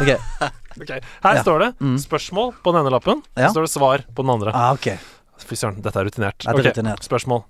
[0.01, 0.19] okay.
[0.81, 0.91] Ok,
[1.25, 1.43] Her Ja.
[1.43, 1.97] står det Mm.
[1.99, 3.23] spørsmål på den ene lappen.
[3.37, 3.49] Ja.
[3.49, 4.53] Så står det svar på den andre.
[4.55, 4.99] Ah, okay.
[5.41, 6.37] Fy søren, dette er rutinert.
[6.39, 7.03] Dette er Ok, rutinert.
[7.09, 7.43] Spørsmål.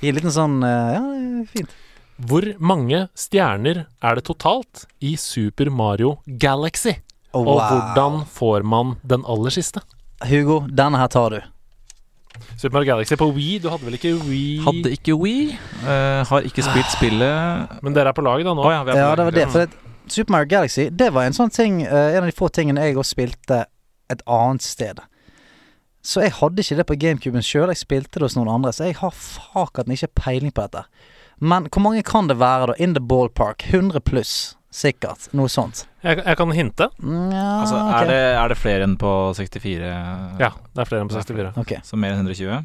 [0.00, 1.70] Gi en liten sånn eh, Ja, fint.
[2.20, 6.96] Hvor mange stjerner er det totalt i Super Mario Galaxy?
[7.32, 9.80] Oh, Og hvordan får man den aller siste?
[10.28, 11.40] Hugo, denne her tar du.
[12.56, 13.58] Super Mario Galaxy på Wii.
[13.62, 14.60] Du hadde vel ikke Wii?
[14.64, 15.34] Hadde ikke We.
[15.82, 18.64] Uh, har ikke spilt spillet Men dere er på laget da nå?
[18.64, 19.46] Oh, ja, vi er på Ja, det var det.
[19.52, 22.50] For det, Super Mario Galaxy, det var en sånn ting uh, En av de få
[22.52, 23.64] tingene jeg også spilte
[24.10, 24.98] et annet sted.
[26.02, 28.72] Så jeg hadde ikke det på GameCuben sjøl, jeg spilte det hos noen andre.
[28.74, 30.82] Så jeg har fakat ikke peiling på dette.
[31.40, 32.74] Men hvor mange kan det være, da?
[32.82, 33.64] In the ballpark?
[33.70, 35.28] 100 pluss, sikkert.
[35.36, 35.84] Noe sånt.
[36.04, 36.86] Jeg, jeg kan hinte.
[37.02, 39.88] Ja, Altså, er, det, er det flere enn på 64?
[40.40, 41.50] Ja, det er flere enn på 64.
[41.64, 41.80] Okay.
[41.86, 42.60] Så mer enn 120?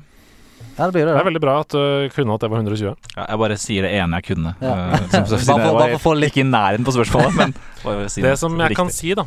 [0.76, 1.20] Ja, det blir Det det.
[1.20, 2.94] er veldig bra at du kunne at det var 120.
[3.16, 4.54] Ja, jeg bare sier det ene jeg kunne.
[4.62, 4.76] Ja.
[4.94, 5.26] Uh, som,
[5.56, 8.56] Bare for- bare for å få litt- i nærheten på spørsmålet, men si Det som
[8.60, 9.26] jeg kan si, da,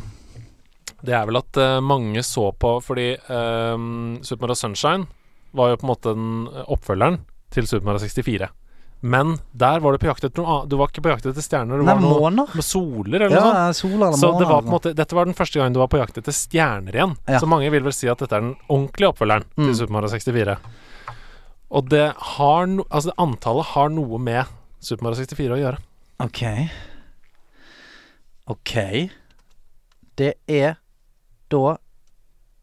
[1.05, 5.05] det er vel at uh, mange så på fordi ehm, Super Mario Sunshine
[5.55, 7.21] var jo på en måte den eh, oppfølgeren
[7.55, 8.49] til Super Mario 64.
[9.01, 10.69] Men der var du på jakt etter noe annet.
[10.69, 12.49] Du var ikke på jakt etter stjerner, du Nei, var noe måner.
[12.53, 13.75] med soler eller noe sånt.
[13.79, 14.39] Sol eller Så måner.
[14.43, 16.35] det var på en måte, dette var den første gangen du var på jakt etter
[16.35, 17.15] stjerner igjen.
[17.27, 17.39] Ja.
[17.39, 19.65] Så mange vil vel si at dette er den ordentlige oppfølgeren Mm.
[19.69, 20.57] til Super Mario 64.
[21.71, 24.45] Og det har no, Altså, antallet har noe med
[24.81, 25.77] Super Mario 64 å gjøre.
[26.19, 26.43] Ok.
[28.49, 28.73] Ok.
[30.17, 30.75] Det er
[31.49, 31.77] da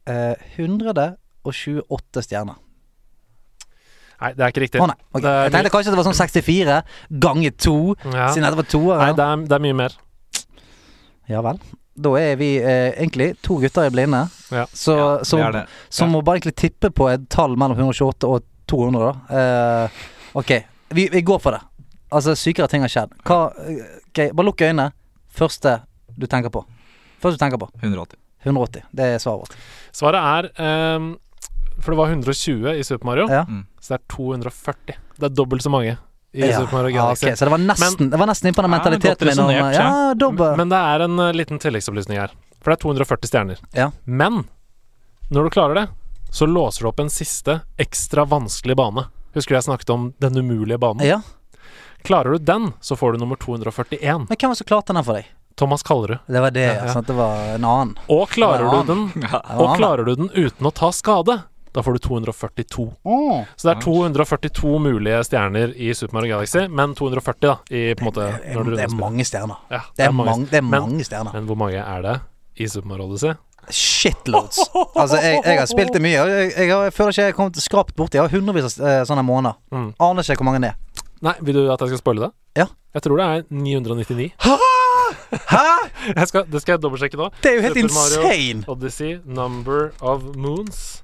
[0.07, 2.57] eh, 128 stjerner.
[4.20, 4.80] Nei, det er ikke riktig.
[4.80, 4.97] Å nei.
[5.12, 5.28] Okay.
[5.28, 6.76] Er Jeg tenkte kanskje det var sånn 64
[7.26, 7.74] ganger 2,
[8.14, 8.28] Ja.
[8.32, 8.98] siden dette var toere.
[9.02, 9.97] Nei, det er, det er mye mer.
[11.28, 11.59] Ja vel.
[11.97, 14.66] Da er vi eh, egentlig to gutter i blinde, Ja.
[14.72, 15.64] så, Ja, som, det det.
[15.88, 19.38] som må bare egentlig tippe på et tall mellom 128 og 200, da.
[19.40, 19.88] Eh,
[20.36, 20.52] ok,
[20.90, 21.60] vi, vi går for det.
[22.12, 23.14] Altså, sykere ting har skjedd.
[23.26, 23.51] Hva
[24.10, 24.93] okay, bare lukk øynene.
[25.36, 25.80] Første
[26.16, 26.62] du tenker på.
[27.20, 27.68] Første du tenker på.
[27.82, 28.16] 180.
[28.47, 28.84] 180.
[28.94, 29.56] Det er svaret vårt.
[29.97, 31.09] Svaret er ehm,
[31.81, 33.44] For det var 120 i Super Mario, Ja.
[33.48, 33.66] Mm.
[33.81, 34.94] så det er 240.
[35.19, 35.98] Det er dobbelt så mange
[36.35, 36.61] i Ja.
[36.61, 37.27] Super Mario Ja, Galaxy.
[37.27, 39.39] ok, Så det var nesten Det var nesten innpå den Ja, mentaliteten godt min.
[39.39, 40.57] om- resonert, Ja.
[40.57, 42.31] Men det er en eh, liten tilleggsopplysning her.
[42.61, 43.59] For det er 240 stjerner.
[43.74, 43.90] Ja.
[44.07, 44.44] Men
[45.31, 45.89] når du klarer det,
[46.31, 49.07] så låser du opp en siste ekstra vanskelig bane.
[49.35, 51.05] Husker du jeg snakket om den umulige banen?
[51.07, 51.20] Ja.
[52.05, 54.27] Klarer du den, så får du nummer 241.
[54.28, 55.27] Men hvem var så klart den her for deg?
[55.57, 56.19] Thomas Kallerud.
[56.28, 57.07] Det var det, Ja, ja, sant?
[57.07, 57.97] Det var en annen.
[58.11, 61.44] Og klarer du den Ja, Og klarer du den uten å ta skade,
[61.77, 62.85] da får du 242.
[63.57, 68.07] Så det er 242 mulige stjerner i Super Mario Galaxy, men 240 da i på
[68.07, 69.59] en måte Det når du er, det er mange stjerner.
[69.70, 71.32] Ja, Det er, mange, det er Men- stjerner.
[71.36, 72.16] Men hvor mange er det
[72.57, 73.35] i Super Mario Odyssey?
[73.69, 74.61] Shitloads.
[74.94, 76.20] Altså, jeg, jeg har spilt det mye.
[76.23, 78.15] og Jeg, jeg, jeg føler ikke jeg har kommet skrapt borti.
[78.16, 79.57] Jeg har hundrevis av eh, sånne måneder.
[79.74, 79.89] Mm.
[80.07, 81.03] Aner ikke hvor mange det er.
[81.27, 82.31] Nei, vil du at jeg skal spoile det?
[82.62, 82.66] Ja.
[82.94, 84.32] Jeg tror det er 999.
[84.47, 84.57] Hæ?!
[86.16, 87.27] Jeg skal, det skal jeg dobbeltsjekke nå.
[87.43, 88.62] Det er jo helt Super Mario.
[88.73, 91.03] Odyssey, number of moons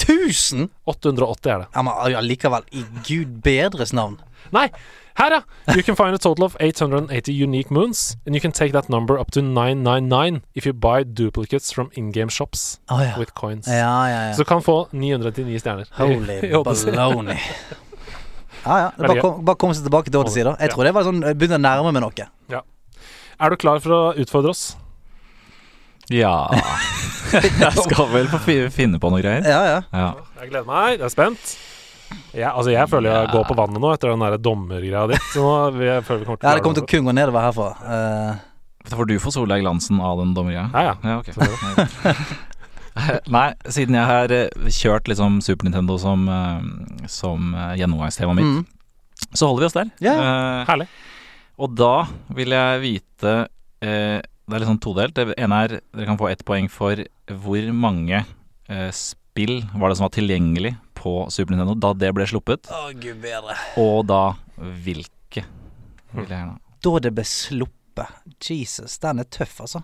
[0.00, 0.70] 1000!
[0.86, 1.68] 880 er det.
[1.74, 4.18] Ja, men allikevel, i gud bedres navn.
[4.54, 4.70] Nei!
[5.20, 5.40] Her, ja!
[5.74, 9.18] You can find a total of 880 unique moons, and you can take that number
[9.18, 13.18] up to 999 if you buy duplicates from in-game shops oh, ja.
[13.18, 13.66] with coins.
[13.66, 14.32] Ja, ja, ja.
[14.34, 15.86] Så du kan få 999 stjerner.
[15.92, 17.36] Holy baloney.
[18.64, 18.90] Ja, ja.
[18.96, 20.54] Bare, kom, bare kom seg tilbake til Odyssey, da.
[20.60, 22.28] Jeg tror det var sånn jeg Begynner å nærme meg noe.
[22.52, 22.62] Ja.
[23.40, 24.70] Er du klar for å utfordre oss?
[26.10, 26.34] Ja
[27.32, 28.40] Jeg skal vel få
[28.74, 29.44] finne på noe greier.
[29.46, 29.82] Ja, ja.
[29.94, 30.08] Ja.
[30.40, 30.96] Jeg gleder meg.
[30.96, 31.52] Jeg er spent.
[32.34, 35.18] Jeg, altså, jeg føler jeg går på vannet nå etter den der dommergreia di.
[35.30, 37.46] Så nå jeg føler vi kommer til ja det kommer til å kun gå nedover
[37.46, 37.68] herfra.
[37.86, 38.46] Uh...
[38.90, 40.66] Da får du få Solveig Glansen av den dommergreia.
[40.74, 40.96] Ja, ja.
[41.04, 42.48] Ja, okay.
[43.36, 48.58] Nei, siden jeg har eh, kjørt liksom Super Nintendo som, eh, som eh, gjennomgangstemaet mitt,
[48.58, 49.30] mm.
[49.30, 49.92] så holder vi oss der.
[50.02, 50.16] Ja.
[50.18, 50.88] Uh, Herlig.
[51.60, 51.94] og da
[52.34, 53.36] vil jeg vite
[53.84, 54.18] eh,
[54.50, 55.14] Det er litt sånn todelt.
[55.16, 56.98] Det ene er dere kan få ett poeng for
[57.30, 58.24] hvor mange
[58.68, 62.90] eh, spill var det som var tilgjengelig på Super Nintendo da det ble sluppet, Å,
[63.00, 63.54] gud bedre.
[63.80, 64.22] og da
[64.84, 65.46] hvilke.
[66.12, 66.58] Vil jeg gjerne.
[66.84, 67.76] Da det ble sluppet.
[68.42, 69.82] Jesus, den er tøff, altså.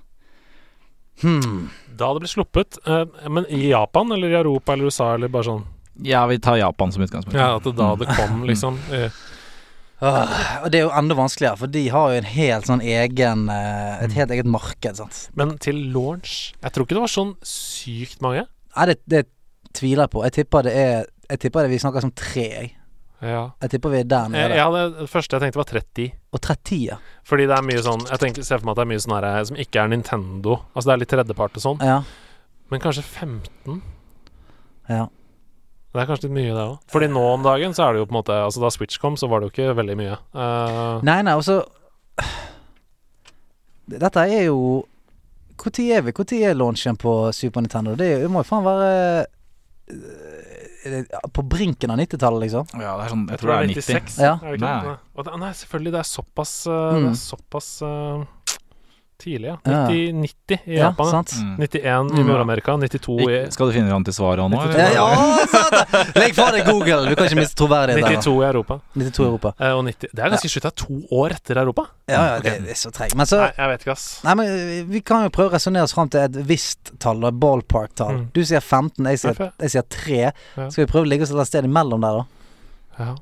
[1.23, 1.71] Hmm.
[1.97, 5.49] Da det ble sluppet, eh, men i Japan eller i Europa eller USA eller bare
[5.49, 5.63] sånn
[6.05, 7.39] Ja, vi tar Japan som utgangspunkt.
[7.39, 8.77] Ja, at det da det kom, liksom.
[8.93, 9.09] eh,
[10.05, 10.33] Åh,
[10.65, 14.03] og det er jo enda vanskeligere, for de har jo en helt sånn egen eh,
[14.05, 15.21] Et helt eget marked, sant.
[15.39, 18.43] Men til launch Jeg tror ikke det var sånn sykt mange.
[18.77, 19.23] Nei, det, det
[19.77, 20.25] tviler jeg på.
[20.29, 22.75] Jeg tipper det er Jeg tipper det vi snakker som tre, jeg.
[23.25, 23.47] Ja.
[23.65, 24.57] Jeg tipper vi er der Jeg, nede.
[24.59, 26.11] jeg hadde, det første jeg tenkte var 30.
[26.37, 26.99] Og 30, ja.
[27.25, 29.17] Fordi det er mye sånn Jeg tenker, ser for meg at det er mye sånn
[29.17, 30.59] her eh, som ikke er Nintendo.
[30.77, 31.81] Altså det er litt tredjepart og sånn.
[31.89, 32.03] Ja.
[32.69, 33.81] Men kanskje 15?
[34.93, 35.07] ja.
[35.97, 36.75] Det er kanskje litt mye, det òg.
[36.93, 39.17] Fordi nå om dagen så er det jo på en måte Altså da Switch kom,
[39.17, 40.19] så var det jo ikke veldig mye.
[40.37, 41.63] Uh, Nei, nei, altså
[43.87, 44.61] Dette er jo
[45.57, 46.13] Når er vi?
[46.13, 47.95] Når er launchen på Super Nintendo?
[47.97, 48.91] Det, er det må jo faen være
[49.89, 52.67] eh, På brinken av 90-tallet, liksom.
[52.83, 53.87] Ja, det er sånn, jeg jeg tror det er 90.
[53.87, 54.19] 96.
[54.23, 54.35] Ja.
[54.37, 54.81] Er det ikke Nei.
[54.91, 54.97] det?
[55.17, 55.37] Og det?
[55.43, 55.93] Nei, selvfølgelig.
[55.97, 56.75] Det er såpass mm.
[56.77, 57.09] Det Mm.
[57.11, 58.25] er såpass eh,
[59.23, 59.57] tidlig, ja.
[59.65, 59.81] Ja.
[59.89, 61.11] 90, 90 i Ja, Japan.
[61.11, 61.33] Sant?
[61.33, 61.57] 91 Mm.
[61.61, 62.27] 91 i Mm.
[62.31, 62.77] Nord-Amerika.
[62.77, 64.61] 92 i Skal du finne fram til svaret nå?
[64.77, 66.17] Ja, ja, sant!
[66.17, 67.09] Legg fra deg Google!
[67.09, 68.21] Du kan ikke miste troverdigheten.
[68.23, 68.79] 92 i Europa.
[68.95, 69.53] 92 i Europa.
[69.61, 71.87] Uh, og 90 Det er ganske er to år etter Europa.
[72.09, 73.17] Ja, ja, det, det er så treigt.
[73.17, 74.07] Men så Nei, jeg vet ikke, ass.
[74.25, 77.39] Nei, men vi kan jo prøve å resonnere oss fram til et visst tall, et
[77.43, 78.13] ballpark-tall.
[78.21, 78.27] Mm.
[78.37, 80.19] Du sier 15, jeg sier, jeg sier 3.
[80.23, 80.69] Ja.
[80.71, 82.27] Skal vi prøve å ligge oss et sted imellom der, da?
[82.99, 83.15] Ja.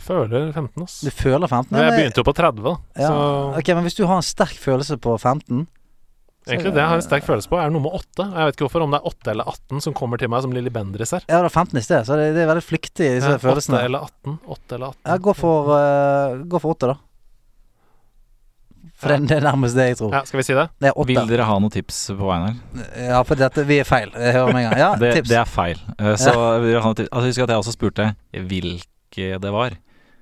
[0.00, 0.94] Jeg føler 15, ass.
[1.04, 1.68] Du føler 15?
[1.76, 2.72] Men jeg begynte jo på 30, da.
[2.96, 3.10] ja.
[3.12, 5.66] Så Ok, men hvis du har en sterk følelse på 15
[6.40, 8.24] så- egentlig det jeg har en sterk følelse på, er noe med 8.
[8.32, 10.50] Jeg vet ikke hvorfor, om det er 8 eller 18 som kommer til meg som
[10.56, 11.20] Lilly Bendriss her.
[11.28, 13.84] Ja, det var 15 i sted, så det, det er veldig flyktig, disse Ja, 8
[13.84, 14.38] eller 18.
[14.48, 15.04] 8 eller 18.
[15.12, 16.96] Ja, gå for, eh, gå for 8, da.
[19.00, 20.12] For det, det er nærmest det jeg tror.
[20.12, 20.66] Ja, skal vi si det?
[20.80, 22.88] Det er 8 Vil dere ha noen tips på veien her?
[23.12, 24.10] Ja, for dette, vi er feil.
[24.12, 24.80] Jeg hører med en gang.
[24.80, 25.28] Ja, Det, tips.
[25.30, 25.78] det er feil.
[25.98, 27.08] Eh, Så vil dere ha noen tips?
[27.12, 29.76] Altså, husk at jeg også spurte hvilke det var.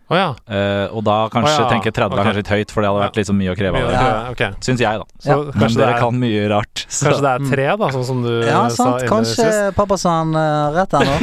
[0.09, 0.29] Å ja.
[0.33, 2.17] uh, og da kanskje oh, ja, tenke 30 okay.
[2.17, 4.21] er kanskje litt høyt, for det hadde vært litt så mye å kreve av dere.
[4.39, 4.57] kreve.
[4.65, 5.07] Syns jeg, da.
[5.21, 5.37] Så Ja.
[5.53, 6.85] Men dere er, kan mye rart.
[6.87, 7.05] Så.
[7.05, 9.05] kanskje det er tre, da, sånn som du Ja, eh, sa sant.
[9.11, 11.17] Kanskje pappa sa han uh, rett der nå.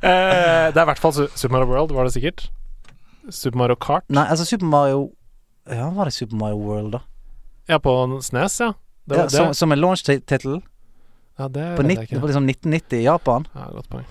[0.00, 2.48] uh, det er i hvert fall Super Mario World, var det sikkert?
[3.28, 4.08] Super Mario Kart?
[4.08, 5.10] Nei, altså Super Mario
[5.68, 7.04] Ja, var det Super Mario World, da?
[7.68, 8.72] Ja, på SNES, ja.
[9.04, 10.62] Det, Ja, var- som, det, som en launch-tittel
[11.36, 12.20] ja, det på, vet jeg ikke.
[12.22, 13.44] på liksom 1990 i Japan.
[13.52, 14.06] Ja, godt poeng.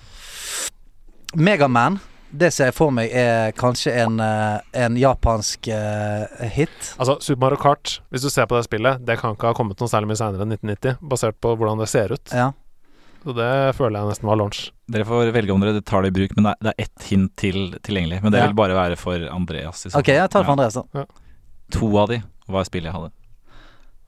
[1.34, 1.98] Megaman,
[2.30, 6.92] det ser jeg for meg er kanskje en, eh, en japansk uh, hit.
[6.98, 9.80] Altså, Super Mario Kart, hvis du ser på det spillet, det kan ikke ha kommet
[9.80, 12.32] noe særlig mye seinere enn 1990, basert på hvordan det ser ut.
[12.34, 12.50] Ja.
[13.26, 14.68] Så det føler jeg nesten var launch.
[14.92, 17.72] Dere får velge om dere tar det i bruk, men det er, ett hint til
[17.82, 18.20] tilgjengelig.
[18.22, 18.46] Men det Ja.
[18.46, 19.86] vil bare være for Andreas.
[19.86, 21.04] i Ok, jeg tar det for Andreas, da.
[21.72, 23.10] To av de var spillet jeg hadde.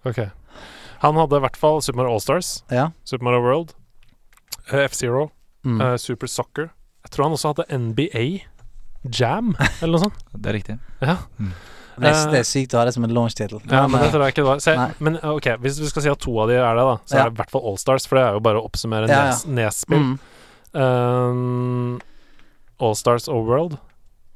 [0.07, 0.31] Ok.
[1.03, 2.91] Han hadde i hvert fall Super Mario Allstars, Ja.
[3.05, 3.75] Super Mario World,
[4.73, 5.31] eh, F-Zero,
[5.65, 5.81] Mm.
[5.81, 6.71] uh, Super Soccer.
[7.07, 8.25] Jeg tror han også hadde NBA
[9.15, 10.17] Jam, eller noe sånt.
[10.43, 10.79] Det er riktig.
[11.01, 11.15] Ja,
[11.99, 13.59] Det, er, det er sykt å ha det som en launch-tittel.
[13.67, 14.61] ja men det eh, tror jeg ikke det var.
[14.63, 14.89] Se, Nei.
[15.03, 17.17] men eh, ok, hvis vi skal si at to av de er det, da, så
[17.17, 17.23] Ja.
[17.25, 19.33] er det i hvert fall Allstars, for det er jo bare å oppsummere Ja, ja.
[19.33, 20.05] Nes- Nes-spill.
[20.05, 20.19] mm.
[20.79, 22.01] Um,
[22.79, 23.79] Allstars og World.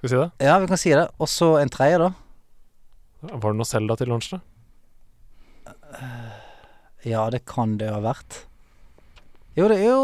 [0.00, 0.30] Skal vi si det?
[0.48, 1.04] Ja, vi kan si det.
[1.22, 2.10] Og så en tredje, da.
[3.30, 4.40] Var det noe Selda til launch, da?
[7.06, 8.44] Ja, det kan det ha vært.
[9.56, 9.98] Jo, det Jo,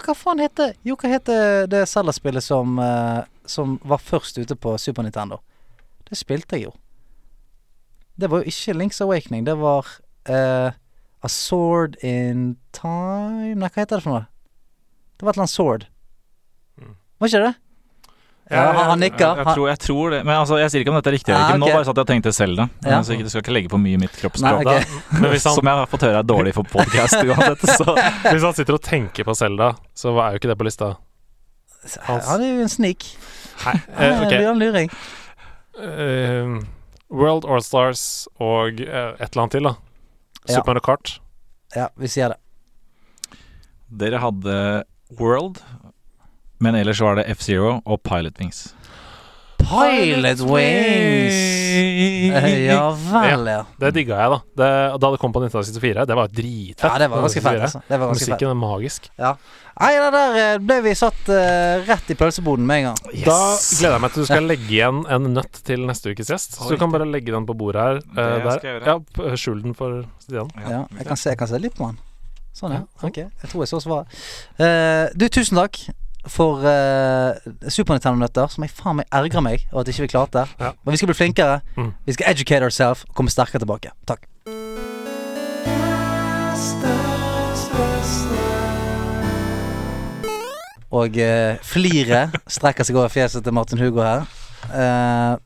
[0.00, 4.76] hva faen heter Jo, hva heter det Zelda-spillet som eh, Som var først ute på
[4.80, 5.42] Super Nintendo?
[6.08, 6.72] Det spilte jeg jo.
[8.16, 9.44] Det var jo ikke Links Awakening.
[9.44, 9.86] Det var
[10.24, 10.72] eh,
[11.20, 14.24] A Sword in Time Nei, hva heter det for noe?
[15.18, 15.84] Det var et eller annet sword.
[16.78, 16.94] Mm.
[17.18, 17.54] Var ikke det?
[18.48, 19.24] Ja, han, han nikker.
[19.24, 20.18] Jeg, jeg, tror, jeg tror det.
[20.24, 21.60] Men altså, jeg sier ikke om dette er riktig eller Ah, okay.
[21.60, 22.64] Nå bare satt jeg og tenkte Selda.
[22.86, 23.00] Ja.
[23.04, 24.62] Så ikke, du skal ikke legge på mye i mitt kroppsspråk.
[24.62, 24.70] ok.
[24.70, 27.66] Da, men hvis han, Som jeg har fått høre er dårlig for podcast uansett.
[27.76, 27.96] Så
[28.32, 30.94] hvis han sitter og tenker på Selda, så er jo ikke det på lista.
[32.08, 33.10] Han er jo en snik.
[33.66, 34.34] Nei, Han eh, er ok.
[34.54, 34.90] en luring.
[35.78, 36.56] Uh,
[37.14, 38.02] World Allstars
[38.40, 39.74] og uh, et eller annet til, da.
[40.48, 40.54] Ja.
[40.56, 41.18] Super Mario Kart.
[41.76, 42.40] Ja, vi sier det.
[43.88, 44.56] dere hadde
[45.20, 45.60] World,
[46.60, 48.64] men ellers var det F-Zero og Pilot Wings.
[49.58, 51.34] Pilot Wings!
[51.34, 53.62] Eh, Ja vel, ja.
[53.80, 54.38] Det digga jeg, da.
[54.58, 54.68] Det,
[55.02, 56.84] da det kom på 1964, det var dritfett.
[56.86, 57.58] Ja, det var ganske fett.
[57.58, 57.64] 1964.
[57.66, 57.80] Altså.
[57.88, 58.30] Det var ganske fett.
[58.32, 59.08] Musikken er magisk.
[59.78, 63.02] Nei, det der eh, ble vi satt eh, rett i pølseboden med en gang.
[63.26, 63.36] Da
[63.78, 66.56] gleder jeg meg til du skal legge igjen en nøtt til neste ukes gjest.
[66.58, 68.00] Så du kan bare legge den på bordet her.
[68.02, 68.66] eh, Det der.
[68.72, 68.82] gjøre.
[68.90, 70.50] Ja, p- skjul den for Stian.
[70.64, 72.00] Ja, jeg kan se, jeg kan se litt på den.
[72.58, 72.82] Sånn, ja.
[73.06, 74.18] Ok, jeg tror jeg så svaret.
[74.58, 75.78] Eh, du, tusen takk
[76.28, 77.34] for uh,
[77.68, 80.46] Super Nintendo-nøtter, som jeg faen meg ergrer meg over at ikke vi klarte.
[80.60, 80.72] Ja.
[80.84, 81.60] Men vi skal bli flinkere.
[81.76, 81.92] Mm.
[82.06, 83.92] Vi skal educate ourselves og komme sterkere tilbake.
[84.08, 84.26] Takk.
[90.88, 94.24] Og uh, fliret strekker seg over fjeset til Martin Hugo her.
[94.72, 95.36] Uh,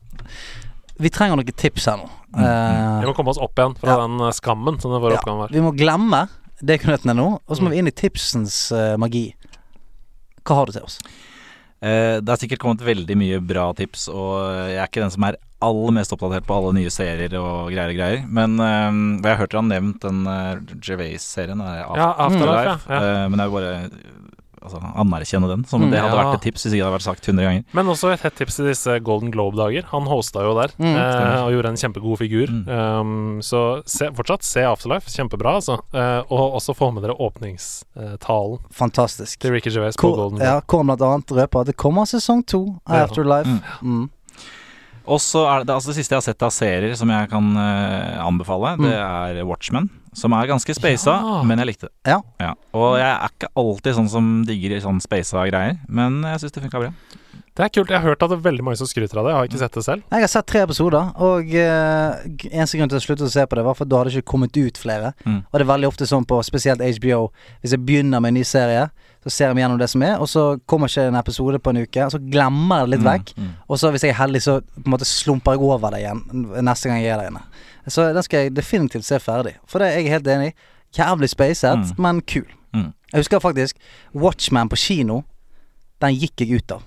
[1.03, 2.07] vi trenger noen tips her nå.
[2.33, 4.05] Uh, Vi må komme oss opp igjen fra Ja.
[4.07, 5.51] den eh, skammen som det vår ja, oppgave var.
[5.53, 6.23] vi må glemme
[6.63, 7.73] det dekunøttene nå, og så må Mm.
[7.73, 9.35] vi inn i tipsens eh, magi.
[10.43, 10.99] Hva har du til oss?
[11.83, 14.37] Eh, det er sikkert kommet veldig mye bra tips, og
[14.71, 17.91] jeg er ikke den som er aller mest oppdatert på alle nye serier og greier
[17.91, 18.23] og greier.
[18.27, 21.59] Men eh, jeg har hørt dere har nevnt den uh, Gervais-serien.
[21.63, 21.87] Afterlife.
[21.87, 22.99] After- Ja, Afterlife, ja.
[22.99, 23.01] ja.
[23.23, 24.22] Eh, men jeg vil bare
[24.63, 25.91] altså, anerkjenne den, som Mm.
[25.91, 26.23] det hadde Ja.
[26.23, 27.63] vært et tips hvis ikke det hadde vært sagt 100 ganger.
[27.73, 29.83] Men også et hett tips til disse Golden Globe-dager.
[29.91, 32.47] Han hosta jo der Mm, eh, og gjorde en kjempegod figur.
[32.47, 32.67] Mm.
[32.69, 35.07] Um, så se, fortsatt se Afterlife.
[35.11, 35.79] Kjempebra, altså.
[35.93, 39.39] Eh, og også få med dere åpningstalen Fantastisk.
[39.39, 40.45] til Ricky Gervais på Hvor, Golden Globe.
[40.49, 43.47] ja, hvor han blant annet røper at det kommer sesong to av Afterlife.
[43.47, 43.61] Mm.
[44.03, 44.09] Mm.
[45.05, 47.29] Og så er det, det, altså det siste jeg har sett av serier som jeg
[47.29, 49.89] kan uh, anbefale, det er Watchmen.
[50.13, 51.41] Som er ganske spasa, Ja.
[51.43, 52.21] men jeg likte det.
[52.39, 52.53] Ja.
[52.73, 56.63] Og jeg er ikke alltid sånn som digger sånn spasa greier, men jeg syns det
[56.63, 56.93] funka bra.
[57.53, 57.89] Det er kult.
[57.89, 59.31] Jeg har hørt at det er veldig mange som skryter av det.
[59.31, 60.05] Jeg har ikke sett det selv.
[60.09, 63.57] Jeg har sett tre episoder, og uh, eneste grunn til å slutte å se på
[63.59, 65.11] det, var for da hadde ikke kommet ut flere.
[65.21, 65.43] Mm.
[65.45, 67.27] Og det er veldig ofte sånn på spesielt HBO.
[67.61, 68.87] Hvis jeg begynner med en ny serie,
[69.21, 71.83] så ser jeg gjennom det som er, og så kommer ikke en episode på en
[71.85, 73.35] uke, og så glemmer jeg det litt vekk.
[73.37, 73.53] Mm, mm.
[73.69, 76.25] Og så hvis jeg er heldig, så på en måte slumper jeg over det igjen
[76.65, 77.45] neste gang jeg er der inne.
[77.87, 79.55] Så den skal jeg definitivt se ferdig.
[79.67, 80.55] For det er jeg helt enig i.
[80.97, 82.01] Jævlig spacet, Mm.
[82.03, 82.45] men kul.
[82.73, 82.93] Mm.
[83.11, 83.75] Jeg husker faktisk
[84.15, 85.21] Watchman på kino.
[86.01, 86.83] Den gikk jeg ut av.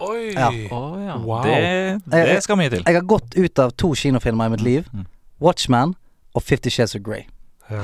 [0.00, 0.32] Oi!
[0.34, 0.48] Ja.
[0.70, 1.16] Oh, ja.
[1.18, 1.42] Wow.
[1.42, 2.82] Det, det skal mye til.
[2.86, 4.86] Jeg har gått ut av to kinofilmer i mitt liv.
[4.94, 5.06] Mm.
[5.40, 5.94] Watchman
[6.34, 7.24] og Fifty Shades of Grey.
[7.70, 7.82] Ja.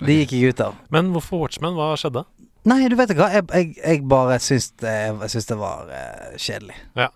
[0.00, 0.74] De gikk jeg ut av.
[0.92, 1.74] Men hvorfor Watchmen?
[1.74, 2.22] Hva skjedde?
[2.66, 4.92] Nei, du vet hva, jeg, jeg, jeg bare syns det,
[5.22, 6.74] jeg syns det var uh, kjedelig.
[6.98, 7.08] Ja.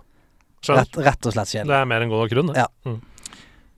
[0.68, 1.70] Rett, rett og slett kjedelig.
[1.72, 2.60] Det er mer enn god nok grunn, det.
[2.60, 2.66] Ja.
[2.86, 3.00] Mm.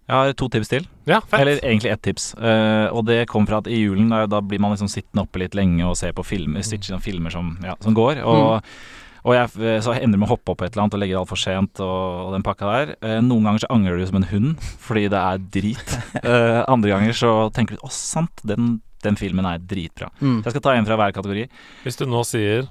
[0.09, 0.87] Jeg har to tips til.
[1.07, 1.41] ja fett.
[1.41, 2.33] Eller egentlig ett tips.
[2.35, 5.41] Uh, og det kom fra at i julen da, da blir man liksom sittende oppe
[5.45, 8.21] litt lenge og ser på filmer, sånne filmer som, ja, som går.
[8.27, 8.75] Og,
[9.23, 11.15] og jeg, eh, så ender med å hoppe opp på et eller annet og legge
[11.15, 12.95] det altfor sent og, og den pakka der.
[12.99, 15.99] Uh, noen ganger så angrer du som en hund fordi det er drit.
[16.19, 20.11] Uh, andre ganger så tenker du å sant, den, den filmen er dritbra.
[20.19, 20.41] Mm.
[20.41, 21.47] Så jeg skal ta en fra hver kategori.
[21.87, 22.67] Hvis du nå sier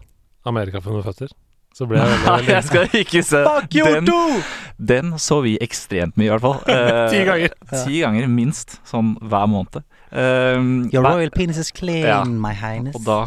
[0.47, 1.31] Amerika for føtter,
[1.77, 4.05] så ble jeg veldig, Nei, veldig jeg skal ikke se Fuck you den.
[4.09, 4.41] too!
[4.81, 6.57] Den så vi ekstremt mye, i hvert fall.
[6.71, 7.53] Eh, Ti ganger.
[7.85, 9.83] Ti ganger minst, sånn hver måned.
[10.11, 12.23] Um, Your royal penis is clean, Ja.
[12.25, 12.95] my highness.
[12.99, 13.19] og da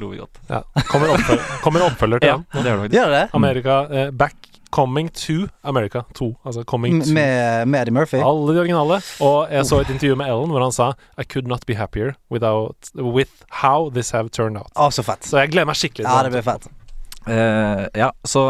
[0.00, 0.38] lo vi godt.
[0.48, 0.62] Ja.
[0.88, 2.62] Kommer, oppfølger, kommer oppfølger til Ja, den.
[2.64, 2.92] det gjør det.
[2.96, 3.24] Gjør det?
[3.36, 5.34] America, uh, Back Coming to
[5.68, 6.30] America 2.
[6.48, 8.16] Altså Coming to Med, med Eddie Murphy?
[8.24, 9.02] Alle de originale.
[9.20, 10.86] Og jeg så et intervju med Ellen hvor han sa
[11.20, 14.72] I could not be happier without, with how this have turned out.
[14.80, 15.28] Å, så fett.
[15.28, 16.70] Så jeg gleder meg skikkelig Ja, det blir fett.
[17.26, 18.42] Eh, ja, så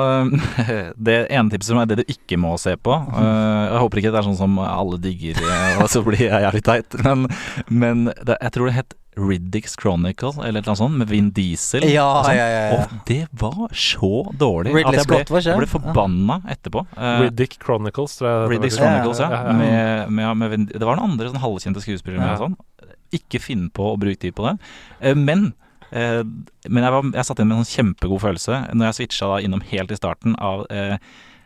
[1.09, 2.95] det ene tipset er det du ikke må se på.
[3.13, 6.47] Uh, jeg håper ikke det er sånn som alle digger, eh, og så blir jeg
[6.47, 6.99] jævlig teit.
[7.05, 7.29] Men,
[7.69, 11.85] men det, jeg tror det het Riddicks Chronicle, eller noe sånt, med Vin Diesel.
[11.85, 12.39] Ja, og sånn.
[12.39, 12.79] ja, ja, ja.
[12.79, 16.87] Og det var så dårlig Ridley at jeg ble, Scott, var jeg ble forbanna etterpå.
[17.21, 18.53] Riddick Chronicles, tror jeg.
[18.55, 18.77] Riddick.
[18.79, 19.29] Chronicles, ja.
[19.29, 19.59] Ja, ja, ja.
[19.61, 22.57] Med, med, med, Vin- det var noen andre sånn halvkjente skuespillere med og sånn.
[23.13, 24.57] Ikke finn på å bruke tid på det.
[25.05, 25.51] Eh, men
[25.93, 29.41] men jeg, var, jeg satt inn med en sånn kjempegod følelse når jeg switcha da
[29.45, 30.97] innom helt i starten av eh,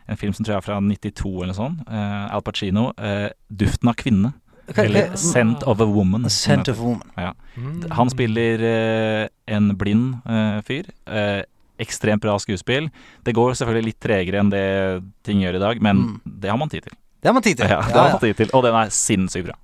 [0.07, 1.81] en film som tror jeg er fra 92 eller noe sånt.
[1.91, 2.93] Eh, Al Pacino.
[2.95, 4.33] Eh, 'Duften av kvinne'.
[4.75, 6.29] Eller 'Scent of a Woman'.
[6.31, 7.11] Scent of Woman.
[7.17, 7.33] Ja.
[7.57, 7.91] Mm.
[7.91, 10.87] Han spiller eh, en blind eh, fyr.
[11.07, 11.43] Eh,
[11.79, 12.87] ekstremt bra skuespill.
[13.23, 16.21] Det går selvfølgelig litt tregere enn det ting gjør i dag, men Mm.
[16.39, 16.93] det har man tid til.
[17.21, 17.67] Det har man tid til.
[17.67, 18.49] Ja, det har man tid til.
[18.53, 19.55] Og den er sinnssykt bra.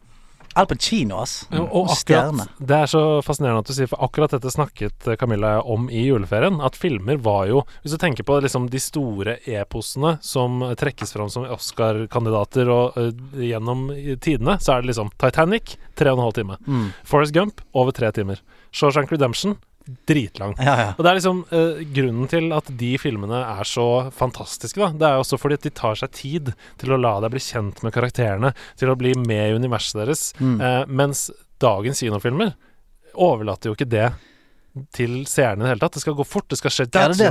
[0.53, 1.47] Al Pacino, ass.
[1.51, 5.17] Ja, og akkurat, Det er så fascinerende at du sier, for akkurat dette snakket eh,
[5.19, 6.59] Camilla om i juleferien.
[6.61, 11.31] At filmer var jo Hvis du tenker på liksom de store eposene som trekkes fram
[11.33, 13.11] som Oscar-kandidater og eh,
[13.49, 13.87] gjennom
[14.21, 16.57] tidene, så er det liksom Titanic tre og en halv time.
[16.67, 16.89] Mm.
[17.07, 18.41] Forest Gump over tre timer.
[18.73, 19.57] Shawshank Redemption
[20.07, 20.55] dritlang.
[20.59, 20.89] Ja, ja.
[20.97, 24.91] Og det er liksom uh, grunnen til at de filmene er så fantastiske, da.
[24.95, 27.81] Det er også fordi at de tar seg tid til å la deg bli kjent
[27.83, 30.27] med karakterene, til å bli med i universet deres.
[30.39, 30.55] Mm.
[30.61, 31.27] Uh, mens
[31.63, 32.53] dagens kinofilmer
[33.13, 34.07] overlater jo ikke det
[34.95, 35.93] til seerne i det hele tatt.
[35.99, 37.27] Det skal gå fort, det skal skje Ja, det det.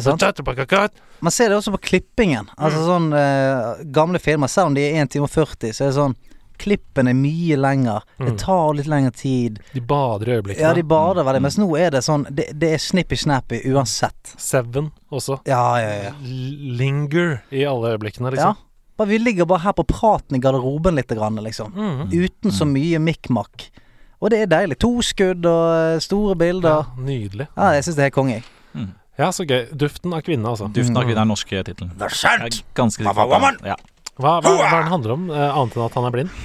[1.27, 2.47] Man ser det også på klippingen.
[2.57, 2.87] Altså Mm.
[2.93, 5.97] sånn uh, gamle filmer, selv om de er 1 time og 40, så er det
[5.99, 6.15] sånn
[6.62, 8.05] Klippen er mye lenger.
[8.18, 8.39] Det Mm.
[8.39, 9.59] tar litt lengre tid.
[9.74, 10.60] De bader i øyeblikkene.
[10.62, 14.34] Ja, de bader veldig, mens nå er det sånn Det, det er snippy-snappy uansett.
[14.39, 15.40] Seven også.
[15.47, 16.12] Ja, ja, ja.
[16.22, 18.36] Linger i alle øyeblikkene, ja.
[18.36, 18.56] liksom.
[18.98, 21.72] Bare Vi ligger bare her på praten i garderoben litt, grann, liksom.
[21.74, 22.10] Mm.
[22.12, 23.70] Uten så mye mikk-makk.
[24.22, 24.78] Og det er deilig.
[24.78, 26.84] To skudd og store bilder.
[26.86, 27.48] Ja, nydelig.
[27.56, 28.43] Ja, jeg syns det er konge.
[28.74, 28.89] jeg.
[29.18, 29.66] Ja, så gøy.
[29.76, 30.70] Duften av kvinne, altså.
[30.72, 31.90] Duften av kvinne er den norske tittelen.
[31.98, 33.76] Det er scent ganske sikker ja.
[34.20, 36.40] Hva, hva, hva den handler om, uh, annet enn at han er blind?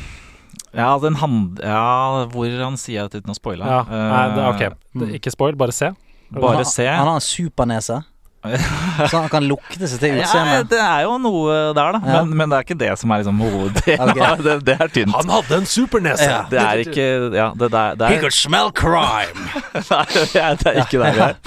[0.77, 1.61] Ja, den hand...
[1.63, 3.65] Ja, hvor han sier det uten å spoile.
[3.65, 4.61] Ja, nei, det, ok.
[4.67, 5.89] Eh, Det, ikke spoil, bare se.
[6.33, 6.85] Bare se.
[6.87, 8.01] Han har en supernese,
[9.09, 11.99] så han kan lukte seg til Ja, det er jo noe der, da.
[11.99, 12.19] Ja.
[12.21, 14.11] Men, men det er ikke det som er liksom hoveddelen.
[14.13, 14.43] Okay.
[14.45, 15.15] det, det er tynt.
[15.17, 16.27] Han hadde en supernese!
[16.29, 16.37] Ja.
[16.51, 19.49] Det er ikke Ja, det, der, det er could smell crime.
[19.91, 21.41] Nei, det er, det er ikke der vi er.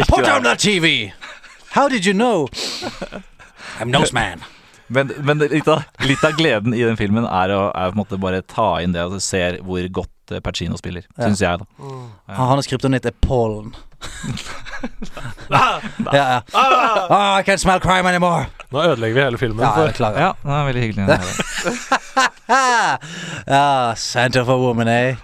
[0.00, 1.12] Ikke Put down that TV!
[1.76, 2.48] How did you know?
[3.78, 4.42] I'm nose man.
[4.92, 8.00] Men, men litt, av, litt av gleden i den filmen er å, er på en
[8.02, 11.24] måte bare ta inn det at du ser hvor godt eh, Pacino spiller, Ja.
[11.30, 11.66] syns jeg, da.
[12.36, 13.72] Han har kryptonitt er pollen.
[15.48, 15.80] ja,
[16.12, 16.42] ja.
[16.52, 18.46] Ah, I can't smell crime anymore.
[18.74, 19.64] Nå ødelegger vi hele filmen.
[19.64, 20.20] Ja, jeg beklager.
[20.20, 21.04] Ja, det er veldig hyggelig.
[23.46, 25.16] ja, Center for Woman, eh.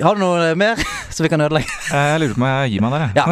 [0.00, 0.76] Har du noe mer
[1.12, 1.68] så vi kan ødelegge?
[1.92, 3.12] Eh, Jeg lurer på om jeg gir meg der, jeg.
[3.20, 3.24] Ja,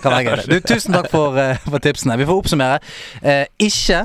[0.00, 0.36] kan være gøy.
[0.48, 2.16] Du, tusen takk for, eh, for tipsene.
[2.20, 2.76] Vi får oppsummere.
[3.20, 3.98] Eh, ikke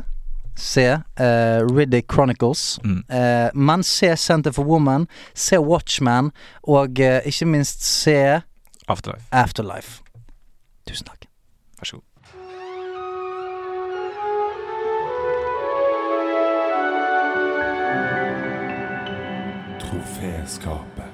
[0.60, 3.04] se uh, Riddick Chronicles, Mm.
[3.10, 6.32] Uh, men se Center for Woman, se Watchman,
[6.64, 8.42] og uh, ikke minst se
[8.90, 9.26] Afterlife.
[9.32, 10.02] Afterlife.
[10.88, 11.28] Tusen takk.
[11.80, 12.06] Vær så god.
[19.80, 21.06] Troféskapet.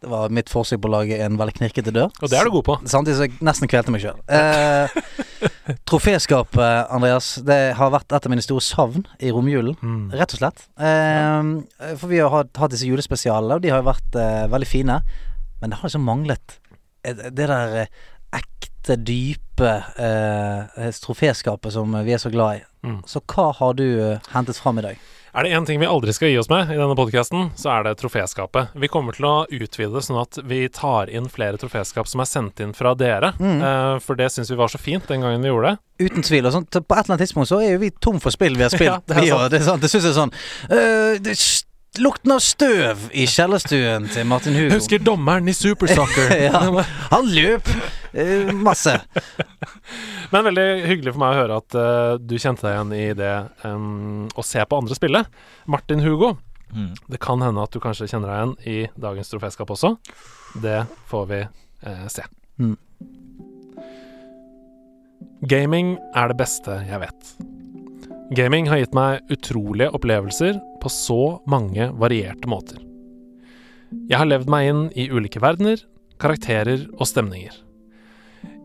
[0.00, 2.08] Det var mitt forsøk på å lage en veldig knirkete dør.
[2.24, 2.76] Og det er du god på.
[2.88, 4.16] Samtidig som jeg nesten kvelte meg sjøl.
[4.32, 4.94] Eh,
[5.88, 9.76] troféskapet, Andreas, det har vært et av mine store savn i romjulen.
[9.80, 10.06] Mm.
[10.16, 10.64] Rett og slett.
[10.80, 15.00] Eh, for vi har hatt, disse julespesialene, og de har jo vært eh, veldig fine.
[15.60, 16.56] Men det har liksom manglet
[17.04, 17.94] eh, det der eh,
[18.40, 22.66] ekte, dype eh, troféskapet som vi er så glad i.
[22.86, 23.00] Mm.
[23.08, 23.86] Så hva har du
[24.32, 25.08] hentet fram i dag?
[25.30, 27.84] Er det én ting vi aldri skal gi oss med i denne podkasten, så er
[27.86, 28.72] det troféskapet.
[28.74, 32.26] Vi kommer til å utvide det sånn at vi tar inn flere troféskap som er
[32.26, 33.30] sendt inn fra dere.
[33.38, 33.62] Mm.
[33.62, 36.08] Uh, for det syns vi var så fint den gangen vi gjorde det.
[36.08, 36.48] Uten tvil.
[36.50, 36.74] Og sånt.
[36.74, 39.14] på et eller annet tidspunkt så er jo vi tom for spill vi har spilt.
[39.22, 39.84] Ja, det er sant.
[39.84, 41.38] det, det syns jeg er sånn uh, det,
[41.98, 44.68] Lukten av støv i kjellerstuen til Martin Hugo.
[44.70, 46.30] Jeg husker dommeren i Supersoccer.
[46.46, 46.60] Ja.
[47.10, 47.66] Han løp
[48.14, 48.94] uh, masse.
[50.30, 53.32] Men veldig hyggelig for meg å høre at uh, du kjente deg igjen i det
[53.66, 55.24] um, å se på andre spille.
[55.70, 56.36] Martin Hugo,
[56.70, 56.92] Mm.
[57.10, 59.88] det kan hende at du kanskje kjenner deg igjen i dagens troféskap også.
[60.62, 62.22] Det får vi uh, se.
[62.62, 62.76] Mm.
[65.50, 67.32] Gaming er det beste jeg vet.
[68.30, 72.78] Gaming har gitt meg utrolige opplevelser på så mange varierte måter.
[74.06, 75.80] Jeg har levd meg inn i ulike verdener,
[76.22, 77.56] karakterer og stemninger.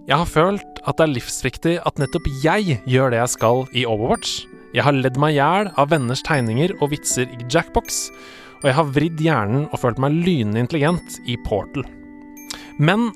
[0.05, 3.87] Jeg har følt at det er livsviktig at nettopp jeg gjør det jeg skal i
[3.89, 4.43] Overwatch.
[4.77, 8.03] Jeg har ledd meg i hjel av venners tegninger og vitser i Jackbox,
[8.61, 11.87] og jeg har vridd hjernen og følt meg lynende intelligent i Portal.
[12.77, 13.09] Men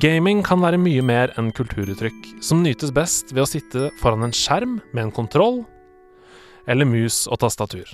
[0.00, 4.32] gaming kan være mye mer enn kulturuttrykk, som nytes best ved å sitte foran en
[4.32, 5.64] skjerm med en kontroll,
[6.66, 7.90] eller mus og tastatur.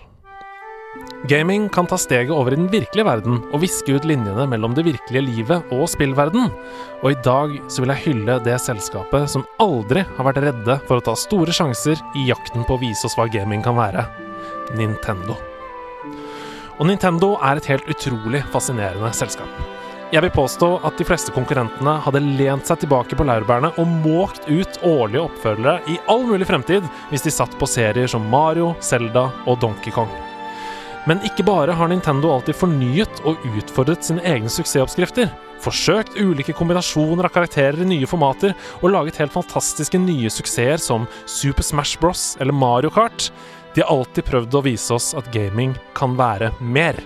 [1.29, 4.87] Gaming kan ta steget over i den virkelige verden og viske ut linjene mellom det
[4.87, 6.49] virkelige livet og spillverden.
[7.03, 10.99] Og i dag så vil jeg hylle det selskapet som aldri har vært redde for
[10.99, 14.07] å ta store sjanser i jakten på å vise oss hva gaming kan være
[14.79, 15.37] Nintendo.
[16.79, 19.78] Og Nintendo er et helt utrolig fascinerende selskap.
[20.09, 24.47] Jeg vil påstå at de fleste konkurrentene hadde lent seg tilbake på laurbærene og måkt
[24.49, 29.27] ut årlige oppfølgere i all mulig fremtid hvis de satt på serier som Mario, Zelda
[29.45, 30.09] og Donkey Kong.
[31.05, 35.29] Men ikke bare har Nintendo alltid fornyet og utfordret sine egne suksessoppskrifter,
[35.61, 41.05] forsøkt ulike kombinasjoner av karakterer i nye formater og laget helt fantastiske nye suksesser som
[41.29, 42.31] Super Smash Bros.
[42.41, 43.29] eller Mario Kart.
[43.77, 46.97] De har alltid prøvd å vise oss at gaming kan være mer.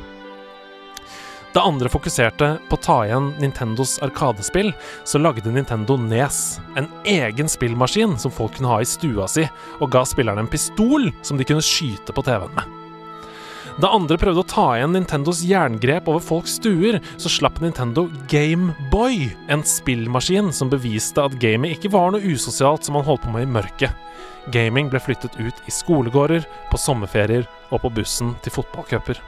[1.53, 4.71] Da andre fokuserte på å ta igjen Nintendos arkadespill,
[5.05, 9.45] så lagde Nintendo Nes, en egen spillmaskin som folk kunne ha i stua si,
[9.77, 12.79] og ga spillerne en pistol som de kunne skyte på TV-en med.
[13.81, 18.73] Da andre prøvde å ta igjen Nintendos jerngrep over folks stuer, så slapp Nintendo Game
[18.93, 23.33] Boy, en spillmaskin som beviste at gamet ikke var noe usosialt som man holdt på
[23.33, 23.93] med i mørket.
[24.53, 29.21] Gaming ble flyttet ut i skolegårder, på sommerferier og på bussen til fotballcuper.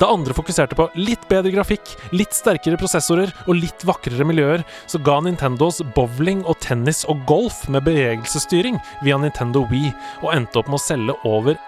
[0.00, 4.98] Da andre fokuserte på litt bedre grafikk, litt sterkere prosessorer og litt vakrere miljøer, så
[5.04, 9.92] ga Nintendos bowling og tennis og golf med bevegelsesstyring via Nintendo Wii,
[10.24, 11.60] og endte opp med å selge over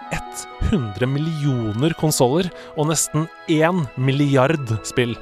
[0.71, 5.15] 100 millioner konsoller og nesten 1 milliard spill.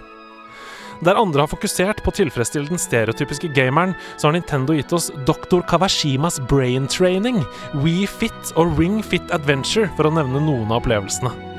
[1.03, 5.09] Der andre har fokusert på å tilfredsstille den stereotypiske gameren, så har Nintendo gitt oss
[5.27, 5.59] Dr.
[5.67, 7.41] Kawashimas Brain Training,
[7.83, 11.52] Wii Fit og Ring Fit Adventure, for å nevne noen av opplevelsene.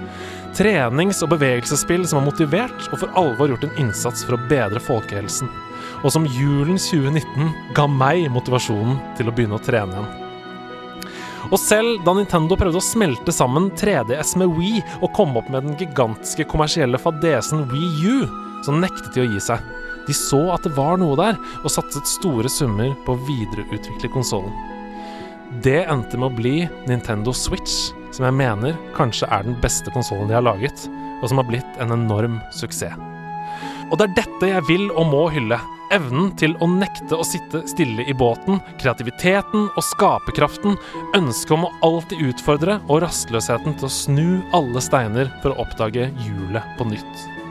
[0.54, 4.82] Trenings- og bevegelsesspill som har motivert og for alvor gjort en innsats for å bedre
[4.82, 5.50] folkehelsen.
[6.04, 10.12] Og som julen 2019 ga meg motivasjonen til å begynne å trene igjen.
[11.50, 15.66] Og selv da Nintendo prøvde å smelte sammen 3DS med Wii og komme opp med
[15.66, 18.28] den gigantiske kommersielle fadesen Wii U,
[18.64, 19.60] så nektet de å gi seg.
[20.06, 24.54] De så at det var noe der, og satset store summer på å videreutvikle konsollen.
[25.64, 26.56] Det endte med å bli
[26.88, 30.86] Nintendo Switch, som jeg mener kanskje er den beste konsollen de har laget,
[31.20, 32.96] og som har blitt en enorm suksess.
[33.90, 35.58] Og det er dette jeg vil og må hylle.
[35.92, 40.78] Evnen til å nekte å sitte stille i båten, kreativiteten og skaperkraften,
[41.14, 44.26] ønsket om å alltid utfordre og rastløsheten til å snu
[44.56, 47.43] alle steiner for å oppdage hjulet på nytt.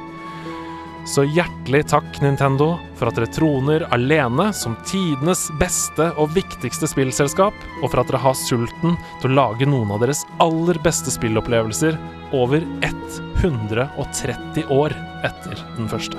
[1.06, 7.54] Så hjertelig takk, Nintendo, for at dere troner alene som tidenes beste og viktigste spillselskap,
[7.82, 12.00] og for at dere har sulten til å lage noen av deres aller beste spillopplevelser
[12.40, 14.96] over 130 år
[15.28, 16.18] etter den første.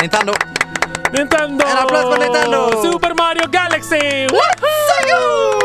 [0.00, 0.32] Nintendo.
[1.12, 1.64] Nintendo!
[1.68, 2.82] En applaus for Nintendo!
[2.82, 4.26] Super Mario Galaxy!
[4.32, 5.61] Da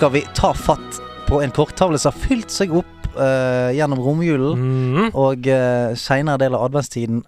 [0.00, 0.96] skal vi ta fatt
[1.28, 5.10] på en korttavle som har fylt seg opp uh, gjennom romjulen Mhm.
[5.12, 7.18] og uh, seinere del av adventstiden.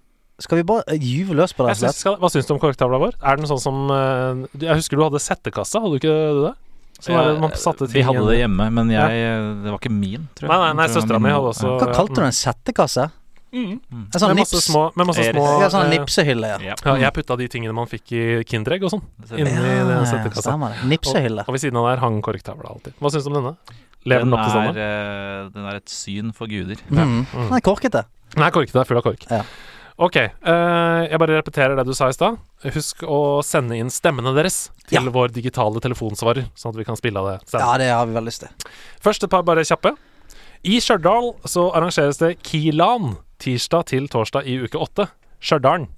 [0.40, 1.74] Skal vi bare eh, gyve løs på det?
[1.76, 3.18] Synes, skal, hva syns du om korktavla vår?
[3.20, 6.16] Er den sånn som uh, Jeg husker du hadde settekassa, hadde du ikke
[6.46, 6.54] det?
[6.96, 9.20] Sånn er satte ting Vi hadde det hjemme, men jeg,
[9.66, 10.54] det var ikke min, tror jeg.
[10.54, 11.74] Nei, nei, nei, søstera mi hadde også.
[11.76, 13.10] Hva kalte du en settekasse?
[13.52, 14.08] Mm.
[14.14, 14.66] er sånn Med masse nips?
[14.70, 16.58] små, med masse Er- små Ja, sånn eh, nipsehylle, ja.
[16.70, 16.74] Ja.
[16.86, 19.02] ja, Jeg putta de tingene man fikk i Kinderegg og sånn,
[19.36, 20.56] inni Ja, den ja, settekassa.
[20.88, 21.44] Nipsehylle.
[21.46, 22.94] Og ved siden av der hang korktavla alltid.
[22.98, 23.56] Hva syns du om denne?
[24.04, 24.76] Lever den Den opp til er, standard?
[24.76, 26.76] eh, den er et syn for guder.
[26.90, 26.98] Mm.
[26.98, 27.26] Mm.
[27.48, 28.04] Den er korkete.
[28.34, 29.26] Den er korkete, er full av kork.
[29.30, 29.42] Ja.
[29.98, 32.38] Ok, uh, jeg bare repeterer det du sa i stad.
[32.64, 35.10] Husk å sende inn stemmene deres til Ja.
[35.10, 37.60] vår digitale telefonsvarer, sånn at vi kan spille av det senere.
[37.68, 38.48] Ja, det har vi veldig lyst til.
[39.04, 39.94] Først et par bare kjappe.
[40.64, 45.08] I Stjørdal så arrangeres det Kilan tirsdag til torsdag i uke åtte.
[45.42, 45.88] Stjørdal.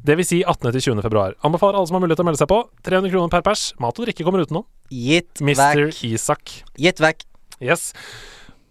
[0.00, 0.72] Det vil si 18.
[0.72, 1.02] til 20.
[1.04, 1.34] februar.
[1.44, 2.62] Anbefaler alle som har mulighet til å melde seg på.
[2.88, 3.64] 300 kroner per pers.
[3.82, 4.64] Mat og drikke kommer utenom.
[4.88, 5.84] Gitt Mr.
[5.90, 6.00] vekk.
[6.08, 6.54] Isak.
[6.80, 7.26] Gitt vekk.
[7.60, 7.90] Yes.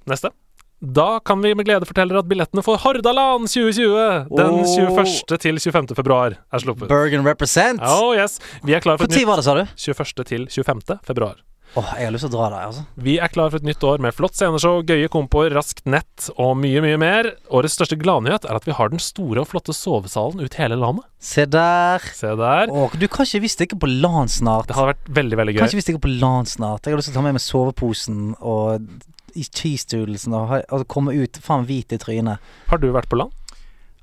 [0.10, 0.34] Neste.
[0.80, 5.38] Da kan vi med glede fortelle at billettene for Hordaland 2020 den 21.
[5.44, 5.90] til 25.
[5.98, 6.88] februar er sluppet.
[6.90, 7.84] Bergen represent.
[7.84, 8.40] Oh yes.
[8.64, 9.66] Vi er klar for et Når nytt var det, sa du?
[9.76, 10.24] 21.
[10.32, 10.98] til 25.
[11.04, 11.36] februar.
[11.78, 12.84] Åh, jeg har lyst til å dra der, altså.
[12.98, 16.56] Vi er klar for et nytt år med flott sceneshow, gøye kompoer, raskt nett og
[16.58, 17.30] mye, mye mer.
[17.54, 21.06] Årets største gladnyhet er at vi har den store og flotte sovesalen ut hele landet.
[21.22, 22.02] Se der.
[22.18, 22.74] Se der.
[22.74, 24.72] Åh, du, kan ikke vi stikker på LAN snart?
[24.72, 25.70] Det hadde vært veldig, veldig Kan gøy.
[25.70, 26.90] ikke vi stikker på LAN snart?
[26.90, 28.90] Jeg har lyst til å ta med meg soveposen og
[29.38, 32.42] i cheese doodlesen og, og komme ut faen hvit i trynet.
[32.74, 33.36] Har du vært på land?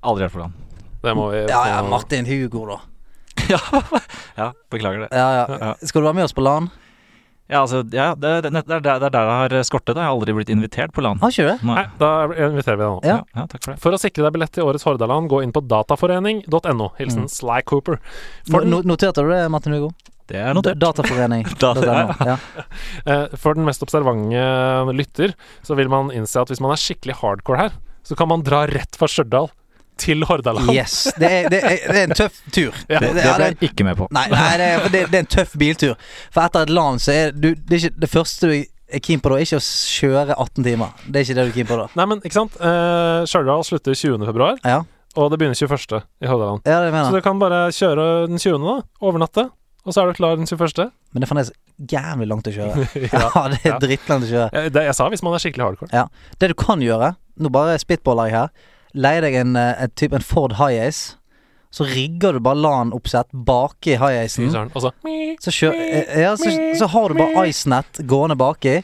[0.06, 0.54] Aldri vært på LAN.
[1.02, 2.78] Det må vi Ja, ja, Martin Hugo, da.
[3.52, 3.60] ja,
[4.40, 5.10] ja, beklager det.
[5.10, 5.46] Ja, ja.
[5.60, 5.74] Ja.
[5.82, 6.70] Skal du være med oss på LAN?
[7.48, 9.94] Ja, altså, ja, det, det, det, det er der det har skortet.
[9.94, 11.20] Jeg har aldri blitt invitert på land.
[11.22, 11.56] Ah, ikke det?
[11.68, 13.00] Nei, da inviterer vi deg nå.
[13.06, 13.20] Ja.
[13.38, 13.78] Ja, takk for det.
[13.84, 16.88] For å sikre deg billett til årets Hordaland, gå inn på dataforening.no.
[16.98, 17.30] Hilsen Mm.
[17.30, 18.00] Sly Cooper.
[18.50, 19.92] For no- noterte du det, Martin Hugo?
[20.26, 20.78] Det er notert.
[20.82, 21.44] Dataforening.
[21.62, 22.14] Data- ja.
[22.32, 22.36] ja.
[23.06, 24.42] eh, for den mest observante
[24.98, 28.42] lytter, så vil man innse at hvis man er skikkelig hardcore her, så kan man
[28.46, 29.48] dra rett fra Stjørdal
[29.98, 30.70] til Hordaland.
[30.74, 31.06] Yes.
[31.16, 32.74] Det er, det, er, det er en tøff tur.
[32.92, 34.08] Ja, Det, det ja, ble jeg ikke med på.
[34.12, 35.94] Nei, nei det, er, det, det er en tøff biltur.
[36.34, 39.18] For etter et land så er du Det, er ikke, det første du er keen
[39.24, 40.92] på da, er ikke å kjøre 18 timer.
[41.06, 41.86] Det er ikke det du er keen på da.
[41.98, 42.58] Nei, men ikke sant?
[42.60, 44.26] Eh, Stjørdal slutter 20.
[44.28, 44.82] februar, Ja,
[45.16, 46.02] og det begynner 21.
[46.22, 46.60] i Hordaland.
[46.68, 48.76] ja det Så du kan bare kjøre den 20., da.
[49.00, 49.48] Overnatte.
[49.86, 50.90] Og så er du klar den 21.
[51.14, 51.52] Men det er fremdeles
[51.92, 52.86] jævlig langt å kjøre.
[53.06, 53.20] ja.
[53.22, 53.76] Ja, det er Ja.
[53.82, 54.48] drittlangt å kjøre.
[54.52, 56.06] Jeg, det, jeg sa hvis man er skikkelig hardcore.
[56.42, 58.50] Det du kan gjøre, nå bare spitballer jeg her,
[58.96, 61.14] leie deg en, eh, en typ, en Ford High-Ace.
[61.76, 64.50] Så rigger du bare LAN-oppsett baki High-Acen.
[64.50, 64.92] så
[65.40, 68.78] Så, eh, ja, så, så har du bare IceNet gående baki,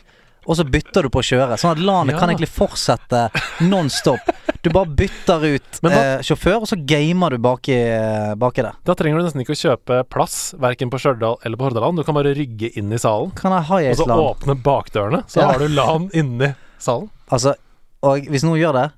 [0.45, 1.57] og så bytter du på å kjøre.
[1.57, 2.19] Sånn at LAN-et Ja.
[2.21, 3.31] kan egentlig fortsette
[3.63, 4.21] non-stop.
[4.63, 8.75] Du bare bytter ut da- eh, sjåfør, og så gamer du baki, eh, baki der.
[8.85, 11.97] Da trenger du nesten ikke å kjøpe plass, verken på Stjørdal eller på Hordaland.
[11.97, 15.25] Du kan bare rygge inn i salen, Kan jeg og så åpne bakdørene.
[15.31, 15.53] Så Ja.
[15.53, 17.09] har du LAN inni salen.
[17.31, 17.55] Altså,
[18.03, 18.93] og hvis noen gjør det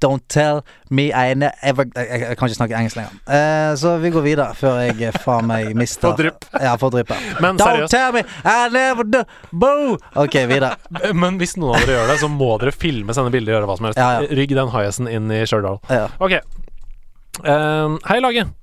[0.00, 3.16] Don't tell me I never Jeg, jeg, jeg kan ikke snakke engelsk lenger.
[3.28, 6.46] Uh, så vi går videre før jeg eh, faen meg mister Får drypp.
[6.56, 7.12] Ja, får drypp.
[7.40, 9.98] Men Don't seriøst, tell me I never do Boo!
[10.20, 10.76] Ok, videre.
[11.22, 13.76] men hvis noen av dere gjør det, så må dere filme, sende bilder, gjøre hva
[13.80, 14.00] som helst.
[14.00, 14.32] Ja, ja.
[14.40, 15.80] Rygg den high-assen inn i Stjørdal.
[15.90, 16.08] Ja.
[16.22, 16.38] Ok.
[17.44, 18.56] Eh, hei, laget.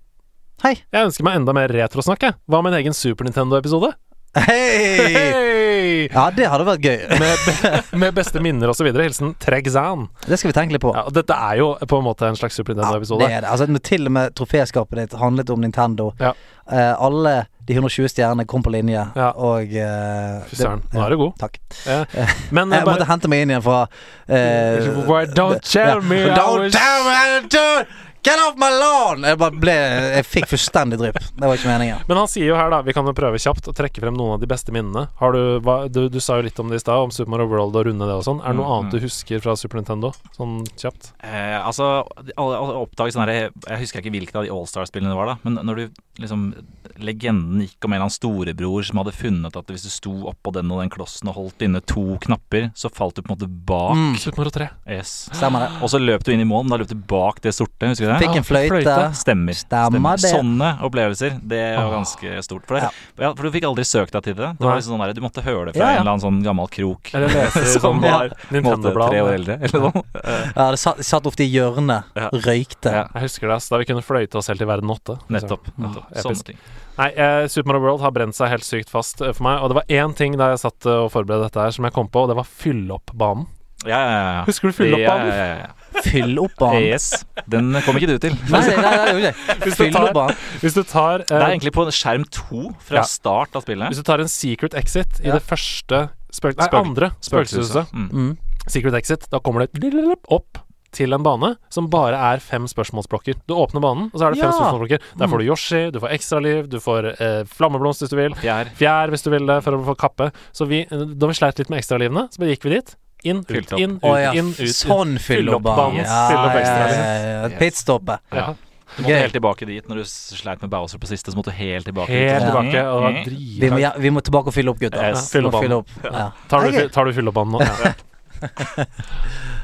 [0.64, 0.74] Hei.
[0.90, 2.24] Jeg ønsker meg enda mer retrosnakk.
[2.26, 2.38] jeg.
[2.50, 3.94] Hva med en egen Super Nintendo-episode?
[4.36, 5.14] Hei!
[5.14, 6.08] Hey!
[6.14, 6.98] Ja, det hadde vært gøy.
[7.20, 8.90] Med, med beste minner osv.
[8.94, 10.08] Hilsen Tregzan.
[10.28, 10.92] Det skal vi tenke litt på.
[10.96, 13.50] Ja, dette er jo på en måte en slags Super Ja, det er det.
[13.50, 16.12] Altså, til og med troféskapet ditt handlet om Nintendo.
[16.22, 16.34] Ja.
[16.68, 19.30] Eh, alle de 120 stjernene kom på linje, Ja.
[19.36, 21.34] og uh, Fy søren, det- nå er du god.
[21.42, 21.58] Takk.
[21.88, 26.36] Eh, men jeg Jeg måtte hente meg inn igjen fra uh, don't tell me I
[26.36, 27.88] Don't was- tell me
[28.26, 29.22] Get off my lawn!
[29.24, 29.74] Jeg bare ble
[30.18, 31.20] Jeg fikk fullstendig drypp.
[31.38, 32.02] Det var ikke meningen.
[32.10, 34.34] Men han sier jo her, da, vi kan jo prøve kjapt å trekke frem noen
[34.36, 35.06] av de beste minnene.
[35.22, 37.48] Har du, hva, du, du sa jo litt om det i stad, om Super Mario
[37.52, 38.42] World og runde det og sånn.
[38.44, 40.12] Er det noe Mm, annet du husker fra Super Nintendo?
[40.36, 41.14] Sånn kjapt?
[41.24, 41.88] Eh, altså,
[42.36, 45.38] alle, alle oppdaget sånn her Jeg husker ikke hvilket av de Allstar-spillene det var, da.
[45.48, 46.50] Men når du liksom
[46.98, 50.50] Legenden gikk om en eller annen storebror som hadde funnet at hvis du sto oppå
[50.56, 53.50] den og den klossen og holdt inne to knapper, så falt du på en måte
[53.70, 53.94] bak.
[54.00, 54.16] Mm.
[54.18, 54.68] Super Mario 3.
[54.98, 55.12] Yes.
[55.30, 55.70] Stemmer det.
[55.86, 57.92] Og så løp du inn i mål, men da løp du bak det sorte.
[57.92, 58.20] Husker du det?
[58.24, 58.72] Fikk en fløyte.
[58.72, 58.96] fløyte.
[59.20, 59.58] Stemmer.
[59.60, 60.32] Stemmer det.
[60.32, 61.92] Sånne opplevelser, det var Ah.
[61.98, 62.66] ganske stort.
[62.68, 62.90] For, det, Ja.
[63.28, 64.50] ja, for du fikk aldri søkt deg til det.
[64.58, 66.00] Det var liksom sånn der, Du måtte høre det fra Ja, ja.
[66.00, 67.14] en eller annen sånn gammel krok.
[67.14, 68.30] Eller lese Som sånn var
[68.62, 70.04] måte tre år eldre, eller noe.
[70.58, 72.04] Ja, det satt, satt ofte i hjørnet.
[72.16, 72.30] Ja.
[72.34, 72.92] Røykte.
[72.92, 73.08] Ja.
[73.14, 75.18] Jeg husker det, da vi kunne fløyte oss helt til verden 8.
[75.30, 75.68] Nettopp.
[75.78, 76.12] Nettopp.
[76.24, 76.58] Sånne ting.
[76.98, 79.62] Nei, eh, Super Mario World har brent seg helt sykt fast eh, for meg.
[79.62, 81.94] Og det var én ting da jeg satt eh, og forberedte dette her, som jeg
[81.94, 83.46] kom på, og det var fylle opp banen.
[83.90, 84.44] Ja, ja, ja.
[84.48, 85.28] Husker du fyll opp Ja, banen?
[85.32, 86.02] ja, ja, ja.
[86.06, 86.84] Fyll opp banen.
[86.84, 87.08] Yes.
[87.50, 88.36] Den kom ikke du til.
[88.52, 89.32] Nei, nei, nei, nei, nei.
[89.64, 90.36] Hvis du Fyll tar- opp banen.
[90.62, 93.08] Hvis du tar eh, Det er egentlig på skjerm to fra Ja.
[93.08, 93.90] start av spillet.
[93.94, 95.34] Hvis du tar en secret exit i Ja.
[95.40, 96.58] det første spøk...
[96.60, 97.92] Nei, andre spøkelseshuset.
[97.94, 98.10] Mm.
[98.12, 98.38] Mm.
[98.68, 99.28] Secret exit.
[99.32, 100.60] Da kommer det opp
[100.98, 103.36] til en bane som bare er fem spørsmålsblokker.
[103.48, 104.56] Du åpner banen, og så er det fem Ja.
[104.56, 105.00] spørsmålsblokker.
[105.20, 108.34] Der får du Yoshi, du får ekstraliv, du får eh, flammeblomst hvis du vil.
[108.40, 108.72] Fjær.
[108.80, 110.32] Fjær hvis du vil det, for å få kappe.
[110.56, 112.96] Så vi, eh, da vi sleit litt med ekstralivene, så bare gikk vi dit.
[113.24, 114.70] Inn, ut, inn, ut, Oh, ja, inn, ut.
[114.78, 117.58] sånn Fylle fylle opp Ja, ekstra, ja, ja.
[117.58, 118.20] Pitstoppet.
[118.32, 118.54] Ja.
[118.98, 119.20] Du måtte Gøy.
[119.22, 121.30] helt tilbake dit når du sleit med Bowser på siste.
[121.34, 122.48] Så måtte du helt tilbake Helt dit.
[122.48, 122.84] tilbake.
[122.88, 123.60] Og Mm.
[123.62, 125.10] Vi må, ja, vi må tilbake og fylle opp, gutter.
[125.10, 125.90] Yes, fylle opp fylle opp.
[126.04, 126.32] Ja.
[126.50, 127.60] Tar du, tar du fyll opp banen nå?
[127.62, 128.86] Ja.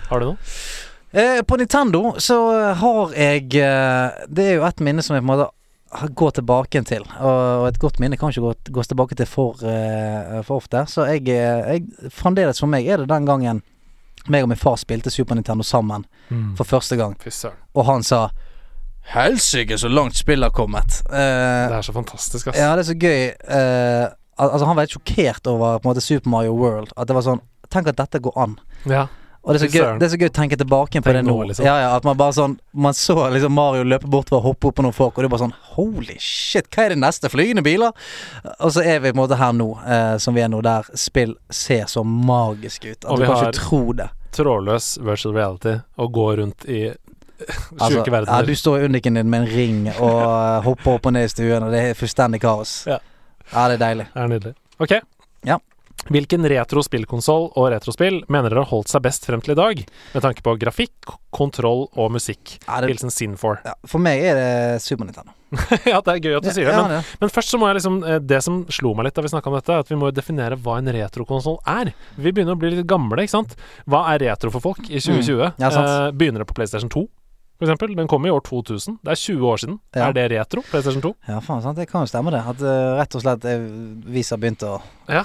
[0.09, 0.37] Har du noe?
[1.13, 2.37] Eh, på Nintendo så
[2.73, 5.49] har jeg eh, Det er jo et minne som jeg på en måte
[6.15, 7.03] går tilbake til.
[7.19, 10.85] Og, et godt minne kan ikke gå, gås tilbake til for, eh, for ofte.
[10.89, 13.61] Så jeg, eh, jeg Fremdeles for meg er det den gangen
[14.31, 16.05] meg og min far spilte Super Nintendo sammen
[16.55, 17.15] for første gang.
[17.19, 17.51] Fisser.
[17.75, 18.29] Og han sa
[19.13, 21.01] Helsike, så langt spillet har kommet.
[21.11, 22.57] Uh, Det er så fantastisk, ass.
[22.57, 23.23] ja, det er så gøy.
[23.49, 24.05] Uh,
[24.39, 26.93] al- altså Han var helt sjokkert over på en måte Super Mario World.
[26.97, 27.41] At det var sånn
[27.73, 28.55] Tenk at dette går an.
[28.85, 29.07] Ja.
[29.43, 31.23] Og det er, så gøy, det er så gøy å tenke tilbake på Tenk det
[31.27, 31.33] nå.
[31.49, 31.65] liksom.
[31.67, 34.77] Ja, ja, at man bare sånn Man så liksom Mario løpe bortover og hoppe opp
[34.77, 37.27] på noen folk, og det er bare sånn Holy shit, hva er det neste?
[37.33, 37.91] Flygende biler?
[38.63, 40.87] Og så er vi på en måte her nå, eh, som vi er nå, der
[40.95, 42.99] spill ser så magisk ut.
[43.03, 44.07] At Og du kan ikke tro det.
[44.33, 46.85] Trådløs virtual reality og gå rundt i
[47.43, 48.47] Altså, sjuke ja, verdener.
[48.47, 51.33] du står i undiken din med en ring og eh, hopper opp og ned i
[51.33, 52.85] stuen, og det er fullstendig kaos.
[52.87, 53.01] Ja.
[53.51, 54.07] ja, det er deilig.
[54.13, 54.55] Det er nydelig.
[54.79, 54.95] Ok.
[55.51, 55.59] Ja.
[56.11, 60.25] Hvilken retro-spillkonsoll og retrospill mener dere har holdt seg best frem til i dag, med
[60.25, 62.57] tanke på grafikk, kontroll og musikk?
[62.67, 63.55] Ja, det, Hilsen Sin4.
[63.65, 65.31] ja, for meg er det Super Nintendo.
[65.85, 67.17] ja, det er gøy at du sier det, Ja, men, det.
[67.21, 69.51] men først så må jeg liksom eh, Det som slo meg litt da vi snakka
[69.51, 71.91] om dette, er at vi må definere hva en retrokonsoll er.
[72.17, 73.53] Vi begynner å bli litt gamle, ikke sant?
[73.85, 75.53] Hva er retro for folk i 2020?
[75.53, 75.61] Mm.
[75.61, 77.05] Ja, eh, begynner det på PlayStation 2?
[77.61, 78.97] For eksempel, Den kom i år 2000.
[79.05, 79.77] Det er 20 år siden.
[79.93, 80.07] Ja.
[80.09, 80.63] Er det retro?
[80.71, 81.13] PlayStation 2?
[81.29, 81.77] Ja, faen, sant?
[81.77, 82.41] det kan jo stemme, det.
[82.49, 83.61] At uh, rett og slett eh,
[84.09, 85.21] vi har begynt å, Ja.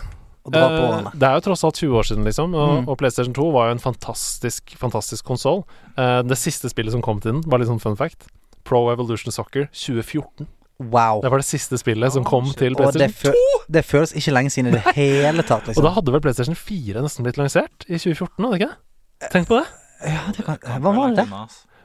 [0.46, 1.12] Å dra på Eh, årene.
[1.18, 2.54] det er jo tross alt 20 år siden, liksom.
[2.54, 2.88] Og, Mm.
[2.88, 5.64] og PlayStation 2 var jo en fantastisk fantastisk konsoll.
[5.96, 8.26] Eh, det siste spillet som kom til den, var litt sånn fun fact.
[8.64, 10.46] Pro Evolution Soccer 2014.
[10.78, 11.20] Wow.
[11.22, 13.34] Det var det siste spillet som kom til Og det, PlayStation 2.
[13.34, 15.82] fø det føles ikke lenge siden i det hele tatt, Og liksom.
[15.82, 19.30] da hadde vel PlayStation 4 nesten blitt lansert i 2014, hadde det ikke?
[19.32, 19.66] Tenk på det.
[20.06, 21.26] ja, det kan, hva var det?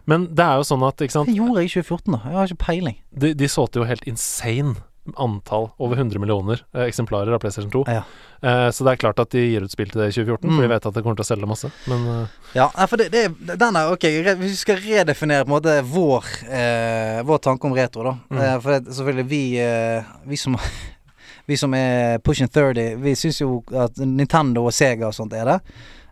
[0.05, 2.19] Men det er jo sånn at, ikke sant Det gjorde jeg i 2014, da.
[2.29, 2.97] Jeg har ikke peiling.
[3.17, 4.75] De, de solgte jo helt insane
[5.19, 7.83] antall, over 100 millioner eh, eksemplarer av PlayStation 2.
[7.91, 8.03] Ja.
[8.43, 10.53] Eh, så det er klart at de gir ut spill til det i 2014, for
[10.53, 10.61] Mm.
[10.61, 11.71] de vet at det kommer til å selge masse.
[11.91, 14.05] Men eh, Ja, for det, det er Den er ok.
[14.39, 18.13] Hvis vi skal redefinere på en måte vår eh, Vår tanke om retro, da.
[18.31, 18.39] Mm.
[18.43, 20.55] Eh, for det, selvfølgelig vi eh, Vi som
[21.47, 25.43] Vi som er pushing 30, vi syns jo at Nintendo og Sega og sånt er
[25.49, 25.57] det.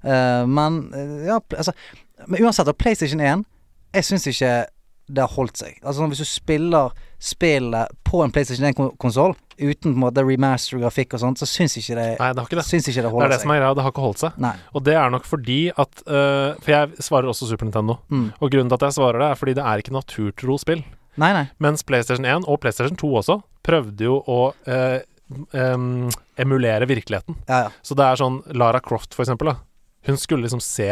[0.04, 0.82] Men
[1.24, 1.72] ja, altså
[2.28, 3.46] Men uansett, PlayStation 1
[3.96, 4.52] Jeg syns ikke
[5.12, 5.78] det har holdt seg.
[5.84, 11.14] Altså Hvis du spiller spillet på en PlayStation 1-konsoll uten på en måte remaster grafikk
[11.14, 12.66] og sånt, så syns ikke det nei, det har ikke det.
[12.66, 13.44] Syns ikke det Det er det seg.
[13.44, 14.40] som er greia, det har ikke holdt seg.
[14.42, 14.54] Nei.
[14.74, 18.00] Og det er nok fordi at uh, For jeg svarer også Super Nintendo.
[18.10, 18.26] Mm.
[18.40, 20.82] Og grunnen til at jeg svarer det, er fordi det er ikke naturtro spill.
[21.22, 21.46] Nei, nei.
[21.62, 25.00] Mens PlayStation 1 og PlayStation 2 også prøvde jo å uh,
[25.54, 26.10] um,
[26.42, 27.38] emulere virkeligheten.
[27.46, 27.72] Ja, ja.
[27.86, 29.52] Så det er sånn Lara Croft, for eksempel.
[29.52, 29.60] Da.
[30.10, 30.90] Hun skulle liksom se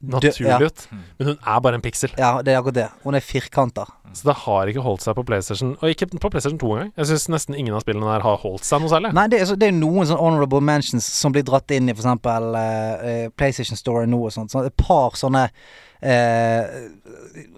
[0.00, 0.58] naturlig ja.
[0.64, 0.86] ut,
[1.18, 2.12] men hun er bare en piksel.
[2.18, 2.86] Ja, det er akkurat det.
[3.04, 3.90] Hun er firkanter.
[4.12, 6.92] Så det har ikke holdt seg på PlayStation, og ikke på PlayStation 2 engang.
[6.96, 9.12] Jeg syns nesten ingen av spillene der har holdt seg noe særlig.
[9.14, 11.94] Nei, det er, så, det er noen sånne honorable mentions som blir dratt inn i
[11.94, 12.08] f.eks.
[12.26, 14.50] Uh, PlayStation Store nå og sånt.
[14.50, 16.64] Så et par sånne uh,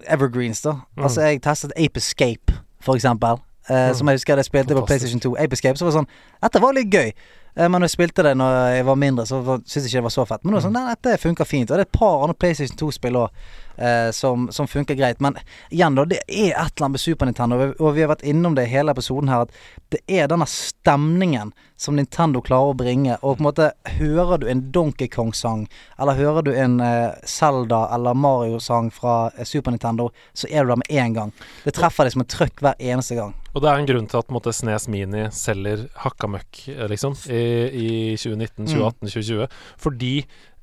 [0.05, 0.77] evergreens, da.
[0.97, 1.03] Mm.
[1.07, 3.39] Altså, jeg testet Ape Escape, for eksempel.
[3.69, 3.95] eh, Mm.
[3.95, 5.35] Som jeg husker jeg spilte på PlayStation 2.
[5.39, 6.09] Ape Escape, så var det sånn
[6.43, 7.13] Dette var litt gøy.
[7.55, 10.03] Eh, men når jeg spilte det når jeg var mindre, så syntes jeg ikke det
[10.09, 10.43] var så fett.
[10.43, 10.85] Men nå er det sånn, Mm.
[10.87, 11.69] nei, dette funker fint.
[11.71, 13.29] Og det er et par andre PlayStation 2-spill òg
[13.77, 15.19] eh, som, som funker greit.
[15.23, 15.37] Men
[15.71, 18.11] igjen, da, det er et eller annet med Super Nintendo, og vi- og vi har
[18.15, 19.51] vært innom det i hele episoden her, at
[19.93, 23.17] det er denne stemningen som Nintendo klarer å bringe.
[23.21, 23.69] Og på en måte
[23.99, 25.65] hører du en Donkey Kong-sang,
[25.99, 30.71] eller hører du en eh, Zelda eller Mario-sang fra eh, Super Nintendo, så er du
[30.73, 31.33] der med en gang.
[31.65, 33.33] Det treffer deg som et trøkk hver eneste gang.
[33.53, 37.17] Og det er en grunn til at måtte, Snes Mini selger hakka møkk, eh, liksom,
[37.29, 39.59] i, i 2019, 2018, 2020.
[39.83, 40.13] Fordi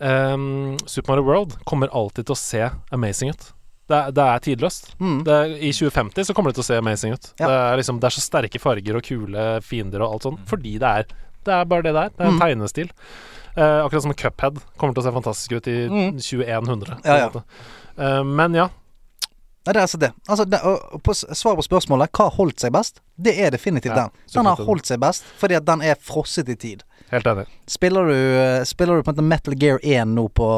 [0.01, 3.53] ehm, Super Mario World kommer alltid til å se amazing ut.
[3.91, 4.93] Det, er- det er tidløst.
[5.01, 5.25] Mm.
[5.27, 7.33] Det er, I 2050 så kommer det til å se amazing ut.
[7.41, 7.47] Ja.
[7.49, 10.79] Det, er liksom, det er så sterke farger og kule fiender og alt sånt, fordi
[10.79, 11.05] det er
[11.43, 12.09] Det er bare det det er.
[12.11, 12.41] Det er en Mm.
[12.41, 12.91] tegnestil.
[13.57, 16.19] Uh, akkurat som Cuphead kommer til å se fantastisk ut i Mm.
[16.21, 16.99] 2100.
[17.03, 17.43] Ja, ja.
[17.99, 18.69] Eh, men ja,
[19.67, 20.09] Nei, det er altså det.
[20.27, 20.61] Altså, det
[21.05, 24.25] på, svar på spørsmålet hva har holdt seg best, det er definitivt Ja, den.
[24.33, 26.83] Den har holdt seg best fordi at den er frosset i tid.
[27.11, 27.47] helt enig.
[27.69, 30.49] Spiller du, eh, spiller du på en måte Metal Gear 1 nå på,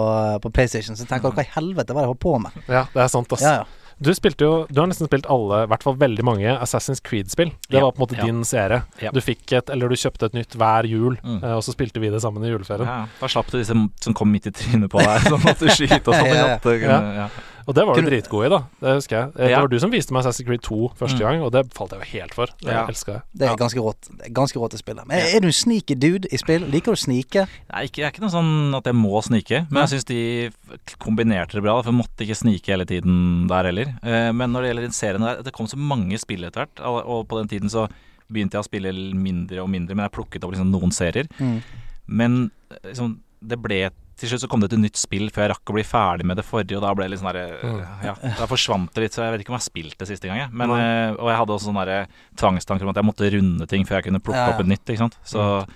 [0.43, 2.59] på PlayStation, så tenker du hva i helvete var det jeg holdt på med?
[2.69, 3.43] Ja, det er sant, ass.
[3.43, 3.71] Ja, ja.
[4.03, 7.53] Du jo Du har nesten spilt alle, i hvert fall veldig mange, Assassin's Creed-spill.
[7.71, 8.25] Det Ja, var på en måte ja.
[8.27, 8.83] din serie.
[9.01, 9.11] Ja.
[9.15, 11.43] Du fikk et, eller du kjøpte et nytt hver jul, Mm.
[11.43, 12.87] eh, og så spilte vi det sammen i juleferien.
[12.87, 16.03] Ja, da slapp du disse som kom midt i trynet på deg, som måtte skyte
[16.09, 16.27] og sånn.
[16.33, 17.29] Ja, ja, ja.
[17.67, 18.59] Og det var du dritgod i, da.
[18.81, 19.29] Det husker jeg.
[19.37, 19.61] Eh, Det Ja.
[19.61, 21.21] var du som viste meg Assassin's Creed 2 første Mm.
[21.21, 22.47] gang, og det falt jeg jo helt for.
[22.61, 22.87] Det Ja.
[22.87, 23.23] elska jeg.
[23.35, 24.01] Det er ganske rått.
[24.19, 25.07] Det er ganske rått å spille.
[25.07, 26.63] Men er du en sneaky dude i spill?
[26.71, 27.47] Liker du å snike?
[27.73, 30.51] Nei, det jeg er ikke noe sånn at jeg må snike, men jeg syns de
[30.99, 31.81] kombinerte det bra.
[31.83, 33.95] For jeg måtte ikke snike hele tiden der heller.
[34.03, 36.81] Eh, Men når det gjelder den serien der, det kom så mange spill etter hvert,
[36.85, 37.89] og på den tiden så
[38.33, 41.27] begynte jeg å spille mindre og mindre, men jeg plukket opp liksom noen serier.
[41.39, 41.63] Mm.
[42.09, 43.91] Men eh, liksom, det ble
[44.23, 46.39] til slutt så kom det et nytt spill før jeg rakk å bli ferdig med
[46.39, 47.81] det forrige, og da ble det litt sånn derre Mm.
[48.07, 50.29] Ja, da forsvant det litt, så jeg vet ikke om jeg har spilt det siste
[50.31, 50.51] gang, jeg.
[50.55, 52.07] Men, eh, og jeg hadde også sånne derre
[52.39, 54.55] tvangstanker om at jeg måtte runde ting før jeg kunne plukke Ja, ja.
[54.55, 55.19] opp et nytt, ikke sant.
[55.27, 55.67] Så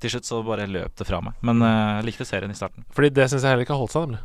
[0.00, 1.32] til slutt så bare løp det fra meg.
[1.40, 2.84] Men eh, jeg likte serien i starten.
[2.92, 4.20] Fordi det syns jeg heller ikke har holdt seg, nemlig.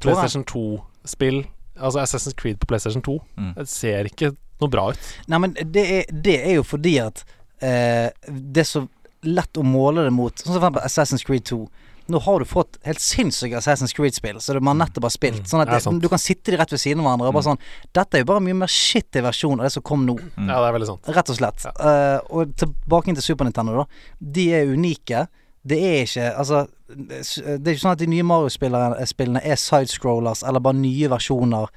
[0.00, 1.42] PlayStation 2-spill,
[1.80, 3.54] altså Assassin's Creed på PlayStation 2, Mm.
[3.56, 5.10] det ser ikke noe bra ut.
[5.28, 7.24] Nei, men det er, det er jo fordi at
[7.62, 8.84] eh, det er så
[9.24, 11.58] lett å måle det mot Sånn som for eksempel Assassin's Creed 2.
[12.10, 15.42] Nå har du fått helt sinnssyke Assassin's Creed-spill som man nettopp har spilt.
[15.44, 17.48] Mm, Sånn at det du kan sitte de rett ved siden av hverandre og bare
[17.50, 17.60] sånn
[17.96, 20.16] Dette er jo bare en mye mer shitty versjon av det som kom nå.
[20.34, 20.48] Mm.
[20.48, 21.12] Ja, det er veldig sant.
[21.16, 21.68] Rett og slett.
[21.70, 24.04] Eh, og tilbake til Super Nintendo, da.
[24.38, 25.26] De er unike.
[25.62, 30.62] Det er ikke Altså, det er ikke sånn at de nye Mario-spillene er sidescrollers eller
[30.64, 31.68] bare nye versjoner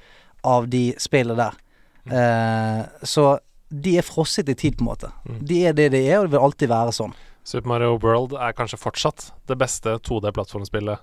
[0.44, 1.60] av de spillene der.
[2.04, 3.38] Uh, så
[3.74, 5.10] de er frosset i tid, på en måte.
[5.26, 5.38] Mm.
[5.48, 7.14] De er det de er, og det vil alltid være sånn.
[7.44, 10.98] Super Mario World er kanskje fortsatt det beste 2D-plattformspillet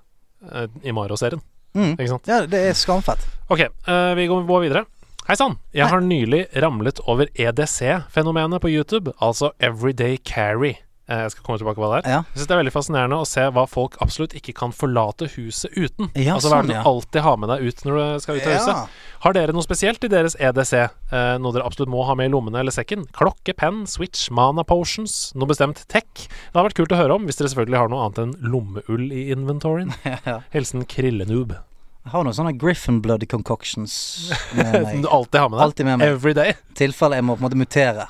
[0.52, 1.42] eh, i Mario-serien,
[1.72, 1.94] Mm.
[1.96, 2.28] ikke sant?
[2.28, 3.22] Ja, det er skamfett.
[3.48, 4.86] Ok, eh, vi går videre.
[5.28, 5.54] Hei sann!
[5.72, 5.92] Jeg Hei.
[5.94, 10.74] har nylig ramlet over EDC-fenomenet på YouTube, altså Everyday Carry.
[11.12, 12.02] Eh, Jeg skal komme tilbake på det.
[12.08, 12.22] Ja.
[12.32, 15.74] Jeg synes det er veldig fascinerende å se hva folk absolutt ikke kan forlate huset
[15.76, 16.08] uten.
[16.16, 16.84] Ja, altså hva er sånn, det du ja.
[16.94, 19.00] alltid har med deg ut når du skal ut av huset?
[19.22, 20.74] Har dere noe spesielt i deres EDC?
[20.82, 23.04] Eh, noe dere absolutt må ha med i lommene eller sekken?
[23.18, 26.08] Klokke, penn, switch, mana potions, noe bestemt tech?
[26.16, 29.12] Det hadde vært kult å høre om, hvis dere selvfølgelig har noe annet enn lommeull
[29.12, 29.92] i inventoryen.
[30.56, 31.54] Hilsen Krillenoob.
[32.02, 33.94] Jeg har noen sånne Griffin Blood concoctions
[34.58, 35.04] med meg.
[35.04, 35.66] du alltid har med deg.
[35.68, 36.16] Alltid med meg.
[36.16, 36.56] Every day.
[36.80, 38.08] Tilfelle jeg må på en måte mutere,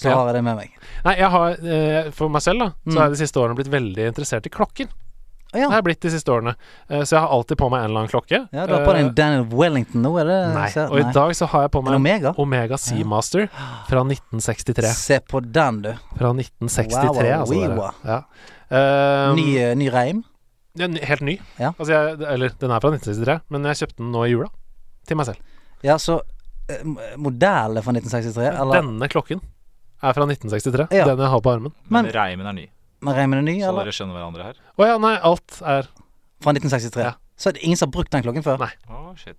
[0.00, 0.16] så Ja.
[0.16, 0.70] har jeg det med meg.
[1.04, 2.96] Nei, jeg har eh, For meg selv, da, så Mm.
[2.96, 4.88] har jeg de siste årene blitt veldig interessert i klokker.
[5.52, 5.66] Ja.
[5.66, 6.52] Det har jeg blitt de siste årene.
[6.88, 8.38] Eh, så jeg har alltid på meg en eller annen klokke.
[8.52, 8.66] ja.
[8.66, 10.68] Du har på deg Eh, en Daniel Wellington nå, er det Nei.
[10.86, 12.34] Og i dag så har jeg på meg en Omega?
[12.38, 13.48] Omega Seamaster
[13.88, 14.92] fra 1963.
[14.94, 15.92] Se på den, du.
[16.16, 17.76] Fra 1963, Wow, altså.
[17.76, 17.90] wow.
[18.06, 18.20] Ja.
[18.70, 20.24] Um, Ny, eh, ny reim.
[20.78, 21.40] ja, helt ny.
[21.58, 21.72] Ja.
[21.78, 24.46] Altså jeg, eller, den er fra 1963, men jeg kjøpte den nå i jula.
[25.08, 25.36] Til meg selv.
[25.82, 26.20] Ja, så
[26.70, 26.84] eh,
[27.18, 28.80] Modellen fra 1963, eller?
[28.82, 29.40] Denne klokken
[30.02, 30.88] er fra 1963.
[30.96, 31.04] Ja.
[31.10, 31.74] Den jeg har på armen.
[31.88, 32.66] Men, Men- reimen er ny,
[33.00, 33.84] Men reimen er ny, så eller?
[33.88, 34.56] dere skjønner hverandre her.
[34.78, 35.88] Å ja, nei, alt er
[36.40, 37.04] Fra 1963.
[37.04, 37.14] Ja.
[37.36, 38.58] Så er det ingen som har brukt den klokken før?
[38.60, 38.72] Nei.
[38.88, 39.36] Oh, shit.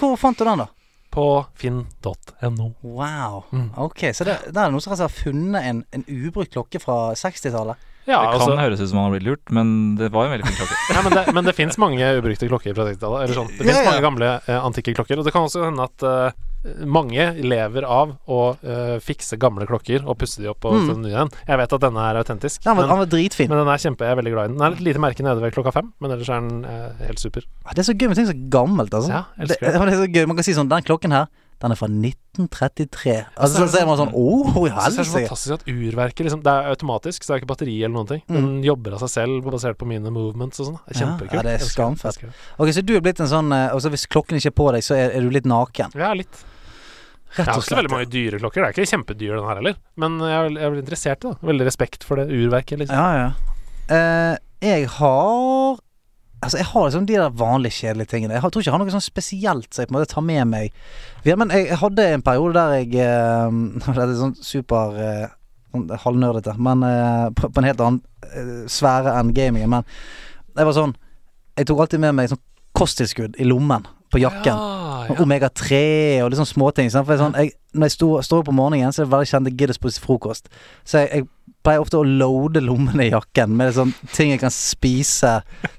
[0.00, 0.68] Hvor fant du den, da?
[1.10, 1.24] på
[1.56, 2.74] finn.no.
[2.82, 3.44] Wow.
[3.50, 3.70] Mm.
[3.76, 7.80] Ok, så det, det er noen som har funnet en, en ubrukt klokke fra 60-tallet?
[8.08, 10.30] Ja, det kan altså, høres ut som han har blitt lurt, men det var jo
[10.30, 10.76] en veldig fin klokke.
[10.94, 13.24] ja, men det, men det fins mange ubrukte klokker fra 60-tallet.
[13.26, 13.50] Eller sånn.
[13.52, 13.88] Det fins Ja, ja.
[13.90, 15.20] mange gamle eh, antikke klokker.
[15.20, 16.38] Og det kan også hende at eh,
[16.84, 21.02] mange lever av å uh, fikse gamle klokker og pusse de opp og Mm.
[21.02, 21.30] nye igjen.
[21.46, 23.48] Jeg vet at denne er autentisk, Den var, men, den var dritfin.
[23.48, 24.58] men den er kjempe, jeg er veldig glad i den.
[24.58, 27.20] Den er et lite merke nede ved klokka fem, men ellers er den uh, helt
[27.22, 27.42] super.
[27.72, 29.10] Det er så gøy med ting er gammelt, altså.
[29.10, 29.72] Ja, det, det.
[29.72, 30.26] det er så gøy.
[30.26, 31.28] Man kan si sånn Den klokken her,
[31.58, 33.14] den er fra 1933.
[33.34, 34.24] Altså, så ser man sånn Å,
[34.62, 37.42] i Jeg det er så fantastisk at urverket liksom, Det er automatisk, så det er
[37.42, 38.22] ikke batteri eller noen ting.
[38.30, 40.78] Den jobber av seg selv basert på mine movements og sånn.
[40.86, 41.00] Det Mm.
[41.00, 41.34] Ja, Kjempekult.
[41.34, 42.20] ja, det er skamfett.
[42.22, 42.30] Det.
[42.58, 44.82] Ok, Så du er blitt en sånn og Altså Hvis klokken ikke er på deg,
[44.86, 45.90] så er, er du litt naken?
[45.98, 46.30] Ja, litt.
[47.36, 48.62] Rett Jeg har og ikke veldig mange dyre klokker.
[48.62, 49.74] Det er ikke kjempedyr, den her heller.
[50.00, 51.36] Men jeg er, veldig jeg er interessert i det.
[51.50, 52.96] Veldig respekt for det urverket, liksom.
[52.96, 53.28] Ja, ja.
[53.90, 55.76] Uh, jeg har
[56.38, 58.34] Altså, jeg har liksom de der vanlige kjedelige tingene.
[58.34, 60.44] Jeg tror ikke jeg har noe sånn spesielt som jeg på en måte tar med
[60.46, 60.76] meg.
[61.26, 63.58] Men jeg, hadde en periode der jeg eh,
[63.88, 65.26] Dette er sånn super eh,
[65.74, 68.00] sånn halvnerdete, men eh, på, på en helt annen
[68.30, 69.74] eh, sfære enn gamingen.
[69.74, 70.96] Men jeg var sånn
[71.58, 72.44] Jeg tok alltid med meg sånn
[72.78, 74.54] kosttilskudd i lommen på jakken.
[74.54, 75.16] Ja, ja.
[75.22, 75.78] Omega-3
[76.24, 76.90] og litt sånn småting.
[76.92, 79.56] sånn, jeg, når jeg står, står opp om morgenen, så er det veldig kjent jeg
[79.58, 80.48] gidder å spise frokost.
[80.84, 84.52] Så jeg, jeg pleier ofte å loade lommene i jakken med sånn ting jeg kan
[84.54, 85.32] spise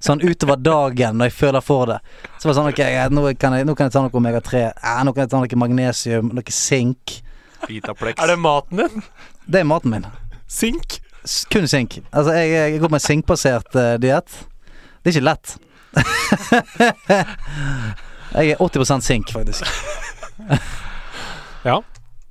[0.03, 1.99] sånn utover dagen når jeg føler for det.
[2.38, 4.53] Så var det sånn Ok, jeg- nå kan jeg, nå kan jeg ta noe Omega-3.
[4.76, 7.06] Eh, nå kan jeg ta noe magnesium, noe sink.
[7.68, 8.15] Vitaplex.
[8.22, 9.03] Er det maten din?
[9.47, 10.06] Det er maten min.
[10.47, 10.99] Sink?
[11.51, 11.99] Kun sink.
[12.14, 14.30] Altså, jeg, jeg går på en sinkbasert uh, diett.
[15.03, 15.57] Det er ikke lett.
[18.35, 19.65] jeg er 80 sink, faktisk.
[21.68, 21.81] Ja.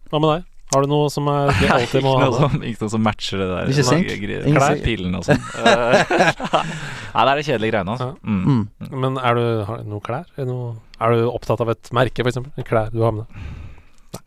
[0.08, 0.44] Hva med deg?
[0.72, 3.46] Har du noe som er, du alltid må ha som, ikke noe som matcher det
[3.50, 3.70] der.
[3.72, 4.08] Ikke sink?
[4.48, 5.40] Klær, Pillene og sånn.
[5.68, 6.12] Eh,
[7.14, 8.08] Nei, det er det kjedelige greiene, altså.
[8.22, 8.42] Mm.
[8.48, 8.90] Mm.
[9.04, 10.26] Men er du har du noe klær?
[10.36, 12.40] Er, det noe, er du opptatt av et merke, f.eks.?
[12.68, 14.20] Klær du har med deg?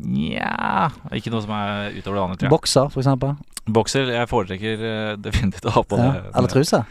[0.00, 2.54] Nja Ikke noe som er utover det vanlige, tror jeg.
[2.54, 3.34] Bokser, eksempel.
[3.70, 6.06] Bokser jeg foretrekker eh, definitivt å ha på Ja.
[6.16, 6.30] det.
[6.38, 6.84] Eller truse.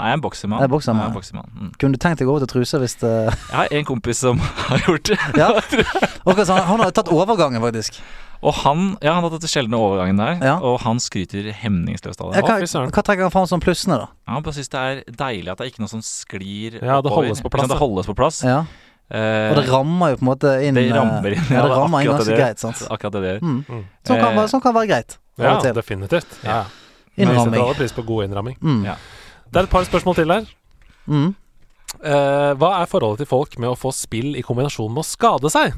[0.00, 0.58] Nei, jeg er en boksermann.
[0.62, 1.18] Jeg er boksermann, Jeg er en ja.
[1.20, 1.50] boksermann.
[1.54, 1.72] Mm.
[1.78, 4.38] Kunne du tenkt deg å gå til truse hvis det Jeg har en kompis som
[4.72, 5.18] har gjort det.
[5.38, 5.48] Ja.
[6.24, 8.00] okay, han, han har tatt overgangen, faktisk.
[8.42, 10.56] Og han ja, han har tatt den sjeldne overgangen der, Ja.
[10.58, 12.66] og han skryter hemningsløst av Ja, det.
[12.72, 14.08] hva, hva trekker han fram som plussene, da?
[14.26, 16.98] Ja, Han bare syns det er deilig at det er ikke noe som sklir Ja,
[17.04, 18.42] det holdes på plass, Det holdes på plass.
[18.42, 18.64] Ja.
[19.12, 21.42] Uh, Og det rammer jo på en måte inn det eh, rammer inn.
[21.52, 22.38] Ja, det er rammer inn ganske det.
[22.40, 22.82] greit, sant.
[22.88, 23.42] Akkurat det det gjør.
[23.44, 23.58] Mm.
[23.68, 23.82] Mm.
[24.08, 25.18] Sånn, kan, Eh, sånn kan være greit.
[25.38, 26.38] Ja, definitivt.
[26.42, 26.62] Ja.
[27.14, 27.36] Innramming.
[27.36, 28.56] Vi setter alle pris på god innramming.
[28.64, 28.84] Mm.
[28.88, 28.94] Ja.
[29.52, 30.46] Det er et par spørsmål til der.
[31.04, 31.30] Mm.
[32.00, 35.50] Eh, hva er forholdet til folk med å få spill i kombinasjon med å skade
[35.52, 35.74] seg?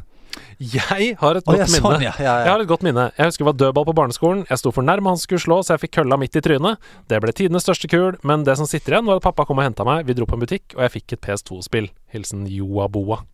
[0.59, 1.81] Jeg har et godt, godt ja, minne.
[1.81, 2.13] sånn, ja.
[2.19, 3.09] ja, Jeg har et godt minne.
[3.19, 4.45] Jeg husker det var dødball på barneskolen.
[4.51, 6.87] Jeg sto for nærme han skulle slå, så jeg fikk kølla midt i trynet.
[7.11, 9.67] Det ble tidenes største kul, men det som sitter igjen, var at pappa kom og
[9.67, 10.07] henta meg.
[10.07, 11.91] Vi dro på en butikk, og jeg fikk et PS2-spill.
[12.15, 13.25] Hilsen Joa Boa.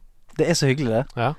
[0.41, 1.21] Det er så hyggelig, det.
[1.21, 1.35] Ja.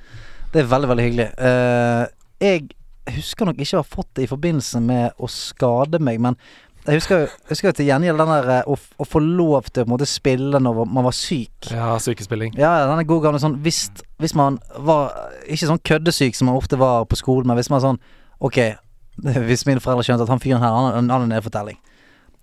[0.53, 1.29] Det er veldig, veldig hyggelig.
[1.41, 2.05] Uh,
[2.41, 2.69] jeg
[3.17, 6.37] husker nok ikke å ha fått det i forbindelse med å skade meg, men
[6.85, 9.83] jeg husker, jo- husker jo til gjengjeld den der eh, å, å få lov til
[9.83, 11.69] å på en måte spille når man var syk.
[11.69, 12.55] Ja, sykespilling.
[12.57, 13.83] Ja, denne god gamle sånn hvis,
[14.21, 15.11] hvis man var
[15.45, 18.01] Ikke sånn køddesyk som man ofte var på skolen, men hvis man sånn
[18.41, 18.57] Ok,
[19.47, 21.77] hvis mine foreldre skjønte at han fyren her, han, har en nedfortelling.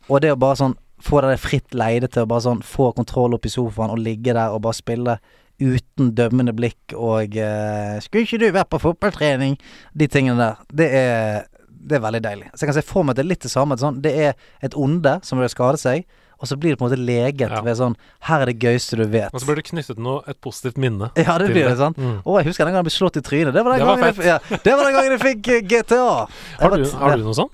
[0.09, 3.35] Og det å bare sånn få det fritt leide til å bare sånn få kontroll
[3.37, 5.19] opp i sofaen og ligge der og bare spille
[5.59, 9.59] uten dømmende blikk og uh, 'Skulle ikke du vært på fotballtrening?'
[9.95, 10.55] De tingene der.
[10.71, 11.47] Det er,
[11.81, 12.49] det er veldig deilig.
[12.55, 13.77] Så jeg kan se for meg at det er litt det samme.
[13.79, 16.05] Sånn, det er et onde som vil skade seg,
[16.39, 17.61] og så blir det på en måte leget Ja.
[17.67, 19.35] ved sånn 'Her er det gøyeste du vet'.
[19.35, 21.11] Og så blir det knyttet noe, et positivt minne.
[21.19, 21.97] Ja, det blir det, sant?
[21.99, 22.23] Mm.
[22.23, 23.53] Å, jeg husker den gangen jeg ble slått i trynet.
[23.53, 26.29] Det var den, Det var jeg, ja, det var den gangen jeg fikk eh, GTA.
[26.63, 27.51] Har du, har du noe sånt?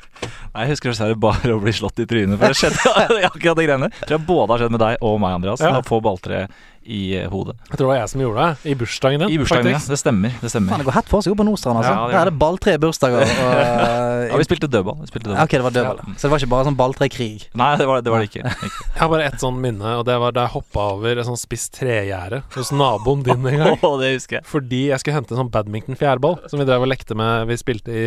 [0.54, 3.64] Nei, Jeg husker dessverre bare å bli slått i trynet, for det skjedde akkurat de
[3.66, 3.88] greiene.
[4.04, 5.60] Tror jeg både har skjedd med deg og meg, Andreas.
[5.64, 5.80] Ja.
[5.80, 6.48] Å få balltre
[6.84, 7.56] i eh, hodet.
[7.70, 8.70] Jeg tror det var jeg som gjorde det.
[8.70, 9.32] I bursdagen din.
[9.34, 9.80] I bursdagen, ja.
[9.88, 10.34] Det stemmer.
[10.40, 10.74] det stemmer.
[10.74, 11.92] Fan, det går hett for seg jo på Nordstrand, altså.
[11.94, 13.24] Ja, det er det balltre bursdager.
[13.24, 14.98] Og, eh, Ja, Vi spilte dødball.
[15.02, 15.44] Vi spilte ja, dødball.
[15.44, 16.14] ok, det var dødball.
[16.16, 17.46] Så det var ikke bare sånn balltrekrig.
[17.60, 18.44] Nei, det var det, var det ikke.
[18.48, 18.70] ikke.
[18.94, 21.38] Jeg har bare ett sånn minne, og det var da jeg hoppa over et sånn
[21.40, 23.78] spisst tregjerde hos naboen din en gang.
[23.86, 24.46] oh, det husker jeg.
[24.48, 27.92] Fordi jeg skulle hente en sånn badminton-fjærball som vi drev og lekte med Vi spilte
[27.94, 28.04] i,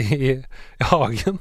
[0.00, 0.32] i,
[0.80, 1.40] i hagen.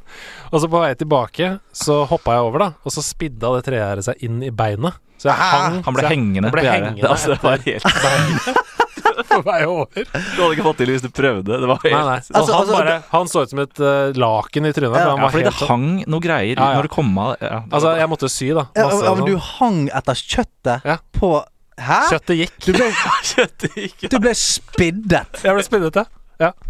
[0.51, 2.69] Og så på vei tilbake så hoppa jeg over, da.
[2.83, 4.99] Og så spidda det tregjerdet seg inn i beinet.
[5.19, 7.03] Så jeg hang Han ble så jeg hengende Han ble på gjerdet.
[7.09, 7.83] altså, det var helt
[9.29, 9.87] på vei over.
[9.93, 11.59] Du hadde ikke fått til hvis du prøvde.
[11.61, 12.15] Det var helt Nei, nei.
[12.19, 14.95] Altså, han, altså, bare, han så ut som et uh, laken i trynet.
[14.95, 16.79] Ja, for han Ja, fordi det helt sånn- hang noe greier Ja, ja.
[16.79, 18.65] når du kom av ja, Altså, jeg måtte sy, da.
[18.79, 19.47] Ja, Masse ja, men du sånn.
[19.59, 20.97] hang etter kjøttet Ja.
[21.19, 21.31] på
[21.79, 21.99] Hæ?
[22.11, 22.57] Kjøttet gikk.
[22.65, 22.89] Du ble,
[23.29, 25.37] Kjøttet gikk du ble spiddet.
[25.45, 26.03] Jeg ble spinnete.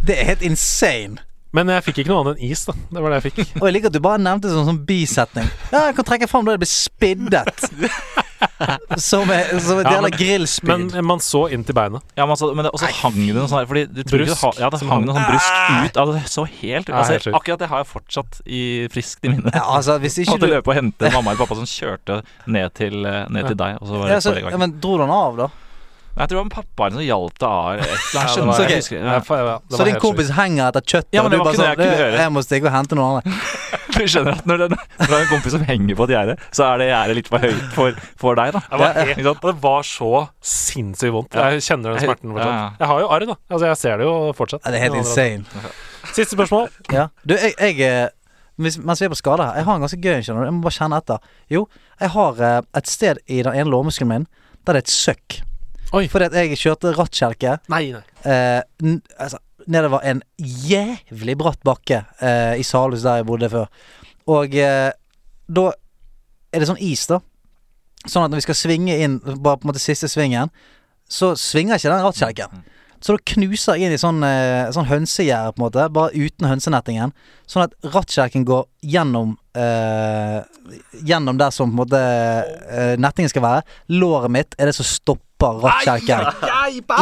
[0.05, 1.17] Det er helt insane.
[1.53, 2.75] Men jeg fikk ikke noe annet enn is, da.
[2.93, 3.39] Det var det jeg fikk.
[3.57, 5.47] Og jeg liker at du bare nevnte det som sånn bisetning.
[5.73, 7.65] Ja, jeg kan trekke fram da jeg ble spiddet.
[9.09, 10.69] Som, er, som et Ja, men- grillspyd.
[10.93, 12.03] Men man så inn til beinet.
[12.15, 14.23] Ja, men, altså, men det, og så hang det noe sånn her Fordi du tror
[14.23, 15.59] det, Brusk ha, Ja, det hang noe sånn brusk
[15.89, 17.29] ut altså, Det så helt Ja, altså, helt.
[17.39, 18.61] Akkurat det har jeg fortsatt i
[18.93, 19.53] friskt i minnet.
[19.55, 22.73] ja, altså, hvis ikke Måtte du løpe og hente mamma eller pappa som kjørte ned
[22.79, 23.79] til, eh, ned til deg.
[23.81, 24.57] Og så var det ja, så, ja.
[24.61, 25.49] Men dro du den av, da?
[26.19, 27.79] Jeg tror det var pappaen som hjalp deg av.
[27.79, 27.83] et.
[28.11, 28.31] Jeg
[29.71, 32.17] Så din kompis henger etter kjøttet, Ja, og du bare sånn jeg.
[32.19, 33.39] Jeg må stikke og hente noen andre.
[33.89, 36.35] Du skjønner at når det når det er en kompis som henger på et gjerde,
[36.55, 38.61] så er det gjerdet litt for høyt for, for deg, da.
[38.69, 40.11] Det var, og det var så
[40.45, 41.39] sinnssykt vondt.
[41.39, 42.77] Jeg kjenner den smerten fortsatt.
[42.79, 43.35] Jeg har jo arr, da.
[43.49, 44.61] Altså, jeg ser det jo fortsatt.
[44.61, 45.65] Ja, det er helt insane.
[46.13, 46.69] Siste spørsmål.
[46.93, 47.09] Ja.
[47.25, 48.07] Du, jeg, jeg eh,
[48.61, 50.49] hvis, Mens vi er på skade her, jeg har en ganske gøy en, skjønner du.
[50.51, 51.29] Jeg må bare kjenne etter.
[51.57, 51.65] Jo,
[51.99, 54.29] jeg har eh, et sted i den ene lårmuskelen min
[54.67, 55.39] der det er et søkk.
[55.95, 56.05] Oi.
[56.11, 58.03] Fordi at jeg kjørte rattkjelke Nei, nei.
[58.29, 59.39] eh, n altså,
[59.69, 63.67] nedover en jævlig bratt bakke eh, i Salhus, der jeg bodde før.
[64.29, 64.89] Og eh,
[65.49, 65.65] da
[66.53, 67.19] er det sånn is, da.
[68.05, 70.49] Sånn at når vi skal svinge inn, bare på en måte siste svingen,
[71.09, 72.63] så svinger ikke den rattkjelken.
[72.99, 76.49] Så da knuser jeg inn i sånn, eh, sånn hønsegjerde, på en måte, bare uten
[76.49, 77.13] hønsenettingen.
[77.49, 80.41] Sånn at rattkjelken går gjennom eh,
[81.01, 81.99] Gjennom der som på en måte
[82.69, 83.63] eh, nettingen skal være.
[83.89, 86.25] Låret mitt er det som stopper rattkjelken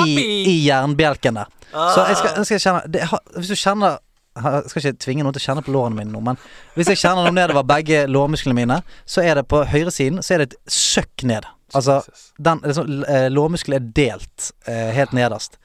[0.06, 0.18] i,
[0.52, 1.54] i jernbjelken der.
[1.72, 3.98] Så jeg skal, jeg skal kjenne det, Hvis du kjenner
[4.38, 6.38] jeg skal ikke tvinge noen til å kjenne på lårene mine nå, men
[6.78, 8.76] hvis jeg kjenner noe nedover begge lårmusklene mine,
[9.10, 11.48] så er det på høyresiden Så er det et søkk ned.
[11.76, 12.00] Altså,
[12.38, 15.58] den liksom, sånn, eh, lårmuskelen er delt eh, helt nederst.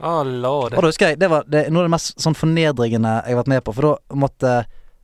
[0.00, 0.22] Oh.
[0.24, 3.40] Og da husker jeg Det var det, noe av det mest sånn fornedringende jeg har
[3.42, 4.54] vært med på, for da måtte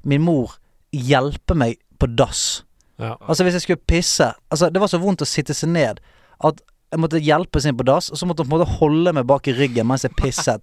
[0.09, 0.55] min mor
[0.94, 2.62] hjelpe meg på dass.
[2.97, 3.16] Ja.
[3.27, 6.01] Altså hvis jeg skulle pisse Altså Det var så vondt å sitte seg ned
[6.48, 9.12] at jeg måtte hjelpes inn på dass, og så måtte hun på en måte holde
[9.16, 10.62] meg bak i ryggen mens jeg pisset.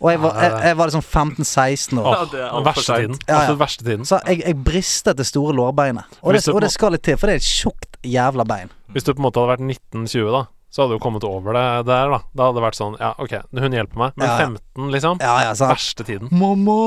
[0.00, 2.08] Og jeg var, jeg, jeg var liksom 15-16 år.
[2.08, 3.16] Åh, Ja, er for verste tiden.
[3.24, 3.38] Ja, ja.
[3.40, 4.04] Absolutt verste tiden.
[4.08, 6.18] Så jeg, jeg bristet det store lårbeinet.
[6.22, 8.72] Og det, og det skal litt til, for det er et tjukt jævla bein.
[8.92, 10.42] Hvis du på en måte hadde vært 1920, da,
[10.72, 12.20] så hadde du kommet over det der, da.
[12.36, 14.16] Da hadde det vært sånn Ja, ok, hun hjelper meg.
[14.20, 14.48] Men Ja, ja.
[14.52, 15.20] 15, liksom?
[15.24, 15.72] Ja, ja, sant.
[15.76, 16.32] Verste tiden.
[16.32, 16.78] Mamma!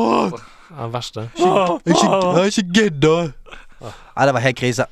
[0.71, 1.27] Ja, verste.
[1.35, 3.15] Er jeg er ikke gidda.
[3.81, 4.85] Nei, det var helt krise.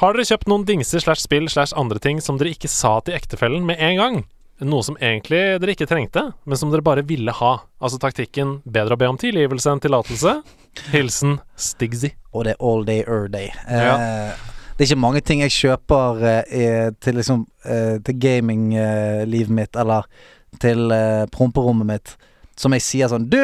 [0.00, 3.14] Har dere kjøpt noen dingser slash spill slash andre ting som dere ikke sa til
[3.18, 4.22] ektefellen med en gang?
[4.62, 7.52] Noe som egentlig dere ikke trengte, men som dere bare ville ha.
[7.82, 10.36] Altså taktikken bedre å be om tilgivelse enn tillatelse.
[10.92, 12.12] Hilsen Stigzy.
[12.32, 13.50] Og det er all day, er day.
[13.66, 13.96] Eh, Ja.
[14.72, 19.76] Det er ikke mange ting jeg kjøper eh, eh, til liksom eh, Til gaminglivet mitt,
[19.76, 20.06] eller
[20.62, 22.14] til eh, promperommet mitt,
[22.56, 23.42] som jeg sier sånn Du!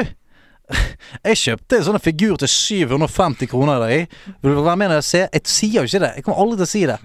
[1.24, 4.18] Jeg kjøpte en sånn figur til 750 kroner i dag.
[4.44, 5.30] Vil du være med når jeg ser?
[5.32, 6.12] Jeg sier jo ikke det.
[6.18, 6.98] Jeg kommer aldri til å si det.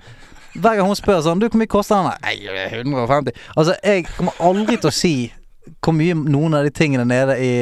[0.54, 2.12] Hver gang hun spør sånn Du, hvor mye koster den?
[2.22, 3.40] Nei, 150.
[3.56, 5.16] Altså, jeg kommer aldri til å si
[5.84, 7.54] hvor mye noen av de tingene nede i,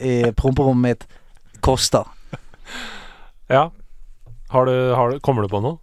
[0.00, 2.08] i promperommet mitt koster.
[3.52, 3.68] Ja.
[4.52, 5.78] Har du, har du, kommer du på noe?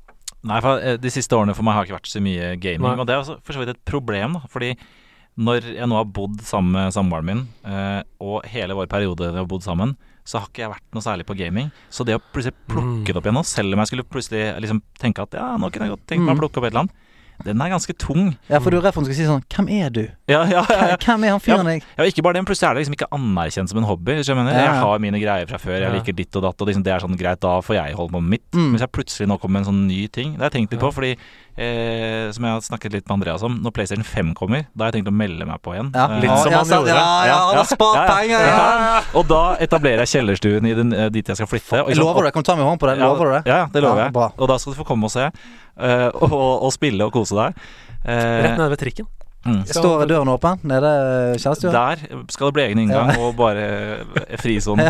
[0.49, 2.87] Nei, for eh, de siste årene for meg har ikke vært så mye gaming.
[2.87, 2.97] Nei.
[3.01, 4.49] Og det er også for så vidt et problem, da.
[4.51, 4.73] Fordi
[5.39, 9.39] når jeg nå har bodd sammen med samboeren min, eh, og hele vår periode vi
[9.39, 9.95] har bodd sammen,
[10.27, 11.71] så har ikke jeg vært noe særlig på gaming.
[11.89, 14.83] Så det å plutselig plukke det opp igjen nå, selv om jeg skulle plutselig liksom
[15.01, 16.43] tenke at ja, nå kunne jeg godt tenkt meg å Mm.
[16.43, 17.05] plukke opp et eller annet,
[17.39, 18.33] den er ganske tung.
[18.51, 20.01] Ja, for du er redd for skal si sånn Hvem er du?
[20.27, 20.97] Ja, ja, ja.
[20.99, 23.07] Hvem er han fyren jeg Ja, ikke bare det, men plutselig er det liksom ikke
[23.15, 24.17] anerkjent som en hobby.
[24.19, 24.51] Jeg, mener.
[24.59, 26.99] Jeg har mine greier fra før, jeg liker ditt og datt, og liksom det er
[26.99, 28.51] sånn greit, da får jeg holde på med mitt.
[28.51, 28.73] Mm.
[28.75, 30.83] Hvis jeg plutselig nå kommer med en sånn ny ting Det har jeg tenkt litt
[30.83, 31.13] på, fordi
[31.57, 34.91] eh, som jeg har snakket litt med Andreas om, når PlayStation 5 kommer, da har
[34.91, 35.91] jeg tenkt å melde meg på igjen.
[35.95, 36.93] Ja, Eh, Litt som han gjorde.
[36.93, 38.15] Ja, ja, ja, spart ja, ja.
[38.15, 38.39] penger!
[38.39, 38.79] Ja, Ja.
[38.89, 39.01] ja.
[39.19, 41.83] Og da etablerer jeg kjellerstuen i den, eh, dit jeg skal flytte.
[41.83, 42.33] Og, Jeg lover det.
[42.33, 42.97] Kan du ta meg i hånden på det?
[43.03, 43.43] Lover du det?
[43.49, 44.15] Ja, ja, det lover jeg.
[44.37, 45.29] Og da skal du få komme og se,
[45.79, 47.55] uh, og, og spille og kose deg.
[48.05, 48.11] Uh,
[48.45, 49.07] Rett nede ved trikken.
[49.45, 49.61] mm.
[49.71, 50.89] Står døren åpen nede
[51.35, 51.71] i kjærestestua?
[51.71, 54.03] Der skal det bli egen inngang og bare
[54.41, 54.89] frisone.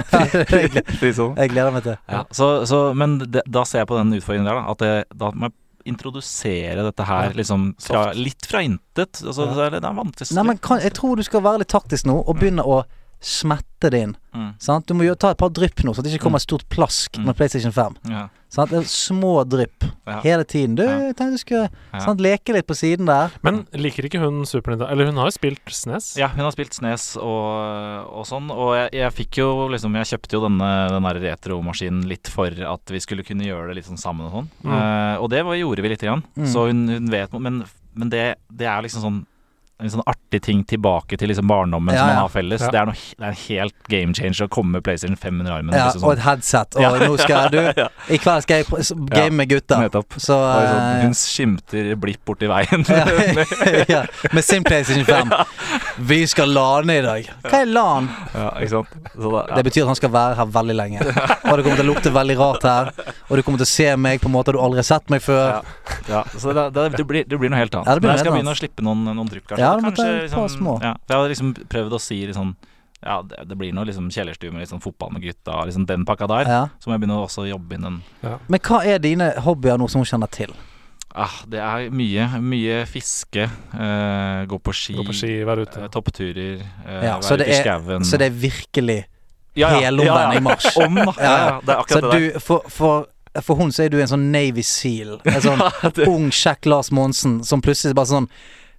[1.01, 1.35] Frisone.
[1.37, 1.97] Jeg gleder meg til.
[2.09, 4.71] Ja, så, så, men det, da ser jeg på den utfordringen der, da.
[4.73, 5.57] At det, da må jeg
[5.89, 9.21] introdusere dette her liksom fra, litt fra intet.
[9.23, 10.31] Altså, det, er, vanskelig.
[10.37, 12.81] Nei, men kan, Jeg tror du skal være litt taktisk nå og begynne å
[13.21, 14.15] smette det inn.
[14.35, 14.85] Mm, Sant?
[14.87, 17.17] Du må jo ta et par drypp nå, så det ikke kommer et stort plask
[17.17, 17.25] Mm.
[17.25, 17.95] med PlayStation 5.
[18.09, 18.71] ja, Sant?
[18.71, 20.75] Det er små drypp ja, hele tiden.
[20.75, 21.11] Du, Ja.
[21.13, 21.99] tenkte du skulle ja.
[21.99, 22.19] sant?
[22.19, 23.31] leke litt på siden der.
[23.43, 26.15] Men liker ikke hun Super Nintendo Eller hun har jo spilt SNES.
[26.17, 30.09] Ja, hun har spilt Snes og, og sånn, og jeg, jeg fikk jo liksom Jeg
[30.13, 33.99] kjøpte jo denne, denne retromaskinen litt for at vi skulle kunne gjøre det litt sånn
[34.01, 34.49] sammen og sånn.
[34.63, 34.71] Mm.
[34.71, 36.23] Uh, og det var, gjorde vi lite grann.
[36.37, 36.47] Mm.
[36.47, 37.63] Så hun, hun vet Men,
[37.95, 39.19] men det, det er liksom sånn
[39.79, 42.63] en sånn artig ting tilbake til liksom barndommen Ja, som man har felles.
[42.65, 42.71] Ja.
[42.73, 45.55] Det, er noe, det er en helt game changer å komme med PlayStation 5 under
[45.55, 45.71] armen.
[45.71, 46.17] Liksom og sånn.
[46.17, 46.75] et headset.
[46.79, 47.59] Og nå skal du
[48.15, 49.79] I kveld skal jeg game med gutta.
[49.85, 50.17] Nettopp.
[50.19, 52.83] Så Og eh, hun skimter blipp borti veien.
[54.35, 55.31] Med sin PlayStation 5.
[56.09, 57.31] Vi skal lane i dag.
[57.45, 58.11] Hva er LAN?
[58.33, 58.51] da,
[59.55, 61.07] Det betyr at han skal være her veldig lenge.
[61.07, 62.91] Og det kommer til å lukte veldig rart her.
[63.29, 65.23] Og du kommer til å se meg på en måte du aldri har sett meg
[65.23, 65.63] før.
[66.35, 68.03] Så det, det, det, blir, det blir noe helt annet.
[68.03, 69.68] Men jeg skal begynne å slippe noen, noen drypp, kanskje.
[69.69, 70.75] Ja, det måtte ta små.
[70.83, 72.55] Ja, for jeg hadde liksom prøvd å si liksom
[72.99, 76.03] Ja, det, det blir noe liksom kjellerstue med litt sånn fotball med gutta, liksom den
[76.07, 76.49] pakka der.
[76.51, 76.63] Ja.
[76.83, 78.01] Så må jeg begynne å jobbe inn den
[78.51, 80.51] Men hva er dine hobbyer nå som hun kjenner til?
[81.15, 82.25] ah, Det er mye.
[82.43, 83.47] Mye fiske.
[83.73, 84.97] Uh, gå på ski.
[84.99, 85.85] Gå på ski, være ute.
[85.85, 86.59] Uh, toppturer.
[86.85, 88.05] Uh, Ja, være ute i skauen.
[88.05, 88.99] Så det er virkelig
[89.55, 90.67] ja, ja, helomvending i mars.
[90.85, 90.97] Om.
[90.97, 92.19] Ja, ja, det er Så det der.
[92.19, 93.07] du, for, for,
[93.41, 95.17] for hun så er du en sånn Navy Seal.
[95.25, 95.63] En sånn
[96.07, 98.29] ung, kjekk Lars Monsen som plutselig bare sånn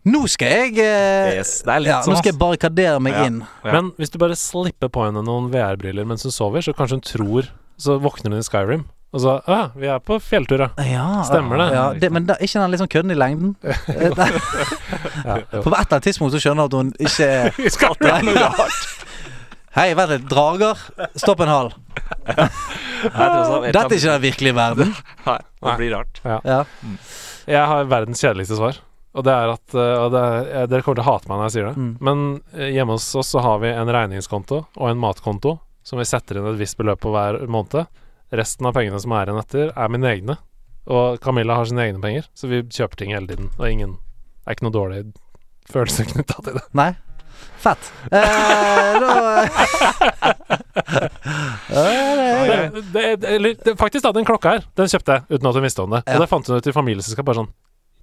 [0.09, 3.12] Nå skal jeg eh, Yes, det er litt ja, sånn, Nå skal jeg barrikadere meg
[3.18, 3.24] Ja.
[3.28, 3.43] inn.
[3.64, 3.74] Ja.
[3.74, 7.05] Men hvis du bare slipper på henne noen VR-briller mens hun sover, så kanskje hun
[7.05, 7.51] tror
[7.81, 8.86] Så våkner hun i Skyrim.
[9.12, 10.68] Og så Ja, vi er på fjelltur, ja.
[10.86, 11.68] Ja, Stemmer det.
[11.74, 13.56] Ja, det men da, ikke den litt sånn kødden i lengden?
[15.20, 15.36] Eh, ja.
[15.60, 18.22] På et eller annet tidspunkt så skjønner hun at hun ikke er skal Det er
[18.24, 19.06] noe rart.
[19.77, 20.24] Hei, vent litt.
[20.31, 20.78] Drager.
[21.20, 21.68] Stopp en hal.
[22.27, 24.94] Dette er ikke den virkelige verden.
[25.27, 25.36] Nei,
[25.66, 26.22] det blir rart.
[26.24, 26.62] Ja.
[27.47, 28.81] Jeg har verdens kjedeligste svar.
[29.10, 31.48] Og det er at og det er, eh, Dere kommer til å hate meg når
[31.48, 31.74] jeg sier det.
[31.82, 31.90] Mm.
[32.06, 32.22] Men
[32.54, 35.56] eh, hjemme hos oss så har vi en regningskonto og en matkonto
[35.86, 37.90] som vi setter inn et visst beløp på hver måned.
[38.30, 40.36] Resten av pengene som er igjen etter, er mine egne.
[40.90, 43.50] Og Camilla har sine egne penger, så vi kjøper ting hele tiden.
[43.58, 45.00] Og ingen Det er ikke noe dårlig
[45.70, 46.66] følelse knytta til det.
[46.78, 46.92] Nei.
[47.60, 47.90] Fett.
[48.10, 49.10] Eh, da
[51.70, 55.64] Det, det, det, det, faktisk, da, den klokka her, den kjøpte jeg uten at hun
[55.64, 56.00] visste om det.
[56.06, 57.50] Og det fant hun ut i familieselskap, bare sånn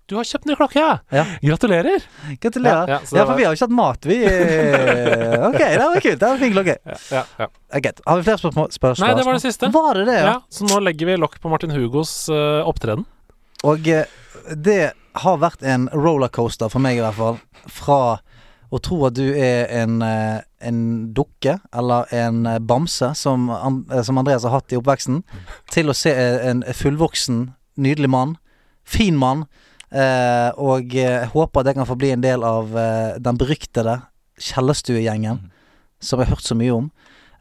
[0.07, 0.91] Du har kjøpt ny klokke, ja!
[1.11, 1.23] Ja.
[1.43, 2.03] Gratulerer!
[2.39, 2.87] Gratulerer.
[2.93, 4.17] Ja, Ja, ja, for vi har jo ikke hatt mat, vi.
[4.23, 6.19] eh, Ok, det var kult.
[6.19, 6.75] Det var en fin klokke.
[6.85, 7.47] Ja, ja, ja.
[7.75, 8.69] Eh, Har vi flere spørsmål?
[8.71, 9.03] spørsmål?
[9.07, 9.69] Nei, det var det siste.
[9.73, 10.37] Var det det, ja?
[10.49, 13.03] Så nå legger vi lokk på Martin Hugos uh, opptreden.
[13.67, 14.79] Og det
[15.17, 17.39] har vært en rollercoaster for meg i hvert fall.
[17.67, 17.99] Fra
[18.71, 20.79] å tro at du er en, en
[21.15, 23.47] dukke eller en bamse som,
[24.03, 25.21] som Andreas har hatt i oppveksten,
[25.71, 28.35] til å se en fullvoksen, nydelig mann.
[28.87, 29.47] Fin mann.
[29.87, 33.39] Eh, og eh, jeg håper at jeg kan få bli en del av eh, den
[33.39, 34.01] beryktede
[34.37, 35.45] Kjellerstuegjengen,
[36.03, 36.89] som jeg har hørt så mye om.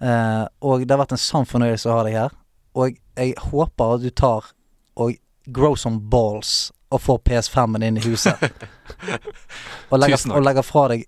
[0.00, 2.38] Eh, og det har vært en sann fornøyelse å ha deg her.
[2.76, 4.52] Og jeg håper at du tar
[4.96, 5.18] og
[5.52, 8.40] grow some balls og får PS5-en inn i huset.
[9.90, 11.06] og, legger, og legger fra deg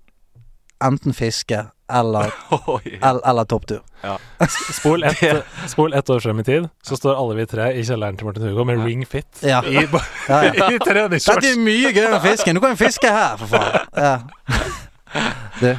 [0.84, 2.30] enten fiske eller,
[3.02, 3.80] eller, eller topptur.
[4.72, 5.22] Spol et,
[5.70, 8.48] spol ett år frem i tid, så står alle vi tre i kjelleren til Martin
[8.48, 9.62] Hugo med Ring Fit Ja.
[9.66, 9.74] i,
[10.28, 10.70] Ja, ja.
[10.74, 12.58] i Dette er mye gøyere enn fisken.
[12.58, 13.86] Du kan jo fiske her, for faen.
[13.96, 14.16] Ja.
[15.60, 15.70] Du,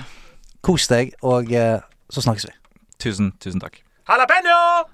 [0.65, 1.77] kos deg, og eh,
[2.09, 2.55] så snakkes vi.
[2.99, 3.83] Tusen, tusen takk.
[4.09, 4.89] Jalapeño!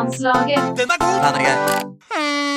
[0.00, 0.78] Landslaget.
[0.78, 1.16] Den er god!
[1.24, 1.82] Den er grei.
[2.10, 2.49] Hmm.